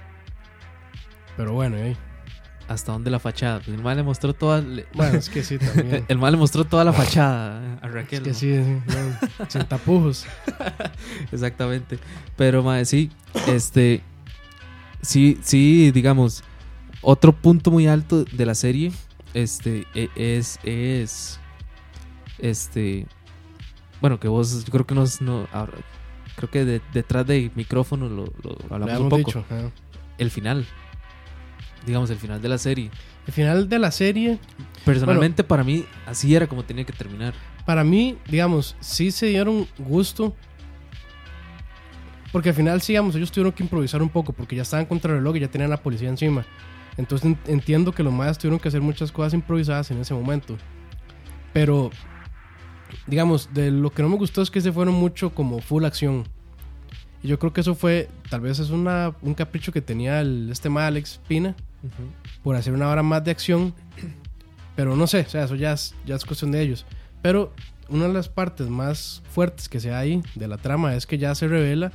[1.36, 1.96] Pero bueno, eh.
[2.68, 3.58] hasta dónde la fachada.
[3.60, 4.60] Pues el mal le mostró toda.
[4.60, 6.04] le- Bueno, es que sí, también.
[6.08, 8.22] el mal le mostró toda la fachada a es Raquel.
[8.24, 8.34] que ¿no?
[8.34, 8.78] sí, sí,
[9.38, 10.26] no, sin tapujos.
[11.32, 11.98] Exactamente.
[12.36, 13.10] Pero, madre, sí.
[13.46, 14.02] Este.
[15.00, 16.42] Sí, sí, digamos.
[17.00, 18.92] Otro punto muy alto de la serie.
[19.34, 19.86] Este.
[19.94, 20.58] e- Es.
[20.64, 21.40] Es.
[22.38, 23.06] Este.
[24.00, 24.64] Bueno, que vos.
[24.64, 25.20] Yo creo que nos.
[25.20, 25.72] No, ahora-
[26.36, 28.32] creo que de- detrás del micrófono lo,
[28.70, 29.18] hablamos un poco.
[29.18, 29.44] dicho.
[30.18, 30.66] El final.
[31.86, 32.90] Digamos, el final de la serie.
[33.26, 34.38] El final de la serie,
[34.84, 37.34] Personalmente, para mí, así era como tenía que terminar.
[37.66, 40.34] para mí, digamos, sí se dieron gusto.
[42.32, 45.12] Porque al final, sí, digamos, ellos tuvieron que improvisar un poco porque ya estaban contra
[45.12, 46.44] el reloj y ya tenían la policía encima.
[46.98, 50.58] Entonces en- entiendo que los más tuvieron que hacer muchas cosas improvisadas en ese momento.
[51.54, 51.90] Pero,
[53.06, 56.24] digamos, de lo que no me gustó es que se fueron mucho como full acción.
[57.22, 60.50] Y yo creo que eso fue, tal vez es una, un capricho que tenía el,
[60.50, 61.56] este mal Alex Pina
[62.42, 63.74] por hacer una hora más de acción.
[64.76, 66.86] Pero no sé, o sea, eso ya es, ya es cuestión de ellos.
[67.22, 67.52] Pero
[67.88, 71.34] una de las partes más fuertes que se ahí de la trama es que ya
[71.34, 71.90] se revela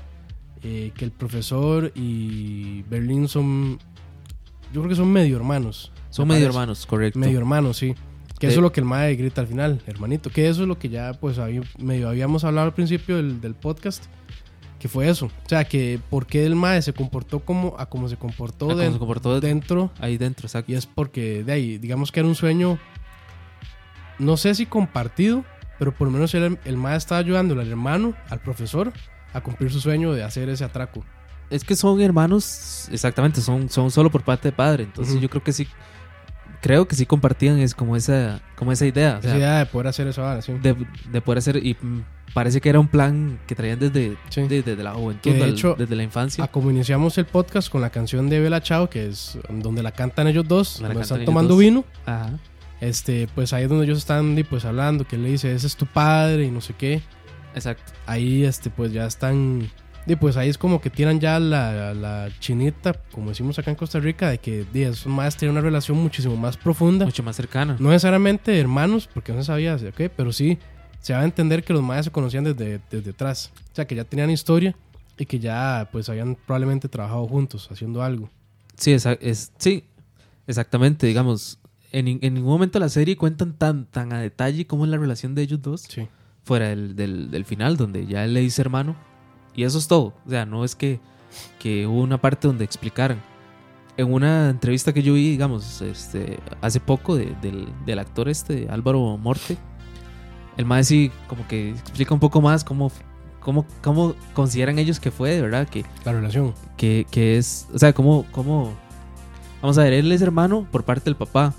[0.63, 3.79] eh, que el profesor y Berlín son,
[4.73, 5.91] yo creo que son medio hermanos.
[6.09, 6.57] Son me medio parece.
[6.59, 7.19] hermanos, correcto.
[7.19, 7.95] Medio hermanos, sí.
[8.39, 10.29] Que De- eso es lo que el mae grita al final, hermanito.
[10.29, 13.55] Que eso es lo que ya, pues, habí- medio habíamos hablado al principio del, del
[13.55, 14.05] podcast.
[14.79, 15.27] Que fue eso.
[15.27, 18.77] O sea, que por qué el mae se comportó como, a como se comportó, como
[18.77, 20.73] den- se comportó dentro ahí dentro, exacto.
[20.73, 22.77] y es porque de ahí, digamos que era un sueño,
[24.19, 25.45] no sé si compartido,
[25.79, 28.91] pero por lo menos el, el mae estaba ayudando al hermano, al profesor,
[29.33, 31.03] a cumplir su sueño de hacer ese atraco.
[31.53, 34.83] Es que son hermanos, exactamente, son, son solo por parte de padre.
[34.83, 35.67] Entonces yo creo que sí,
[36.61, 39.17] creo que sí compartían es como esa, como esa idea.
[39.19, 40.53] o sea, idea de poder hacer eso ahora, sí.
[40.53, 40.75] de,
[41.11, 41.77] de poder hacer, y
[42.33, 44.41] parece que era un plan que traían desde, Sí.
[44.47, 46.43] desde la juventud, de hecho, desde la infancia.
[46.43, 49.91] A como iniciamos el podcast con la canción de Bella Chao, que es donde la
[49.91, 51.59] cantan ellos dos, Donde están tomando dos.
[51.59, 52.31] vino, Ajá.
[52.81, 55.67] este, pues ahí es donde ellos están y, pues hablando, que él le dice, ese
[55.67, 57.01] es tu padre y no sé qué.
[57.53, 57.93] Exacto.
[58.07, 59.69] ahí este pues ya están
[60.05, 63.75] y pues ahí es como que tiran ya la, la chinita como decimos acá en
[63.77, 67.77] Costa Rica de que esos más tienen una relación muchísimo más profunda Mucho más cercana.
[67.79, 70.57] no necesariamente hermanos porque no se sabía ok pero sí
[70.99, 73.95] se va a entender que los mayas se conocían desde, desde atrás o sea que
[73.95, 74.75] ya tenían historia
[75.17, 78.29] y que ya pues habían probablemente trabajado juntos haciendo algo
[78.75, 79.83] Sí, es, sí,
[80.47, 81.05] exactamente.
[81.05, 81.59] Digamos,
[81.91, 84.97] en, en ningún momento de la serie cuentan tan, tan a detalle cómo es la
[84.97, 85.81] relación de ellos dos.
[85.87, 86.07] sí
[86.43, 88.95] fuera del, del, del final, donde ya él le dice hermano.
[89.55, 90.13] Y eso es todo.
[90.25, 90.99] O sea, no es que.
[91.59, 93.21] que hubo una parte donde explicaran.
[93.97, 98.67] En una entrevista que yo vi, digamos, este, hace poco de- del, del actor este,
[98.69, 99.55] Álvaro Morte,
[100.57, 102.91] el más sí como que explica un poco más cómo,
[103.39, 106.55] cómo, cómo consideran ellos que fue, de verdad, que, La relación.
[106.75, 108.73] que, que es, o sea, cómo, cómo,
[109.61, 111.53] vamos a ver, él es hermano por parte del papá.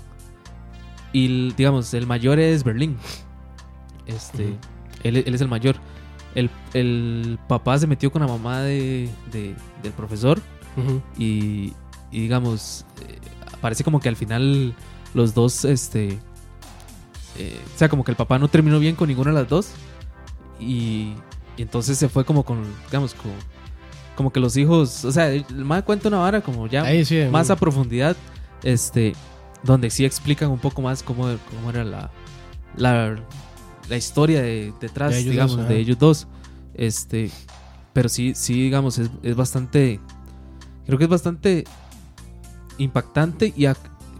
[1.13, 2.97] Y digamos, el mayor es Berlín.
[4.05, 4.57] Este, Ujú.
[5.03, 5.77] él, él es el mayor.
[6.35, 10.41] El, el papá se metió con la mamá de, de- del profesor
[11.17, 11.71] y,
[12.11, 13.17] y digamos, eh,
[13.61, 14.73] parece como que al final
[15.13, 16.19] los dos, este,
[17.37, 19.69] eh, o sea, como que el papá no terminó bien con ninguna de las dos
[20.59, 21.13] y,
[21.57, 23.33] y entonces se fue como con, digamos, como,
[24.17, 27.23] como que los hijos, o sea, el más cuenta una vara como ya sí.
[27.31, 28.15] más a profundidad,
[28.63, 29.13] este,
[29.63, 32.11] donde sí explican un poco más cómo, cómo era la,
[32.75, 33.15] la,
[33.89, 36.27] la historia de, detrás, De ellos digamos, dos, de ellos dos.
[36.73, 37.31] Este,
[37.93, 39.99] pero sí, sí, digamos, es, es bastante,
[40.85, 41.63] creo que es bastante
[42.77, 43.65] impactante y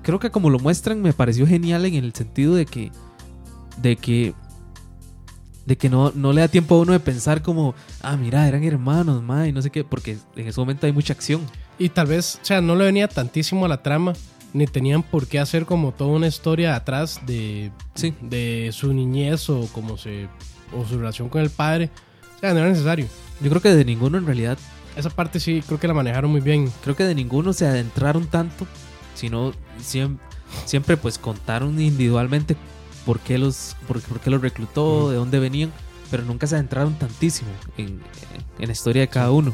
[0.01, 2.91] creo que como lo muestran me pareció genial en el sentido de que,
[3.81, 4.33] de que,
[5.65, 8.63] de que no, no le da tiempo a uno de pensar como, ah, mira, eran
[8.63, 11.41] hermanos, ma, y no sé qué, porque en ese momento hay mucha acción.
[11.77, 14.13] Y tal vez, o sea, no le venía tantísimo a la trama,
[14.55, 18.13] ni tenían por qué hacer como toda una historia atrás de, Sí.
[18.21, 20.27] de su niñez o como se
[20.73, 21.89] o su relación con el padre.
[22.37, 23.07] O sea, no era necesario.
[23.41, 24.57] Yo creo que de ninguno en realidad
[24.95, 26.71] Esa parte sí creo que la manejaron muy bien.
[26.83, 28.65] creo que de ninguno se adentraron tanto,
[29.13, 29.51] sino
[29.81, 30.25] siempre,
[30.65, 32.55] siempre pues contaron individualmente
[33.05, 35.71] por qué los, por, por qué los reclutó, de dónde venían,
[36.09, 37.99] pero nunca se adentraron tantísimo en,
[38.57, 39.53] en la historia de cada uno.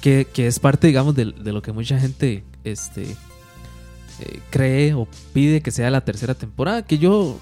[0.00, 3.16] Que, que es parte, digamos, de, de lo que mucha gente este,
[4.20, 7.38] eh, cree o pide que sea la tercera temporada, que yo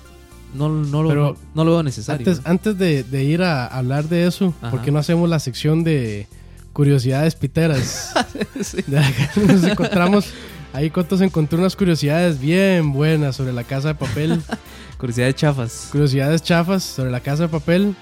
[0.55, 2.19] no, no, lo, Pero no, lo veo necesario.
[2.27, 2.51] Antes, ¿no?
[2.51, 4.70] antes de, de ir a hablar de eso, Ajá.
[4.70, 6.27] ¿por qué no hacemos la sección de
[6.73, 8.12] curiosidades piteras?
[8.62, 8.78] Sí.
[8.86, 10.27] De acá nos encontramos,
[10.73, 14.40] ahí Cotos encontró unas curiosidades bien buenas sobre la casa de papel.
[14.99, 15.89] Curiosidad de chafas.
[15.90, 17.97] curiosidades chafas sobre la casa de papel.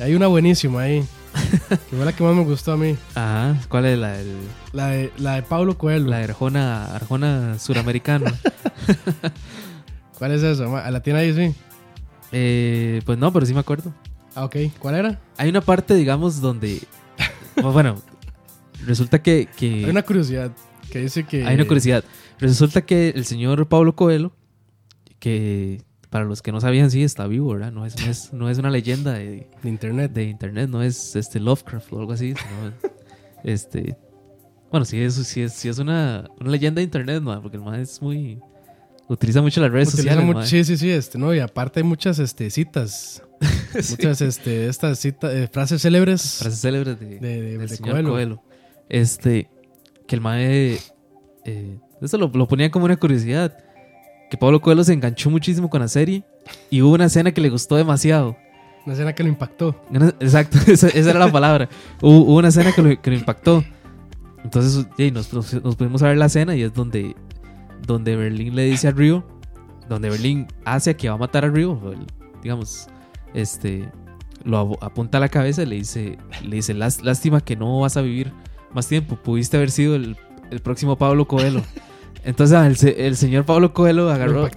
[0.00, 1.04] Hay una buenísima ahí.
[1.68, 2.96] Que fue la que más me gustó a mí.
[3.14, 4.36] Ajá, ¿cuál es la, el-
[4.72, 6.08] La de, la de Pablo Coelho.
[6.08, 8.32] la de Arjona, Arjona suramericana?
[10.18, 10.90] ¿Cuál es esa?
[10.90, 11.54] ¿La tiene ahí, sí?
[12.32, 13.92] Eh, pues no, pero sí me acuerdo.
[14.34, 14.56] Ah, ok.
[14.78, 15.20] ¿Cuál era?
[15.36, 16.80] Hay una parte, digamos, donde.
[17.62, 18.00] bueno,
[18.86, 19.48] resulta que.
[19.56, 20.52] que Hay una curiosidad
[20.90, 21.44] que dice que...
[21.46, 22.04] hay una curiosidad.
[22.38, 24.32] Resulta que el señor Pablo Coelho,
[25.18, 25.82] que
[26.12, 27.72] para los que no sabían, sí está vivo, ¿verdad?
[27.72, 30.12] No es, no es, no es una leyenda de, De internet.
[30.12, 32.72] de internet, no es este Lovecraft o algo así, sino
[33.42, 33.96] este.
[34.70, 37.42] Bueno, sí es, sí es, sí es una, una leyenda de internet, ¿no?
[37.42, 38.38] porque el man es muy.
[39.08, 40.34] Utiliza mucho las redes Utiliza sociales.
[40.36, 40.90] mucho- sí, sí, sí.
[40.90, 43.22] Este, no, y aparte hay muchas este, citas.
[43.90, 46.36] Muchas este, estas citas, eh, frases célebres.
[46.38, 48.10] frases célebres de, De- de- del de señor Coelho.
[48.10, 48.42] Coelho.
[48.88, 49.48] Este,
[50.06, 50.78] que el mae,
[51.44, 53.58] eh, eso lo, lo ponía como una curiosidad,
[54.32, 56.24] que Pablo Coelho se enganchó muchísimo con la serie
[56.70, 58.34] y hubo una escena que le gustó demasiado.
[58.86, 59.78] Una escena que lo impactó.
[60.20, 61.68] Exacto, esa, esa era la palabra.
[62.00, 63.62] Hubo, hubo una escena que lo, que lo impactó.
[64.42, 67.14] Entonces yey, nos, nos, pudimos ver la escena y es donde,
[67.86, 69.22] donde Berlín le dice a Río,
[69.90, 71.78] donde Berlín hace que va a matar a Río,
[72.42, 72.86] digamos,
[73.34, 73.86] este,
[74.44, 77.98] lo apunta a la cabeza y le dice, le dice, "Lás- lástima que no vas
[77.98, 78.32] a vivir
[78.72, 80.16] más tiempo, pudiste haber sido el,
[80.50, 81.60] el próximo Pablo Coelho.
[82.24, 84.48] Entonces ah, el, se- el señor Pablo Coelho agarró,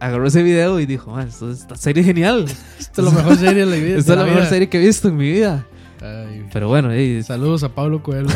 [0.00, 2.44] agarró ese video y dijo, "Man, esto, esta serie es genial.
[2.78, 3.98] Esta es la mejor serie de la vida.
[3.98, 4.48] Esta es la mejor vida.
[4.50, 5.66] serie que he visto en mi vida.
[6.00, 6.90] Ay, Pero bueno,
[7.24, 8.28] saludos a Pablo Coelho.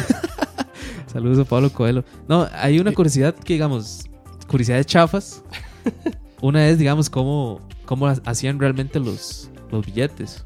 [1.13, 2.05] saludos a Pablo Coelho.
[2.29, 4.07] No, hay una curiosidad que, digamos,
[4.49, 5.43] curiosidades chafas.
[6.43, 10.45] Una es, digamos, cómo, cómo ha- hacían realmente los, los billetes.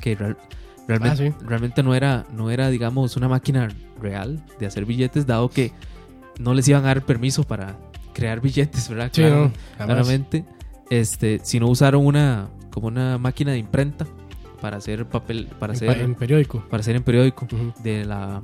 [0.00, 0.36] Que real-
[0.86, 1.46] realmente, Ah, sí.
[1.46, 3.68] realmente no era, no era, digamos, una máquina
[4.00, 5.72] real de hacer billetes, dado que
[6.38, 7.76] no les iban a dar permiso para
[8.12, 9.10] crear billetes, ¿verdad?
[9.12, 10.44] Sí, Claro- no, claramente.
[10.90, 14.06] Este, si no usaron una, como una máquina de imprenta
[14.60, 16.62] para hacer papel, para En, hacer, en periódico.
[16.70, 17.46] para hacer en periódico
[17.82, 18.42] de la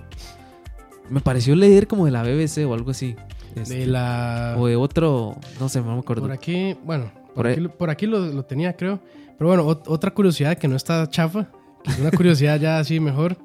[1.11, 3.17] me pareció leer como de la BBC o algo así
[3.55, 4.57] Este, De la...
[4.59, 7.69] o de otro no sé no me acuerdo Por aquí, bueno, por, Por ahí- aquí,
[7.69, 9.01] por aquí lo, lo tenía, creo.
[9.39, 11.49] Pero bueno, ot- otra curiosidad que no está chafa,
[11.85, 13.37] que es una curiosidad ya así mejor.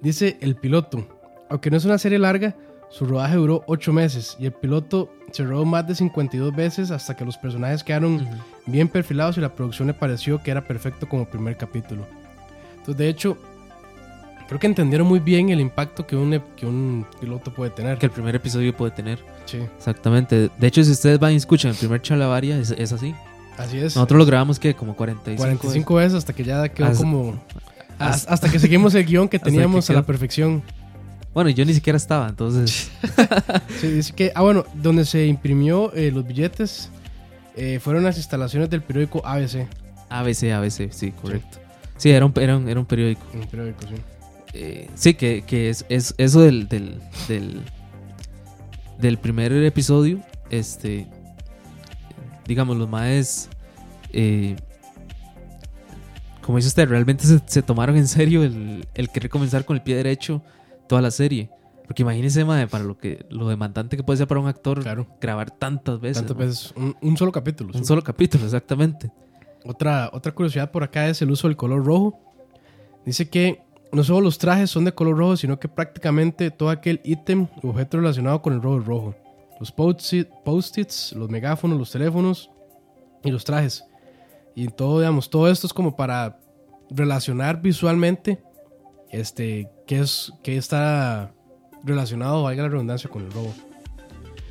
[0.00, 1.06] Dice el piloto.
[1.50, 2.56] Aunque no es una serie larga,
[2.88, 7.14] su rodaje duró 8 meses y el piloto se rodó más de 52 veces hasta
[7.16, 8.26] que los personajes quedaron Ujú.
[8.66, 12.06] bien perfilados y la producción le pareció que era perfecto como primer capítulo.
[12.78, 13.36] Entonces, de hecho,
[14.48, 17.98] creo que entendieron muy bien el impacto que un, que un piloto puede tener.
[17.98, 21.70] que el primer episodio puede tener Sí, exactamente de hecho si ustedes van y escuchan
[21.72, 23.14] el primer chalabaria es, es así
[23.58, 23.94] así es.
[23.96, 27.40] nosotros lo grabamos que como 45, 45 veces hasta que ya quedó Hasta- como...
[27.98, 30.62] hasta- Hasta que seguimos el guion que Hasta que teníamos a la perfección.
[31.36, 32.90] Bueno, yo ni siquiera estaba, entonces.
[33.78, 36.88] Sí, dice que, ah, bueno, donde se imprimió eh, los billetes
[37.54, 39.68] eh, fueron las instalaciones del periódico ABC.
[40.08, 41.58] ABC, ABC, sí, correcto.
[41.98, 43.20] Sí, era, un, era, un, era un periódico.
[43.34, 43.96] Un periódico, sí.
[44.54, 47.60] Eh, sí, que, que es, es eso del, del, del,
[48.98, 50.20] del primer episodio.
[50.48, 51.06] Este.
[52.46, 53.50] Digamos, los.
[54.10, 54.56] Eh,
[56.40, 59.82] como dice usted, realmente se, se tomaron en serio el, el querer comenzar con el
[59.82, 60.42] pie derecho
[60.88, 61.50] toda la serie.
[61.86, 65.06] Porque imagínese, mae, para lo que lo demandante que puede ser para un actor Claro.
[65.20, 66.18] grabar tantas veces.
[66.18, 66.46] Tantas mae.
[66.48, 67.72] veces, un, un solo capítulo.
[67.72, 67.78] sí.
[67.78, 69.10] Un solo capítulo, exactamente.
[69.64, 72.18] Otra, otra curiosidad por acá es el uso del color rojo.
[73.04, 77.00] Dice que no solo los trajes son de color rojo, sino que prácticamente todo aquel
[77.04, 79.14] ítem u objeto relacionado con el rojo es rojo.
[79.60, 82.50] Los post-it- post-its, los megáfonos, los teléfonos
[83.24, 83.84] y los trajes.
[84.56, 86.40] Y todo, digamos, todo esto es como para
[86.90, 88.42] relacionar visualmente
[89.10, 91.32] este, qué, es, qué está
[91.84, 93.54] relacionado, valga la redundancia, con el robo.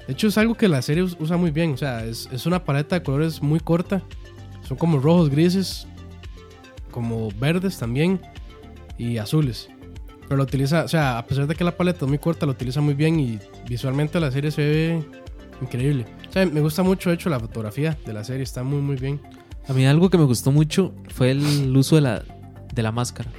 [0.07, 1.73] De hecho, es algo que la serie us- usa muy bien.
[1.73, 4.01] O sea, es, es una paleta de colores muy corta.
[4.67, 5.87] Son como rojos, grises,
[6.91, 8.21] como verdes también
[8.97, 9.69] y azules.
[10.23, 12.53] Pero lo utiliza, o sea, a pesar de que la paleta es muy corta, lo
[12.53, 15.03] utiliza muy bien y visualmente la serie se ve
[15.61, 16.05] increíble.
[16.29, 18.95] O sea, me gusta mucho, de hecho, la fotografía de la serie, está muy, muy
[18.95, 19.19] bien.
[19.67, 22.23] A mí algo que me gustó mucho fue el uso de la,
[22.73, 23.31] de la máscara.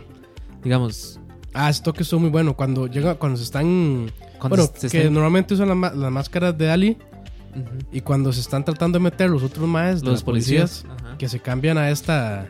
[0.63, 1.21] Digamos,
[1.55, 2.55] Ah, ese toque estuvo muy bueno.
[2.57, 4.11] Cuando llega, cuando se están.
[4.39, 6.97] cuando bueno, se que están- normalmente usan la las máscaras de Ali
[7.93, 10.85] y cuando se están tratando de meter los otros maes, de los policías,
[11.19, 12.49] que se cambian a esta.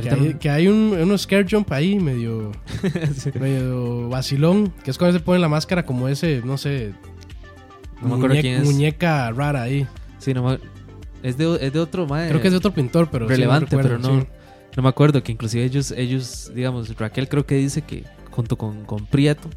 [0.00, 2.52] Que hay, que hay un, unos scare jump ahí medio,
[3.16, 3.30] Sí.
[3.40, 6.92] medio vacilón, que es cuando se pone la máscara como ese, no sé,
[8.00, 8.64] No me acuerdo quién es.
[8.64, 9.86] muñeca rara ahí.
[10.18, 10.60] Sí, no me-
[11.24, 13.36] es, de, es de otro, mae, Creo que es de otro pintor, pero sí, no
[13.36, 14.26] relevante, recuerdo, pero no, sí.
[14.76, 15.22] No me acuerdo.
[15.22, 19.48] Que inclusive ellos, ellos, digamos, Raquel creo que dice que junto con, con Prieto,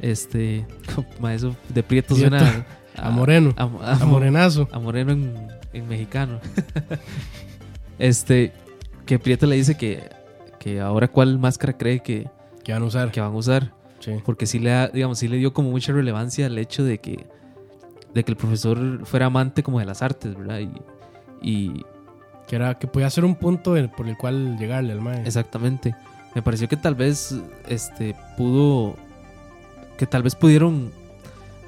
[0.00, 0.66] este,
[1.32, 2.30] eso de Prieto Prieto.
[2.38, 2.66] suena
[2.96, 4.68] A Moreno, a, a- a Morenazo.
[4.72, 6.40] a Moreno en, en mexicano.
[7.98, 8.52] este,
[9.06, 10.10] que Prieto le dice que,
[10.58, 12.28] que ahora cuál máscara cree que,
[12.62, 13.10] que van a usar.
[13.10, 13.72] que van a usar.
[14.00, 14.12] Sí.
[14.24, 17.26] Porque sí le, da- digamos, sí le dio como mucha relevancia al hecho de que,
[18.12, 20.60] de que el profesor fuera amante como de las artes, ¿verdad?
[20.60, 20.70] Y,
[21.42, 21.84] y
[22.48, 25.22] Que, era, que podía ser un punto en- por el cual llegarle al mae.
[25.26, 25.94] exactamente.
[26.34, 27.34] Me pareció que tal vez
[27.68, 28.96] este pudo.
[29.96, 30.90] Que tal vez pudieron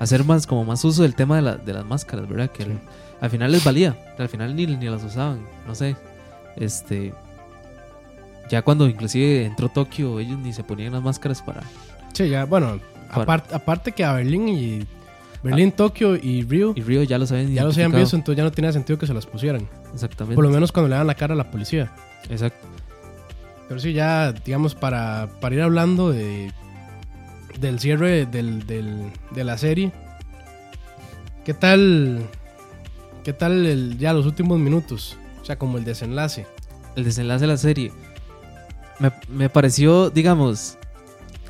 [0.00, 2.50] hacer más, como más uso del tema de, la- de las máscaras, ¿verdad?
[2.50, 2.70] Que Sí.
[2.70, 2.78] al,
[3.20, 3.96] al final les valía.
[4.18, 5.40] Al final ni, ni las usaban.
[5.66, 5.96] No sé.
[6.56, 7.14] Este.
[8.50, 11.62] Ya cuando inclusive entró Tokio, ellos ni se ponían las máscaras para.
[12.12, 12.78] Sí, ya, bueno,
[13.10, 14.86] Para- aparte, aparte que a Berlín y.
[15.47, 17.52] Berlín, Tokio y Rio Y Río ya lo saben.
[17.55, 19.68] ya los habían visto, entonces ya no tenía sentido que se las pusieran.
[19.93, 20.35] Exactamente.
[20.35, 21.93] Por lo menos cuando le dan la cara a la policía.
[22.28, 22.66] Exacto.
[23.68, 26.52] Pero sí, ya, digamos, para, para ir hablando de
[27.60, 29.90] del cierre del, del- de la serie.
[31.44, 32.27] ¿Qué tal?
[33.24, 35.16] ¿Qué tal el- ya los últimos minutos?
[35.40, 36.47] O sea, como el desenlace.
[36.97, 37.93] el desenlace de la serie
[38.98, 40.78] me, me pareció, digamos,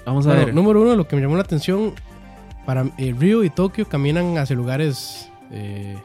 [0.05, 0.55] vamos a Bueno, ver.
[0.55, 1.95] número uno, lo que me llamó la atención,
[2.67, 5.97] para eh, Río y Tokio caminan hacia lugares, eh,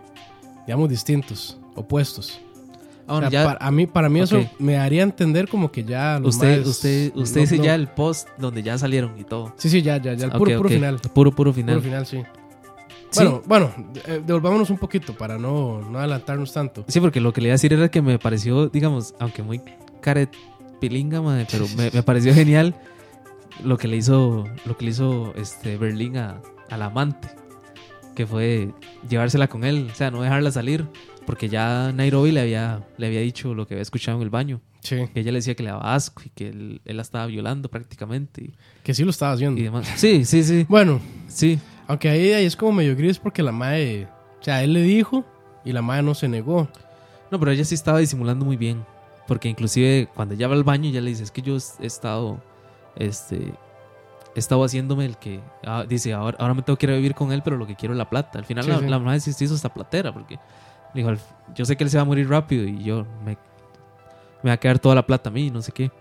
[0.65, 2.39] digamos, distintos, opuestos.
[3.07, 4.25] Ah, bueno, O sea, ya, para, a mí, para mí Ok.
[4.25, 7.63] eso me haría entender como que ya los usted, maes usted, usted no- dice no-
[7.63, 9.53] ya el post donde ya salieron y todo.
[9.57, 10.73] Sí, sí, ya, ya, ya, el puro, puro ok.
[10.75, 10.99] final.
[11.13, 11.75] Puro, puro final.
[11.75, 12.21] Puro final, sí.
[13.09, 13.23] Sí.
[13.23, 13.71] Bueno, bueno,
[14.07, 16.85] eh, devolvámonos un poquito para no, no adelantarnos tanto.
[16.87, 19.59] Sí, porque lo que le iba a decir era que me pareció, digamos, aunque muy
[19.99, 20.29] caret
[20.79, 22.73] pilinga, madre, pero me, me pareció genial
[23.63, 27.29] lo que le hizo, lo que le hizo este Berlín a, al amante,
[28.15, 28.71] que fue
[29.09, 30.85] llevársela con él, o sea, no dejarla salir,
[31.25, 34.61] porque ya Nairobi le había, le había dicho lo que había escuchado en el baño.
[34.81, 37.27] Sí, que ella le decía que le daba asco y que él, él la estaba
[37.27, 38.53] violando prácticamente y,
[38.83, 39.61] que sí lo estaba haciendo.
[39.61, 39.87] y demás.
[39.95, 41.59] Sí, sí, sí, Bueno, sí.
[41.87, 44.07] aunque ahí, ahí es como medio gris porque la madre,
[44.39, 45.23] o sea, él le dijo
[45.63, 46.67] y la madre no se negó.
[47.29, 48.83] No, pero ella sí estaba disimulando muy bien.
[49.27, 52.41] Porque inclusive cuando ella va al baño, ella le dice, es que yo he estado,
[52.95, 53.53] este,
[54.35, 57.15] he estado haciéndome el que, ah, dice, ahora, ahora me tengo que ir a vivir
[57.15, 58.39] con él, pero lo que quiero es la plata.
[58.39, 58.85] Al final Sí, la, sí.
[58.87, 60.39] la sí se hizo esta platera, porque
[60.93, 61.19] dijo, "Al-
[61.55, 63.37] yo sé que él se va a morir rápido y yo me,
[64.43, 65.91] me va a quedar toda la plata a mí, no sé qué.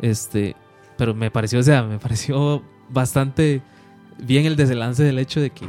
[0.00, 0.56] Este,
[0.96, 3.62] pero me pareció, o sea, me pareció bastante
[4.18, 5.66] bien el desenlace del hecho de que,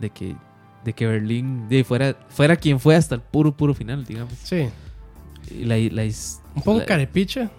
[0.00, 0.36] de que,
[0.84, 4.32] de que Berlín de, fuera, fuera quien fue hasta el puro, puro final, digamos.
[4.42, 4.68] Sí,
[5.62, 6.02] la, la
[6.54, 7.50] un poco carepicha.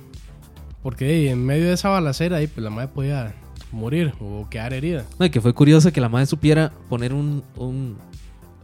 [0.84, 3.34] Porque en medio de esa balacera ahí, pues la madre podía
[3.72, 5.06] morir o quedar herida.
[5.20, 7.98] No, y que fue curioso que la madre supiera poner un, un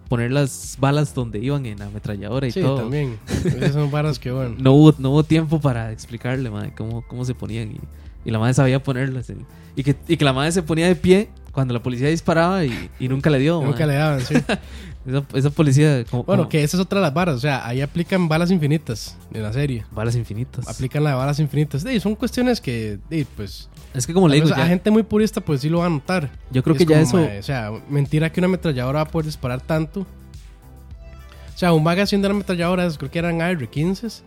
[0.10, 2.80] poner las balas donde iban en la ametralladora y Sí, todo.
[2.82, 3.18] también.
[3.46, 4.56] Esas son varas que, bueno.
[4.58, 7.80] No hubo, no hubo tiempo para explicarle, madre, cómo, cómo se ponían y,
[8.26, 9.30] Y la madre sabía ponerlas.
[9.30, 9.46] en-
[9.76, 12.90] Y que, y que la madre se ponía de pie cuando la policía disparaba y,
[13.00, 13.62] y nunca le dio.
[13.62, 14.36] Nunca le daban, sí.
[15.08, 16.04] Esa, esa policía.
[16.06, 17.36] Como, Bueno, como que esa es otra de las varas.
[17.36, 19.86] O sea, ahí aplican balas infinitas en la serie.
[19.92, 20.68] Balas infinitas.
[20.68, 21.82] Aplican las balas infinitas.
[21.84, 24.92] Sí, son cuestiones que, sí, pues, Es que como le digo, vez a ya- gente
[24.92, 26.30] muy purista, pues sí lo va a notar.
[26.52, 27.18] yo creo Es que ya como, eso.
[27.30, 30.02] mae, o sea, mentira que una ametralladora va a poder disparar tanto.
[30.02, 34.22] O sea, un magazine de una ametralladora, creo que eran AR-15.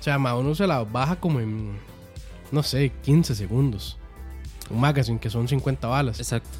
[0.00, 1.72] O sea, ma, uno se la baja como en,
[2.52, 3.96] no sé, 15 segundos.
[4.70, 6.18] Un magazine que son 50 balas.
[6.20, 6.50] Exacto.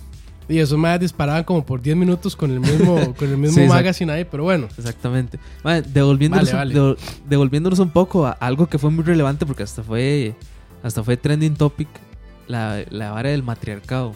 [0.49, 3.67] Y esos más disparaban como por 10 minutos con el mismo, con el mismo Sí,
[3.69, 4.69] magazine ahí, pero bueno.
[4.77, 5.39] Exactamente.
[5.63, 6.95] Mae, devolviéndonos, Vale, un- vale.
[6.97, 10.35] devo- devolviéndonos un poco a algo que fue muy relevante porque hasta fue
[10.83, 11.89] hasta fue trending topic
[12.47, 14.15] la, la vara del matriarcado.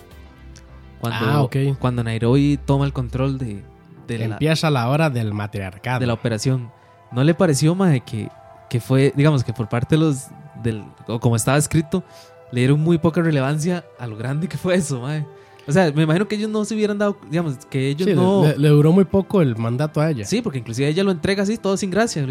[1.00, 1.56] Cuando, Ah, ok.
[1.78, 3.62] cuando Nairobi toma el control de,
[4.06, 6.00] de, la, Empieza la hora del matriarcado.
[6.00, 6.70] de la operación.
[7.12, 8.28] ¿No le pareció, mae, que,
[8.68, 10.26] que fue, digamos, que por parte de los,
[10.62, 12.04] del, o como estaba escrito,
[12.52, 15.24] le dieron muy poca relevancia a lo grande que fue eso, mae?
[15.68, 18.42] O sea, me imagino que ellos no se hubieran dado, digamos, que ellos Sí, no...
[18.42, 20.24] le, le duró muy poco el mandato a ella.
[20.24, 22.26] Sí, porque inclusive ella lo entrega así, todo sin gracia.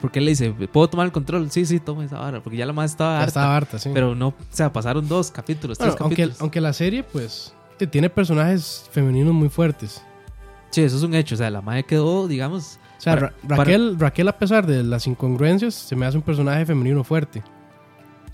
[0.00, 1.50] porque él le dice, ¿puedo tomar el control?
[1.50, 2.40] Sí, sí, toma esa vara.
[2.42, 3.28] Porque ya la más estaba Ya harta.
[3.28, 3.90] estaba harta, sí.
[3.92, 6.40] Pero no, o sea, pasaron dos capítulos, Bueno, tres aunque, capítulos.
[6.40, 7.52] aunque la serie, pues,
[7.90, 10.00] tiene personajes femeninos muy fuertes.
[10.70, 11.34] Sí, eso es un hecho.
[11.34, 12.78] O sea, la madre quedó, digamos...
[12.98, 16.22] O sea, Para- Ra- Raquel, Raquel, a pesar de las incongruencias, se me hace un
[16.22, 17.42] personaje femenino fuerte.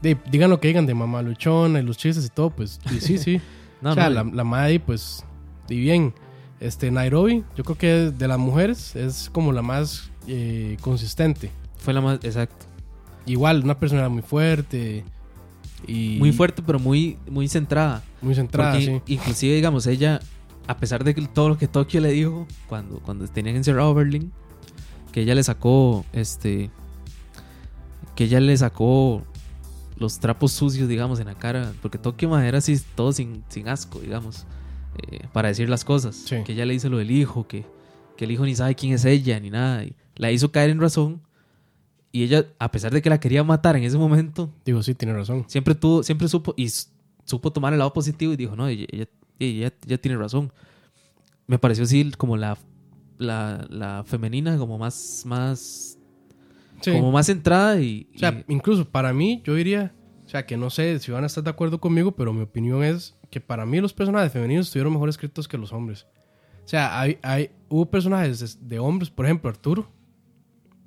[0.03, 3.01] De- digan lo que digan de mamá luchona y los chistes y todo, pues y
[3.01, 3.41] sí, sí.
[3.83, 5.25] No, o sea, no, la, la madre, pues,
[5.69, 6.15] y bien.
[6.61, 11.51] Este, Nairobi, yo creo que de las mujeres es como la más eh, consistente.
[11.79, 12.21] fue la más...
[12.23, 12.67] Exacto.
[13.27, 15.03] Igual, una persona muy fuerte
[15.87, 18.05] y Muy fuerte, pero muy, muy centrada.
[18.21, 19.13] muy centrada, Porque sí.
[19.13, 20.21] inclusive, digamos, ella,
[20.69, 23.95] a pesar de que todo lo que Tokio le dijo cuando, cuando tenían encerrado a
[23.95, 24.31] Berlin,
[25.11, 26.71] que ella le sacó, este,
[28.15, 29.23] que ella le sacó
[29.97, 34.01] los trapos sucios, digamos, en la cara, porque Tokio era así, todo sin, sin asco,
[34.01, 34.47] digamos,
[35.09, 36.17] eh, para decir las cosas.
[36.17, 36.37] Sí.
[36.45, 37.65] Que ella le hizo lo del hijo, que,
[38.17, 40.81] que el hijo ni sabe quién es ella, ni nada, y la hizo caer en
[40.81, 41.21] razón.
[42.11, 45.15] Y ella, a pesar de que la quería matar en ese momento, Digo, sí, tiene
[45.15, 45.45] razón.
[45.49, 46.69] siempre tuvo, siempre supo y
[47.25, 49.09] supo tomar el lado positivo y dijo, no, ella, ella,
[49.39, 50.53] ella- ella tiene razón.
[51.47, 52.59] Me pareció así como la,
[53.19, 55.99] la, la femenina, como más, más,
[56.83, 56.93] Sí.
[56.93, 59.95] como más centrada y, O sea, incluso para mí, yo diría,
[60.27, 62.83] o sea, que no sé si van a estar de acuerdo conmigo, pero mi opinión
[62.85, 66.07] es que para mí los personajes femeninos estuvieron mejor escritos que los hombres.
[66.65, 69.91] O sea, hay, hay, hubo personajes de hombres, por ejemplo, Arturo,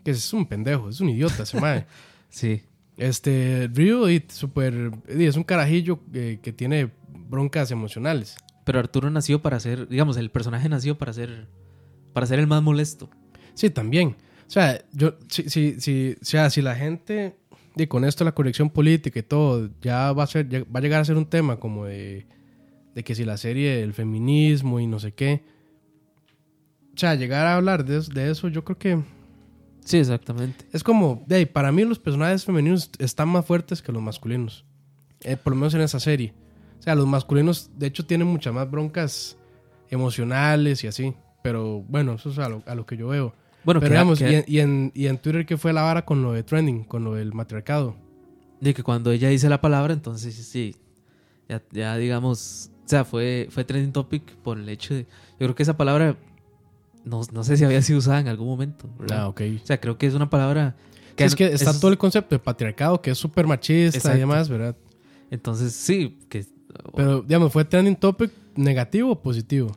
[0.03, 1.85] que es un pendejo, es un idiota ese mae.
[2.29, 2.61] sí,
[2.97, 6.91] Este, Ryu, y super, es un carajillo eh, que tiene
[7.29, 8.37] broncas emocionales.
[8.63, 11.47] pero Arturo nació para ser, digamos, el personaje nació para ser,
[12.13, 13.09] para ser el más molesto.
[13.53, 14.15] Sí, también.
[14.47, 17.35] O sea, yo, si, si, si, o sea, si la gente,
[17.75, 20.81] y con esto la corrección política y todo, ya va a ser, ya va a
[20.81, 22.27] llegar a ser un tema como de,
[22.93, 25.43] de que si la serie, el feminismo y no sé qué.
[26.93, 28.99] O sea, llegar a hablar de, eso- de eso, yo creo que
[29.83, 30.65] Sí, exactamente.
[30.71, 34.65] es como, ahí, para mí los personajes femeninos están más fuertes que los masculinos.
[35.21, 36.33] Eh, por lo menos en esa serie.
[36.79, 39.37] O sea, los masculinos, de hecho, tienen muchas más broncas
[39.89, 41.13] emocionales y así.
[41.43, 43.33] Pero bueno, eso es a lo, a lo que yo veo.
[43.65, 45.81] Bueno, Pero que, digamos, que- y, en, y, en, y en Twitter, ¿qué fue la
[45.81, 46.83] vara con lo de trending?
[46.83, 47.95] Con lo del matriarcado.
[48.61, 50.75] de que cuando ella dice la palabra, entonces sí,
[51.49, 55.55] ya, ya digamos, o sea, fue, fue trending topic por el hecho de, yo creo
[55.55, 56.15] que esa palabra,
[57.03, 59.19] no, no sé si había sido usada en algún momento, ¿verdad?
[59.23, 59.41] Ah, ok.
[59.61, 60.75] O sea, creo que es una palabra
[61.17, 64.17] Sí, es que está es- todo el concepto de patriarcado, que es súper machista Exacto.
[64.17, 64.75] y demás, ¿verdad?
[65.29, 66.45] Entonces, sí, que,
[66.95, 69.75] Pero, digamos, ¿fue trending topic negativo o positivo?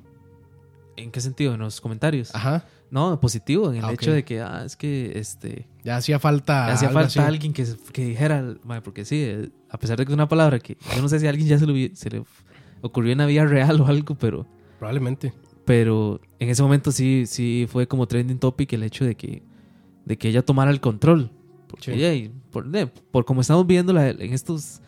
[0.96, 1.54] ¿en qué sentido?
[1.54, 2.34] En los comentarios.
[2.34, 2.64] Ajá.
[2.90, 6.66] No, positivo, en el Ah, hecho de que, ah, es que, este, Ya hacía falta.
[6.66, 7.18] le hacía falta así.
[7.20, 10.76] alguien que, que dijera, porque sí, eh, a pesar de que es una palabra que
[10.94, 12.22] yo no sé si a alguien ya se, lo se le
[12.80, 14.46] ocurrió en la vida real o algo, pero...
[14.78, 15.32] Probablemente.
[15.64, 19.42] Pero en ese momento sí, sí fue como trending topic el hecho de que,
[20.06, 21.30] de que ella tomara el control.
[21.66, 21.90] Porque Sí.
[21.92, 22.64] ella, y por,
[23.10, 24.80] por como estamos viendo la- en estos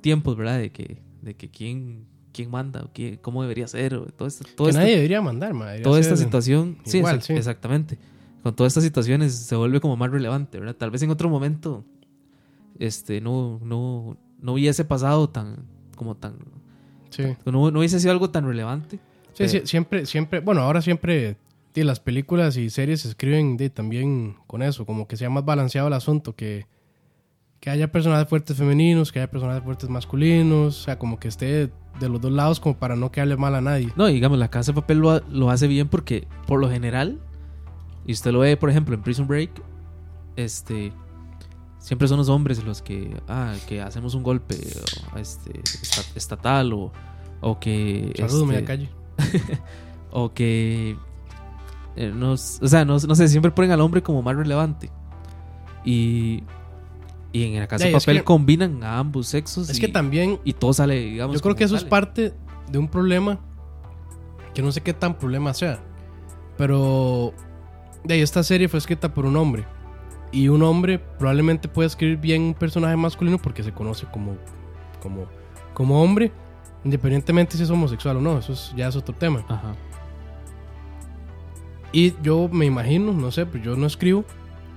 [0.00, 0.58] tiempos, ¿verdad?
[0.60, 4.44] De que, de que quién, quién manda, o quién- cómo debería ser, o todo esto,
[4.56, 7.32] todo que nadie debería mandar, ma, debería toda esta situación, igual, sí.
[7.32, 7.96] exactamente.
[8.42, 10.74] Con todas estas situaciones se vuelve como más relevante, ¿verdad?
[10.76, 11.82] Tal vez en otro momento
[12.78, 15.64] este, no, no, no hubiese pasado tan,
[15.96, 16.34] como tan,
[17.10, 17.22] Sí.
[17.46, 18.98] no, no hubiese sido algo tan relevante.
[19.32, 21.36] Sí, sí, siempre, siempre, bueno, ahora siempre
[21.76, 25.88] las películas y series se escriben de, también con eso, como que sea más balanceado
[25.88, 26.66] el asunto, que,
[27.64, 31.70] que haya personajes fuertes femeninos, que haya personajes fuertes masculinos, o sea, como que esté
[31.98, 33.88] de los dos lados como para no quedarle mal a nadie.
[33.96, 37.22] No, digamos, la casa de papel lo, ha- lo hace bien porque, por lo general,
[38.04, 39.50] y usted lo ve, por ejemplo, en Prison Break,
[40.36, 40.92] este,
[41.78, 44.58] siempre son los hombres los que, ah, que hacemos un golpe
[45.14, 46.92] o, este, esta- estatal o,
[47.40, 48.12] o que...
[48.14, 48.90] Saludos, este, media calle.
[50.10, 50.98] o que
[51.96, 54.90] eh, nos, o sea, no, no sé, siempre ponen al hombre como más relevante.
[55.82, 56.42] Y,
[57.34, 59.88] y en la casa de es papel que- combinan a ambos sexos Es y, que
[59.88, 61.34] también, y todo sale, digamos.
[61.36, 62.32] yo creo que eso es parte
[62.70, 63.40] de un problema
[64.54, 65.80] que no sé qué tan problema sea.
[66.56, 67.34] Pero
[68.04, 69.64] de ahí, esta serie fue escrita por un hombre.
[70.30, 74.36] Y un hombre probablemente puede escribir bien un personaje masculino porque se conoce como,
[75.02, 75.26] como,
[75.74, 76.30] como hombre,
[76.84, 78.38] independientemente si es homosexual o no.
[78.38, 79.44] Eso es- ya es otro tema.
[79.48, 79.74] Ajá.
[81.92, 84.24] Y yo me imagino, no sé, pues yo no escribo,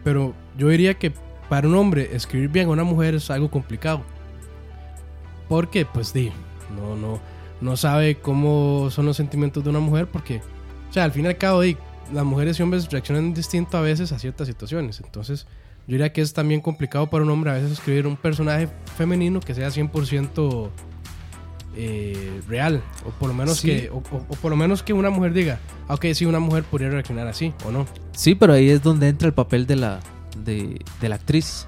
[0.03, 1.13] pero yo diría que
[1.49, 4.02] para un hombre escribir bien a una mujer es algo complicado.
[5.48, 6.32] Porque, pues, di,
[6.76, 7.19] no, no,
[7.61, 10.41] no sabe cómo son los sentimientos de una mujer, porque,
[10.90, 11.78] o sea, al fin y al cabo, di,
[12.14, 15.02] las mujeres y hombres reaccionan distinto a veces a ciertas situaciones.
[15.03, 15.45] Entonces,
[15.88, 18.68] yo diría que es también complicado para un hombre a veces escribir un personaje
[18.98, 20.69] femenino que sea 100%
[21.80, 22.82] eh, real.
[23.06, 23.68] O por lo menos Sí.
[23.68, 26.40] que, o, o- o por lo menos que una mujer diga, "Ah, ok, sí, una
[26.40, 27.86] mujer podría reaccionar así, o no.
[28.14, 29.99] Sí, pero ahí es donde entra el papel de la,
[30.48, 31.68] de, de la actriz.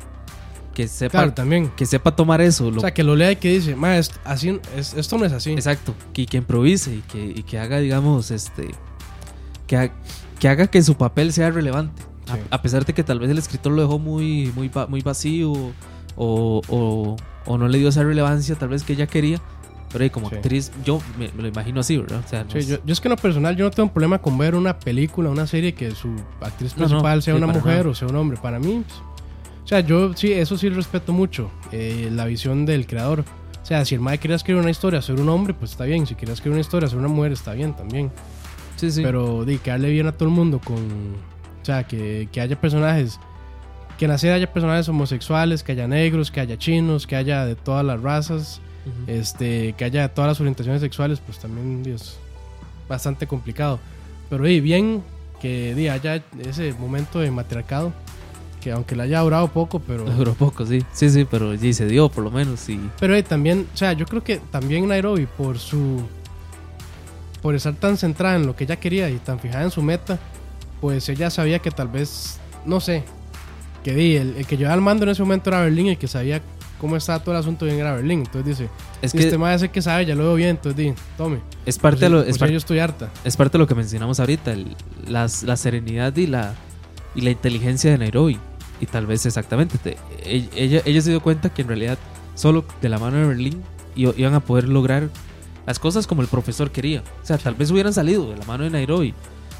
[0.73, 1.69] Que sepa, Claro, también.
[1.75, 2.71] que sepa tomar eso.
[2.71, 5.25] lo- O sea, que lo lea y que dice, ma, est- así, es- esto no
[5.25, 5.51] es así.
[5.51, 8.69] Exacto, que, que improvise y que, y que haga, digamos, este.
[9.67, 9.91] Que, ha-
[10.39, 12.01] que haga que su papel sea relevante.
[12.29, 12.41] A- Sí.
[12.51, 15.51] A, pesar de que tal vez el escritor lo dejó muy, muy, muy vacío
[16.15, 17.15] o, o,
[17.45, 19.41] o no le dio esa relevancia tal vez que ella quería.
[19.91, 20.35] Pero ahí como Sí.
[20.35, 22.21] actriz, yo me, me lo imagino así, ¿verdad?
[22.25, 23.91] O sea, no Sí, es- yo, yo es que en lo personal yo no tengo
[23.91, 26.09] problema con ver una película, una serie que su
[26.41, 27.89] actriz No, no, principal sea sí, una mujer nada.
[27.89, 28.37] o sea un hombre.
[28.41, 28.99] Para mí, pues,
[29.63, 33.23] o sea, yo sí, eso sí respeto mucho, eh, la visión del creador.
[33.61, 36.07] O sea, si el mae quería escribir una historia ser un hombre, pues está bien.
[36.07, 38.11] Si quería escribir una historia ser una mujer, está bien también.
[38.77, 39.01] sí, sí.
[39.03, 40.77] Pero que darle bien a todo el mundo con...
[40.77, 43.19] O sea, que, que haya personajes...
[43.97, 47.45] Que en la serie haya personajes homosexuales, que haya negros, que haya chinos, que haya
[47.45, 48.61] de todas las razas,
[49.07, 52.17] Este, que haya todas las orientaciones sexuales, pues también es
[52.87, 53.79] bastante complicado.
[54.29, 55.03] Pero di, bien
[55.39, 57.93] que di, haya ese momento de matriarcado,
[58.61, 60.03] que aunque le haya durado poco, pero...
[60.17, 60.83] Duró poco, sí.
[60.93, 62.67] Sí, sí, pero sí se dio por lo menos.
[62.69, 66.01] Y, Pero eh, también, o sea, yo creo que también Nairobi, por su.
[67.41, 70.19] por estar tan centrada en lo que ella quería y tan fijada en su meta,
[70.81, 73.03] pues ella sabía que tal vez, no sé,
[73.83, 76.07] que di, el, el que llevaba el mando en ese momento era Berlín, el que
[76.07, 76.41] sabía
[76.79, 78.19] cómo estaba todo el asunto bien era Berlín.
[78.21, 78.69] Entonces dice,
[79.01, 81.39] es este que más es el que sabe, ya lo veo bien, entonces di, tome.
[81.65, 83.09] es parte, de lo, pues es, par- yo estoy harta.
[83.23, 84.75] es parte de lo que mencionamos ahorita, el-
[85.07, 86.53] las- la serenidad y la,
[87.15, 88.39] y la inteligencia de Nairobi.
[88.81, 91.97] Y tal vez exactamente, te- ella, ella se dio cuenta que en realidad
[92.35, 93.61] solo de la mano de Berlín
[93.95, 95.09] iban a poder lograr
[95.67, 97.03] las cosas como el profesor quería.
[97.21, 99.13] O sea, tal vez hubieran salido de la mano de Nairobi,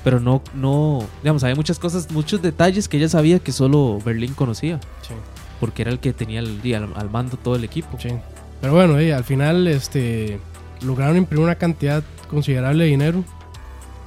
[0.05, 4.33] pero no, no, digamos, había muchas cosas, muchos detalles que ella sabía que solo Berlín
[4.33, 5.13] conocía, Sí,
[5.59, 7.97] porque era el que tenía el, al, al mando todo el equipo.
[7.99, 8.09] sí.
[8.61, 10.37] Pero bueno, al final este,
[10.81, 13.23] lograron imprimir una cantidad considerable de dinero.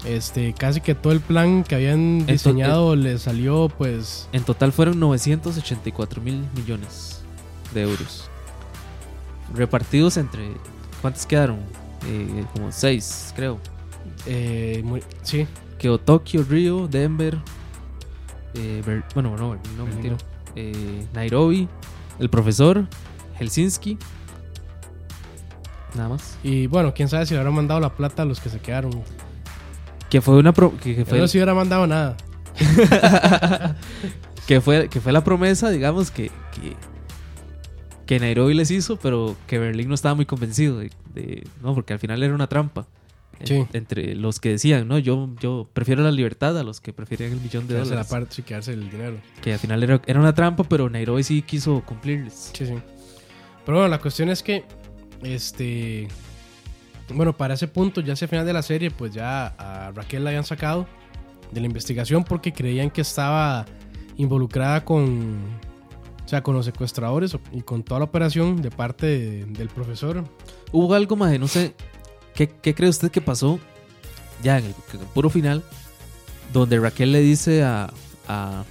[0.04, 4.98] Este, casi que todo el plan que habían diseñado le salió pues En total fueron
[4.98, 7.22] 984 mil millones
[7.72, 8.28] de euros.
[9.54, 10.50] Repartidos entre...
[11.00, 11.58] ¿Cuántos quedaron?
[12.06, 13.58] Eh, como seis, creo.
[14.26, 15.46] Eh, muy- sí,
[15.78, 17.38] Quedó Tokio, Río, Denver.
[18.54, 18.82] eh,
[19.14, 20.16] bueno, no, no, mentira.
[20.56, 21.68] Eh, Nairobi,
[22.18, 22.86] el profesor,
[23.38, 23.98] Helsinki.
[25.94, 26.38] Nada más.
[26.42, 29.02] y bueno, quién sabe si le habrán mandado la plata a los que se quedaron.
[30.08, 30.52] Que fue una...
[30.52, 32.16] pro- que, que fue, no si hubiera mandado nada.
[34.46, 36.76] que fue, que fue la promesa, digamos, que, que,
[38.06, 41.92] que Nairobi les hizo, pero que Berlín no estaba muy convencido de, de- no, porque
[41.92, 42.86] al final era una trampa.
[43.44, 43.66] Sí.
[43.72, 47.40] Entre los que decían, no, yo, yo prefiero la libertad a los que preferían el
[47.40, 48.10] millón de Quedarse la dólares.
[48.10, 49.16] parte y quedarse el dinero.
[49.42, 52.50] Que al final era, era una trampa, pero Nairobi sí quiso cumplirles.
[52.54, 52.74] Sí, sí.
[53.64, 54.64] Pero bueno, la cuestión es que,
[55.22, 56.08] este,
[57.14, 60.24] bueno, para ese punto, ya hacia el final de la serie, pues ya a Raquel
[60.24, 60.86] la habían sacado
[61.50, 63.66] de la investigación porque creían que estaba
[64.16, 65.36] involucrada con,
[66.24, 70.24] o sea, con los secuestradores y con toda la operación de parte de- del profesor.
[70.72, 71.74] Hubo algo más, no sé,
[72.34, 73.58] ¿qué, cree usted que pasó
[74.42, 74.74] ya en el,
[75.14, 75.62] puro final?
[76.52, 77.92] Donde Raquel le dice a,
[78.28, 78.64] a-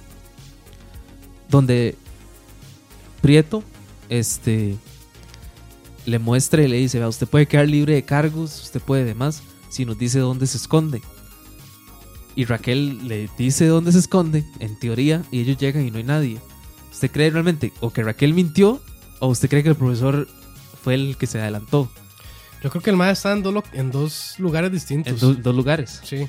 [1.48, 1.96] donde
[3.20, 3.62] Prieto
[4.08, 4.76] este
[6.06, 9.84] le muestra y le dice, usted puede quedar libre de cargos, usted puede demás, si
[9.84, 11.00] nos dice dónde se esconde.
[12.34, 16.04] Y Raquel le dice dónde se esconde, en teoría, y ellos llegan y no hay
[16.04, 16.38] nadie.
[16.90, 18.80] ¿Usted cree realmente o que Raquel mintió
[19.20, 20.26] o usted cree que el profesor
[20.82, 21.88] fue el que se adelantó
[22.62, 25.12] Yo creo que el MAE está en, dos lo- en dos lugares distintos.
[25.12, 26.00] en do- dos lugares?
[26.04, 26.26] Sí.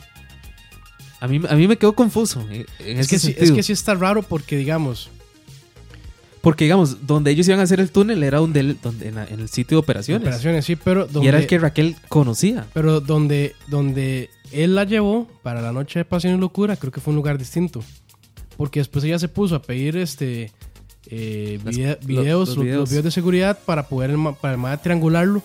[1.19, 3.72] A mí, a mí me quedó confuso eh, en Es que, sí, es que sí
[3.72, 5.10] está raro porque, digamos,
[6.41, 9.39] Porque, digamos, donde ellos iban a hacer el túnel era donde, donde en, la- en
[9.39, 10.23] el sitio de operaciones.
[10.27, 12.65] Operaciones, sí, pero donde, Y era el que Raquel conocía.
[12.73, 16.99] pero donde, donde él la llevó para la noche de pasión y locura, creo que
[16.99, 17.81] fue un lugar distinto.
[18.57, 20.51] Porque después ella se puso a pedir este
[21.07, 22.80] eh, Las- videos, los los, videos.
[22.81, 24.11] los videos de seguridad para poder
[24.41, 25.41] para el ma triangularlo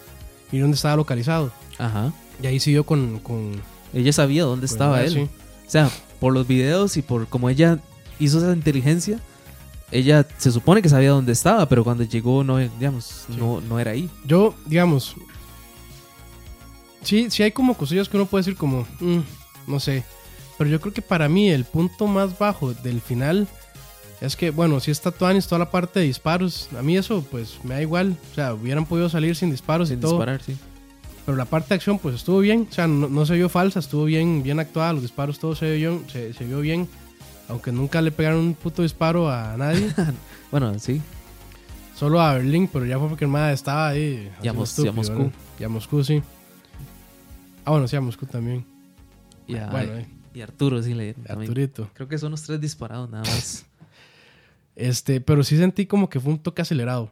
[0.53, 1.53] y dónde estaba localizado.
[1.79, 2.13] Ajá.
[2.43, 3.61] Y ahí siguió con, con
[3.93, 5.13] Ella sabía dónde con- estaba él.
[5.13, 5.21] sí.
[5.67, 7.79] O sea, por los videos y por cómo ella
[8.19, 9.21] hizo esa inteligencia,
[9.91, 13.91] ella se supone que sabía dónde estaba, pero cuando llegó, no, digamos, no, no era
[13.93, 14.09] ahí.
[14.25, 15.15] Yo, digamos,
[17.03, 19.19] sí, sí hay como cosillas que uno puede decir como, mm,
[19.67, 20.05] no sé,
[20.57, 23.47] pero yo creo que para mí el punto más bajo del final
[24.21, 27.59] es que, bueno, si está Tuanis, toda la parte de disparos, a mí eso pues
[27.65, 30.57] me da igual, o sea, hubieran podido salir sin disparos Sin y todo, disparar, sí.
[31.27, 33.79] pero la parte de acción pues estuvo bien, o sea, no, no se vio falsa,
[33.79, 36.89] estuvo bien, bien actuada, los disparos todo se vio, se, se vio bien,
[37.49, 39.93] aunque nunca le pegaron un puto disparo a nadie.
[40.51, 41.03] Bueno, sí.
[41.95, 44.31] Solo a Berlín, pero ya fue porque el MAD estaba ahí.
[44.43, 45.15] Y a Mos- y a Moscú.
[45.19, 45.33] ¿verdad?
[45.61, 46.23] Y a Moscú, sí.
[47.67, 48.65] Ah, bueno, sí, a Moscú también.
[49.47, 51.15] Y, a- bueno, eh, y Arturo, sí, le.
[51.29, 51.91] Arturito.
[51.93, 53.67] Creo que son los tres disparados nada más.
[54.79, 57.11] Este, pero sí sentí como que fue un toque acelerado.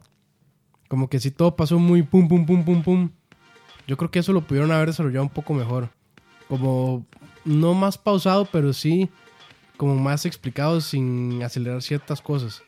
[0.87, 3.09] Como que sí todo pasó muy pum, pum, pum, pum, pum.
[3.85, 5.89] Yo creo que eso lo pudieron haber desarrollado un poco mejor.
[6.47, 7.05] Como
[7.43, 9.09] no más pausado, pero sí
[9.75, 12.63] como más explicado sin acelerar ciertas cosas.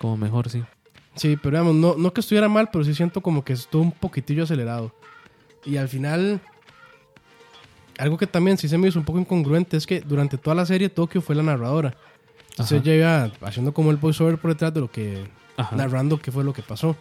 [0.00, 0.62] Como mejor, sí.
[1.16, 3.90] Sí, pero digamos, no, no que estuviera mal, pero sí siento como que estuvo un
[3.90, 4.94] poquitillo acelerado.
[5.64, 6.40] Y al final,
[7.98, 10.64] algo que también sí se me hizo un poco incongruente es que durante toda la
[10.64, 11.96] serie Tokio fue la narradora.
[12.58, 12.90] Entonces Ajá.
[12.90, 15.24] iba haciendo como el voiceover por detrás de lo que,
[15.56, 15.76] Ajá.
[15.76, 16.96] narrando qué fue lo que pasó.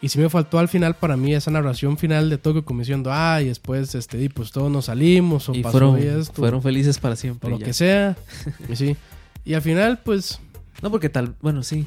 [0.00, 3.10] Y sí me faltó al final para mí esa narración final de Tokio como diciendo,
[3.12, 6.62] ay, después, este, y pues todos nos salimos o Y pasó fueron, y esto, fueron
[6.62, 7.50] felices para o siempre.
[7.50, 7.64] lo y ya.
[7.66, 8.16] que sea.
[8.68, 8.96] y sí.
[9.44, 10.38] Y al final, pues,
[10.82, 11.84] No, porque tal, bueno, sí.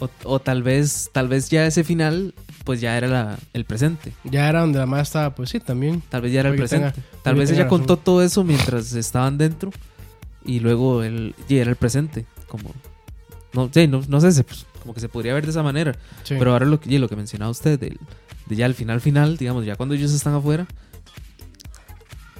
[0.00, 2.34] O, o tal vez, tal vez ya ese final,
[2.64, 4.14] pues ya era la- el presente.
[4.24, 6.02] ya era donde la madre estaba, pues sí, también.
[6.08, 6.92] Tal vez ya era el presente.
[6.92, 8.04] tenga- tal vez ella tenga contó razón.
[8.04, 9.70] todo eso mientras estaban dentro
[10.44, 12.26] y luego él era el presente.
[12.48, 12.72] Como,
[13.52, 15.92] no sé, no, no sé, se- pues, como que se podría ver de esa manera.
[16.24, 16.34] Sí.
[16.38, 17.98] Pero ahora lo que, lo que mencionaba usted, del-
[18.46, 20.66] de, ya al final, final, digamos, ya cuando ellos están afuera,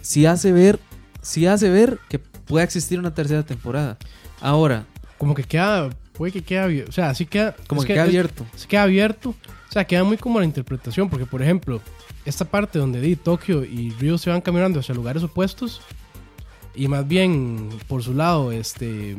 [0.01, 0.79] sí hace ver,
[1.21, 3.99] sí hace ver que pueda existir una tercera temporada.
[4.41, 4.85] Ahora,
[5.19, 8.09] como que queda, puede que abierto, o sea, así queda, como es que queda es-
[8.09, 8.47] abierto.
[8.57, 11.81] se queda abierto, o sea, queda muy como la interpretación, porque por ejemplo,
[12.25, 15.81] esta parte donde Di, Tokio y Río se van caminando hacia lugares opuestos,
[16.75, 19.17] y más bien por su lado, este,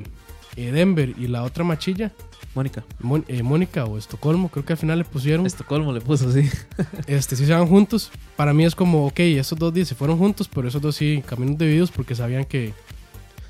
[0.55, 2.11] eh, Denver y la otra machilla,
[2.55, 6.29] Mónica, Mon- eh, Mónica o Estocolmo, creo que al final le pusieron, Estocolmo le puso
[6.29, 6.49] así.
[7.07, 10.17] este, sí se van juntos, para mí es como, ok, esos dos días se fueron
[10.17, 12.73] juntos, pero esos dos sí, caminos divididos porque sabían que...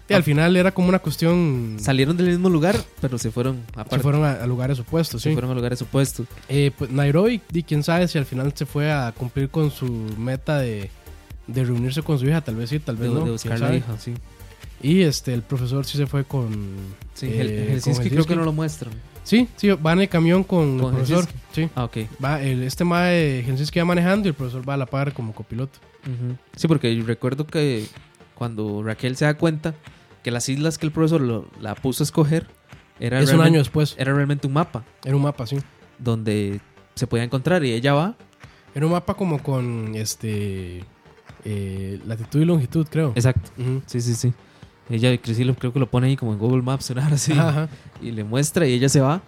[0.09, 1.77] Y al final era como una cuestión...
[1.79, 3.95] Salieron del mismo lugar, pero se fueron aparte.
[3.95, 5.33] Se fueron a, a lugares opuestos, se sí.
[5.33, 6.27] fueron a lugares opuestos.
[6.49, 9.85] Eh, pues Nairobi, y quién sabe si al final se fue a cumplir con su
[10.17, 10.91] meta de,
[11.47, 13.25] de reunirse con su hija, tal vez sí, tal De, vez no.
[13.25, 14.13] de buscar la hija, sí.
[14.81, 16.51] Y este, el profesor sí se fue con.
[17.13, 18.93] Sí, eh, con Helsinki creo que no lo muestran.
[19.23, 21.25] Sí, sí, va en el camión con, Con el profesor.
[21.25, 21.43] Helsinki.
[21.53, 21.97] Sí, Ah, ok.
[22.23, 25.13] va, el, este ma de Helsinki va manejando y el profesor va a la par
[25.13, 25.79] como copiloto.
[26.57, 27.85] Sí, porque recuerdo que
[28.35, 29.73] cuando Raquel se da cuenta
[30.21, 32.47] que las islas que el profesor lo- la puso a escoger
[32.99, 33.95] era, es un año después.
[33.97, 35.57] era realmente un mapa Era un mapa, sí.
[35.97, 36.59] donde
[36.95, 38.15] se podía encontrar y ella va.
[38.75, 40.83] Era un mapa como con este.
[41.45, 43.11] Eh, latitud y longitud, creo.
[43.15, 43.51] Exacto.
[43.57, 43.81] Ujú.
[43.85, 44.33] Sí, sí, sí.
[44.89, 47.31] Ella sí lo- creo que lo pone ahí como en Google Maps, una hora así.
[47.33, 47.69] Ajá.
[48.01, 49.21] Y le muestra y ella se va.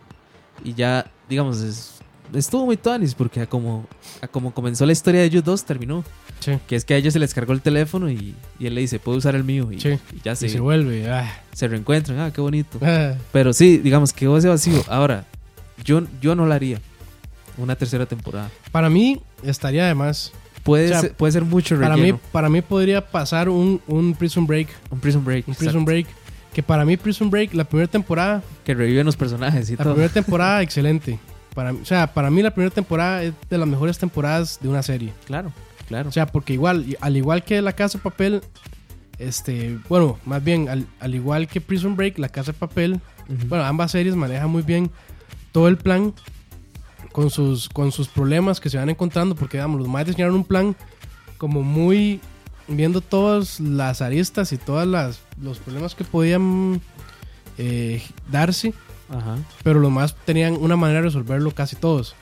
[0.63, 1.91] Y ya, digamos, es-
[2.33, 3.85] estuvo muy tuanis porque a como,
[4.21, 6.03] a como comenzó la historia de ellos dos, terminó.
[6.39, 6.57] Sí.
[6.67, 8.99] Que es que a ella se les cargó el teléfono y, y él le dice,
[8.99, 9.71] puedo usar el mío.
[9.71, 9.97] Y, Sí.
[10.13, 11.09] y ya Y se vuelve.
[11.09, 11.41] ah.
[11.53, 12.19] se reencuentran.
[12.19, 12.77] Ah, qué bonito.
[12.81, 13.13] Ah.
[13.31, 14.83] Pero sí, digamos, quedó ese vacío.
[14.89, 15.25] Ahora,
[15.83, 16.81] yo, yo no la haría.
[17.57, 18.51] Una tercera temporada.
[18.73, 20.33] Para mí estaría además.
[20.65, 22.15] Puede, O sea, ser, puede ser mucho Para relleno.
[22.15, 24.67] mí, para mí podría pasar un, un Prison Break.
[24.89, 25.47] un Prison Break.
[25.47, 25.85] Un Prison.
[25.85, 26.07] Break.
[26.53, 29.93] Que para mí Prison Break, la primera temporada, Que reviven los personajes y la todo.
[29.93, 31.17] primera temporada excelente.
[31.53, 34.81] Para, o sea, para mí la primera temporada es de las mejores temporadas de una
[34.83, 35.13] serie.
[35.25, 35.53] Claro,
[35.87, 36.09] claro.
[36.09, 38.41] O sea, porque igual, al igual que La Casa de Papel,
[39.19, 42.99] este, bueno, más bien, al, al igual que Prison Break, La Casa de Papel,
[43.47, 44.89] bueno, ambas series manejan muy bien
[45.51, 46.13] todo el plan
[47.15, 50.43] con sus, con sus problemas que se van encontrando, porque digamos, los más diseñaron un
[50.43, 50.75] plan
[51.37, 52.19] como muy
[52.67, 56.81] viendo todas las aristas y todas las los problemas que podían
[57.57, 58.73] eh, darse,
[59.09, 59.37] Ajá.
[59.63, 62.15] pero los más tenían una manera de resolverlo casi todos.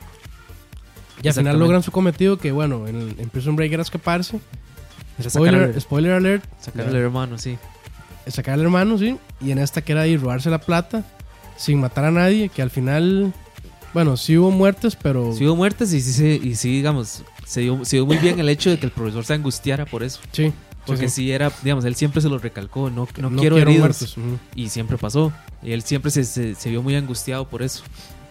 [1.24, 4.38] Y al final logran su cometido que bueno, en, en Prison Break era escaparse.
[5.18, 6.44] Era Spoiler, spoiler alert.
[6.60, 7.58] sacarle al hermano, sí.
[8.28, 9.18] sacar al hermano, sí.
[9.40, 11.02] Y en esta que era ir robarse la plata
[11.56, 13.34] sin matar a nadie, que al final
[13.94, 15.32] Bueno, sí hubo muertes, pero.
[15.32, 18.38] Sí hubo muertes y sí, se- y sí digamos, se dio, se dio muy bien
[18.40, 20.20] el hecho de que el profesor se angustiara por eso.
[20.32, 20.52] sí.
[20.86, 23.70] Porque sí, sí, era, digamos, él siempre se lo recalcó, no, no, No quiero, quiero
[23.70, 23.78] heridos.
[23.78, 24.38] muertos, ujú.
[24.54, 25.32] Y siempre pasó.
[25.62, 27.84] Y él siempre se, se, se vio muy angustiado por eso.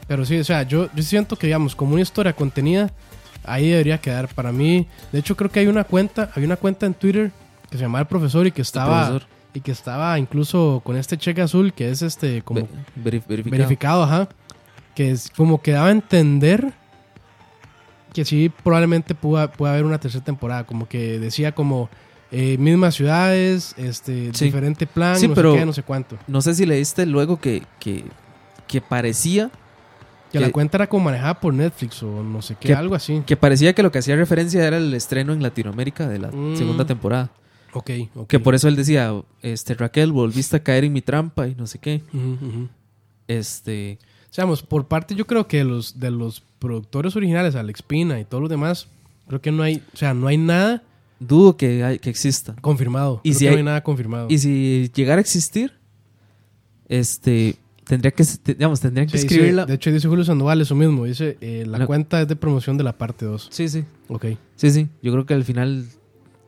[0.07, 2.91] Pero sí, o sea, yo, yo siento que, digamos, como una historia contenida,
[3.43, 4.27] ahí debería quedar.
[4.27, 7.31] Para mí, de hecho, creo que hay una cuenta, hay una cuenta en Twitter
[7.71, 9.19] que se llama El Profesor y que estaba.
[9.55, 12.67] Y que estaba incluso con este cheque azul, que es este, como Ve-
[13.19, 13.49] verif- verificado.
[13.51, 14.29] verificado, ajá.
[14.95, 16.73] Que es como que daba a entender
[18.13, 20.65] que sí, probablemente pueda, pueda haber una tercera temporada.
[20.65, 21.89] Como que decía como
[22.31, 24.45] eh, mismas ciudades, este, Sí.
[24.45, 26.17] diferente plan, Sí, no pero- sé qué, no sé cuánto.
[26.27, 28.05] No sé si leíste luego que, que,
[28.67, 29.49] que parecía
[30.31, 32.95] Que que- la cuenta era como manejada por Netflix o no sé qué, Que- algo
[32.95, 33.21] así.
[33.25, 36.55] que parecía que lo que hacía referencia era el estreno en Latinoamérica de la Mm.
[36.57, 37.29] segunda temporada.
[37.73, 38.27] Ok, ok.
[38.27, 39.11] Que por eso él decía,
[39.43, 42.01] este Raquel, volviste a caer en mi trampa y no sé qué.
[43.27, 43.99] Este,
[44.33, 48.25] Seamos, por parte yo creo que de los, de los productores originales, Alex Pina y
[48.25, 48.87] todos los demás,
[49.27, 50.81] creo que no hay, o sea, no hay nada
[51.19, 52.55] dudo que, hay, que exista.
[52.59, 53.21] confirmado.
[53.23, 54.25] Y Creo si que no hay- nada confirmado.
[54.31, 55.73] Y si llegara a existir,
[56.89, 59.65] este, tendría que, digamos, tendrían que Sí, sí, escribirla.
[59.65, 61.05] de hecho, dice Julio Sandoval eso mismo.
[61.05, 61.87] Dice, eh, la No.
[61.87, 63.49] cuenta es de promoción de la parte 2.
[63.51, 64.25] Sí, sí, Ok.
[64.55, 64.87] sí, sí.
[65.01, 65.85] Yo creo que al final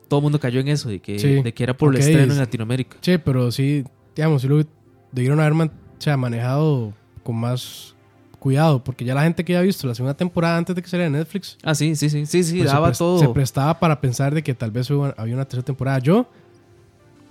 [0.07, 1.41] todo el mundo cayó en eso, de que, Sí.
[1.41, 2.98] de que era por el estreno es- en Latinoamérica.
[3.02, 3.84] Sí, pero sí,
[4.16, 4.64] digamos, sí lo
[5.12, 6.94] debieron haber man- o sea, manejado
[7.26, 7.93] con más
[8.39, 10.88] cuidado, porque ya la gente que ya ha visto la segunda temporada antes de que
[10.88, 13.18] saliera Netflix, Ah, sí, sí, sí, sí, sí, pues, se, daba pres- todo.
[13.19, 15.97] se prestaba para pensar de que tal vez había una tercera temporada.
[15.99, 16.30] Yo,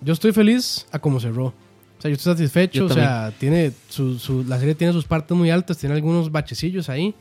[0.00, 1.46] yo estoy feliz a cómo cerró.
[1.46, 2.80] O sea, yo estoy satisfecho.
[2.80, 6.32] Yo o sea, tiene su, su- la serie tiene sus partes muy altas, tiene algunos
[6.32, 7.14] bachecillos ahí.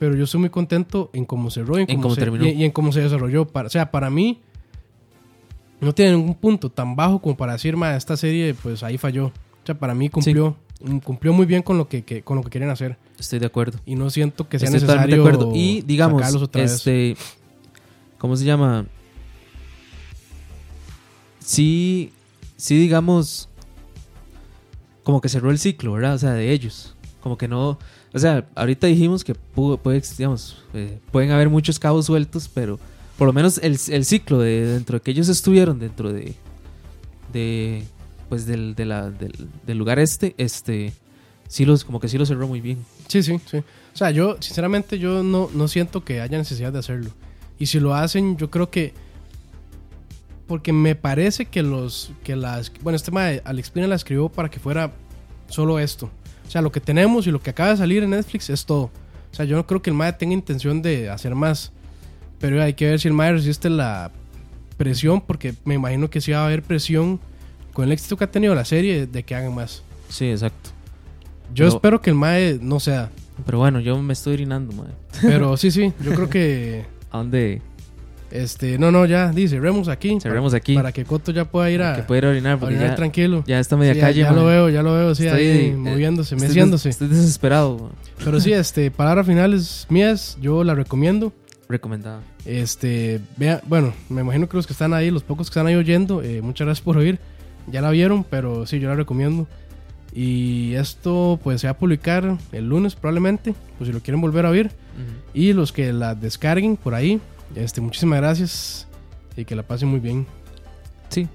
[0.00, 2.44] Pero yo estoy muy contento en cómo cerró y en, En cómo, se, terminó.
[2.46, 3.46] y, y en cómo se desarrolló.
[3.46, 4.40] Para, o sea, para mí,
[5.80, 9.26] no tiene ningún punto tan bajo como para decir, "Ma, esta serie, pues ahí falló.
[9.26, 9.32] O
[9.66, 10.56] sea, para mí cumplió.
[11.02, 12.96] Cumplió muy bien con lo que, que- con lo que querían hacer.
[13.18, 13.78] Estoy de acuerdo.
[13.86, 15.52] Y no siento que sea Estoy necesario de acuerdo.
[15.54, 16.20] Y digamos,
[16.52, 16.72] vez.
[16.72, 17.16] este,
[18.18, 18.86] ¿cómo se llama?
[21.40, 22.12] Sí,
[22.56, 23.48] sí, digamos,
[25.02, 26.14] como que cerró el ciclo, ¿verdad?
[26.14, 26.94] O sea, de ellos.
[27.20, 27.78] Como que no,
[28.12, 32.78] o sea, ahorita dijimos que pudo, puede, digamos, eh, pueden haber muchos cabos sueltos, pero
[33.16, 36.34] por lo menos el, el ciclo de dentro de que ellos estuvieron dentro de,
[37.32, 37.84] de
[38.34, 40.92] pues del, del lugar este, este,
[41.46, 42.84] sí los, como que sí lo cerró muy bien.
[43.06, 43.58] Sí, sí, sí.
[43.58, 47.10] O sea, yo, sinceramente, yo no, no siento que haya necesidad de hacerlo.
[47.60, 48.92] Y si lo hacen, yo creo que.
[50.48, 52.10] Porque me parece que los.
[52.24, 54.90] que las Bueno, este tema de Alex Pina la escribió para que fuera
[55.46, 56.10] solo esto.
[56.44, 58.90] O sea, lo que tenemos y lo que acaba de salir en Netflix es todo.
[59.30, 61.70] O sea, yo no creo que el MAE tenga intención de hacer más.
[62.40, 64.10] Pero hay que ver si el MAE resiste la
[64.76, 67.20] presión, porque me imagino que sí va a haber presión
[67.74, 69.82] con el éxito que ha tenido la serie de que hagan más.
[70.08, 70.70] Sí, exacto.
[71.52, 73.10] Yo Pero- espero que el MAE no sea.
[73.44, 74.92] Pero bueno, yo me estoy orinando, madre.
[75.20, 76.86] Pero sí, sí, yo creo que.
[77.10, 77.60] ¿A dónde
[78.30, 80.18] Este, no, no, ya, dice, cerremos aquí.
[80.20, 80.74] cerremos para, aquí?
[80.74, 82.90] Para que Coto ya pueda ir a, que pueda ir a orinar, a porque orinar
[82.92, 83.44] ya, tranquilo.
[83.46, 85.66] ya está media Sí, calle, ya, ya lo veo, ya lo veo, sí, Estoy, ahí
[85.68, 86.88] eh, moviéndose, Estoy meciéndose.
[86.88, 87.94] Estoy desesperado, madre.
[88.24, 91.32] Pero sí, este, palabras finales mías, yo la recomiendo.
[91.68, 92.20] Recomendada.
[92.44, 95.74] Este, vea, bueno, me imagino que los que están ahí, los pocos que están ahí
[95.76, 97.18] oyendo, eh, muchas gracias por oír.
[97.66, 99.46] Ya la vieron, pero sí, yo la recomiendo.
[100.12, 104.46] Y esto, pues, se va a publicar el lunes probablemente, pues si lo quieren volver
[104.46, 104.70] a oír.
[105.32, 107.20] Y los que la descarguen por ahí,
[107.56, 108.86] este, muchísimas gracias
[109.36, 110.26] y que la pasen muy bien.
[111.08, 111.26] Sí,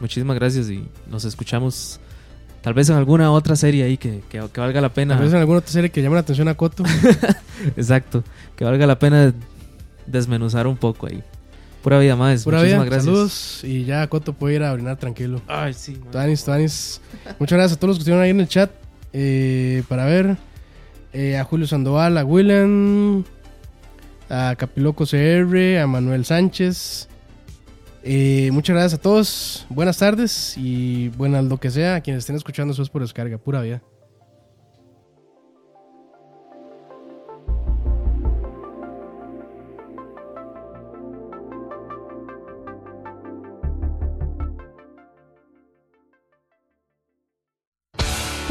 [0.00, 2.00] muchísimas gracias y nos escuchamos
[2.62, 5.14] tal vez en alguna otra serie ahí que, que, que valga la pena.
[5.14, 6.84] Tal vez en alguna otra serie que llame la atención a Coto.
[7.76, 8.24] Exacto,
[8.56, 9.34] que valga la pena
[10.06, 11.22] desmenuzar un poco ahí.
[11.82, 12.44] Pura vida más.
[12.44, 13.04] Pura muchísimas vida, gracias.
[13.14, 15.42] saludos y ya Coto puede ir a orinar tranquilo.
[15.48, 15.92] Ay, sí.
[15.96, 16.10] madre.
[16.12, 17.00] Tanis, Tanis.
[17.38, 18.70] Muchas gracias a todos los que estuvieron ahí en el chat
[19.12, 20.36] eh, para ver.
[21.12, 23.24] eh, a Julio Sandoval, a William,
[24.30, 27.08] a Capiloco CR, a Manuel Sánchez.
[28.04, 29.66] Eh, muchas gracias a todos.
[29.68, 31.96] Buenas tardes y buenas lo que sea.
[31.96, 33.38] A quienes estén escuchando eso es por descarga.
[33.38, 33.82] Pura vida.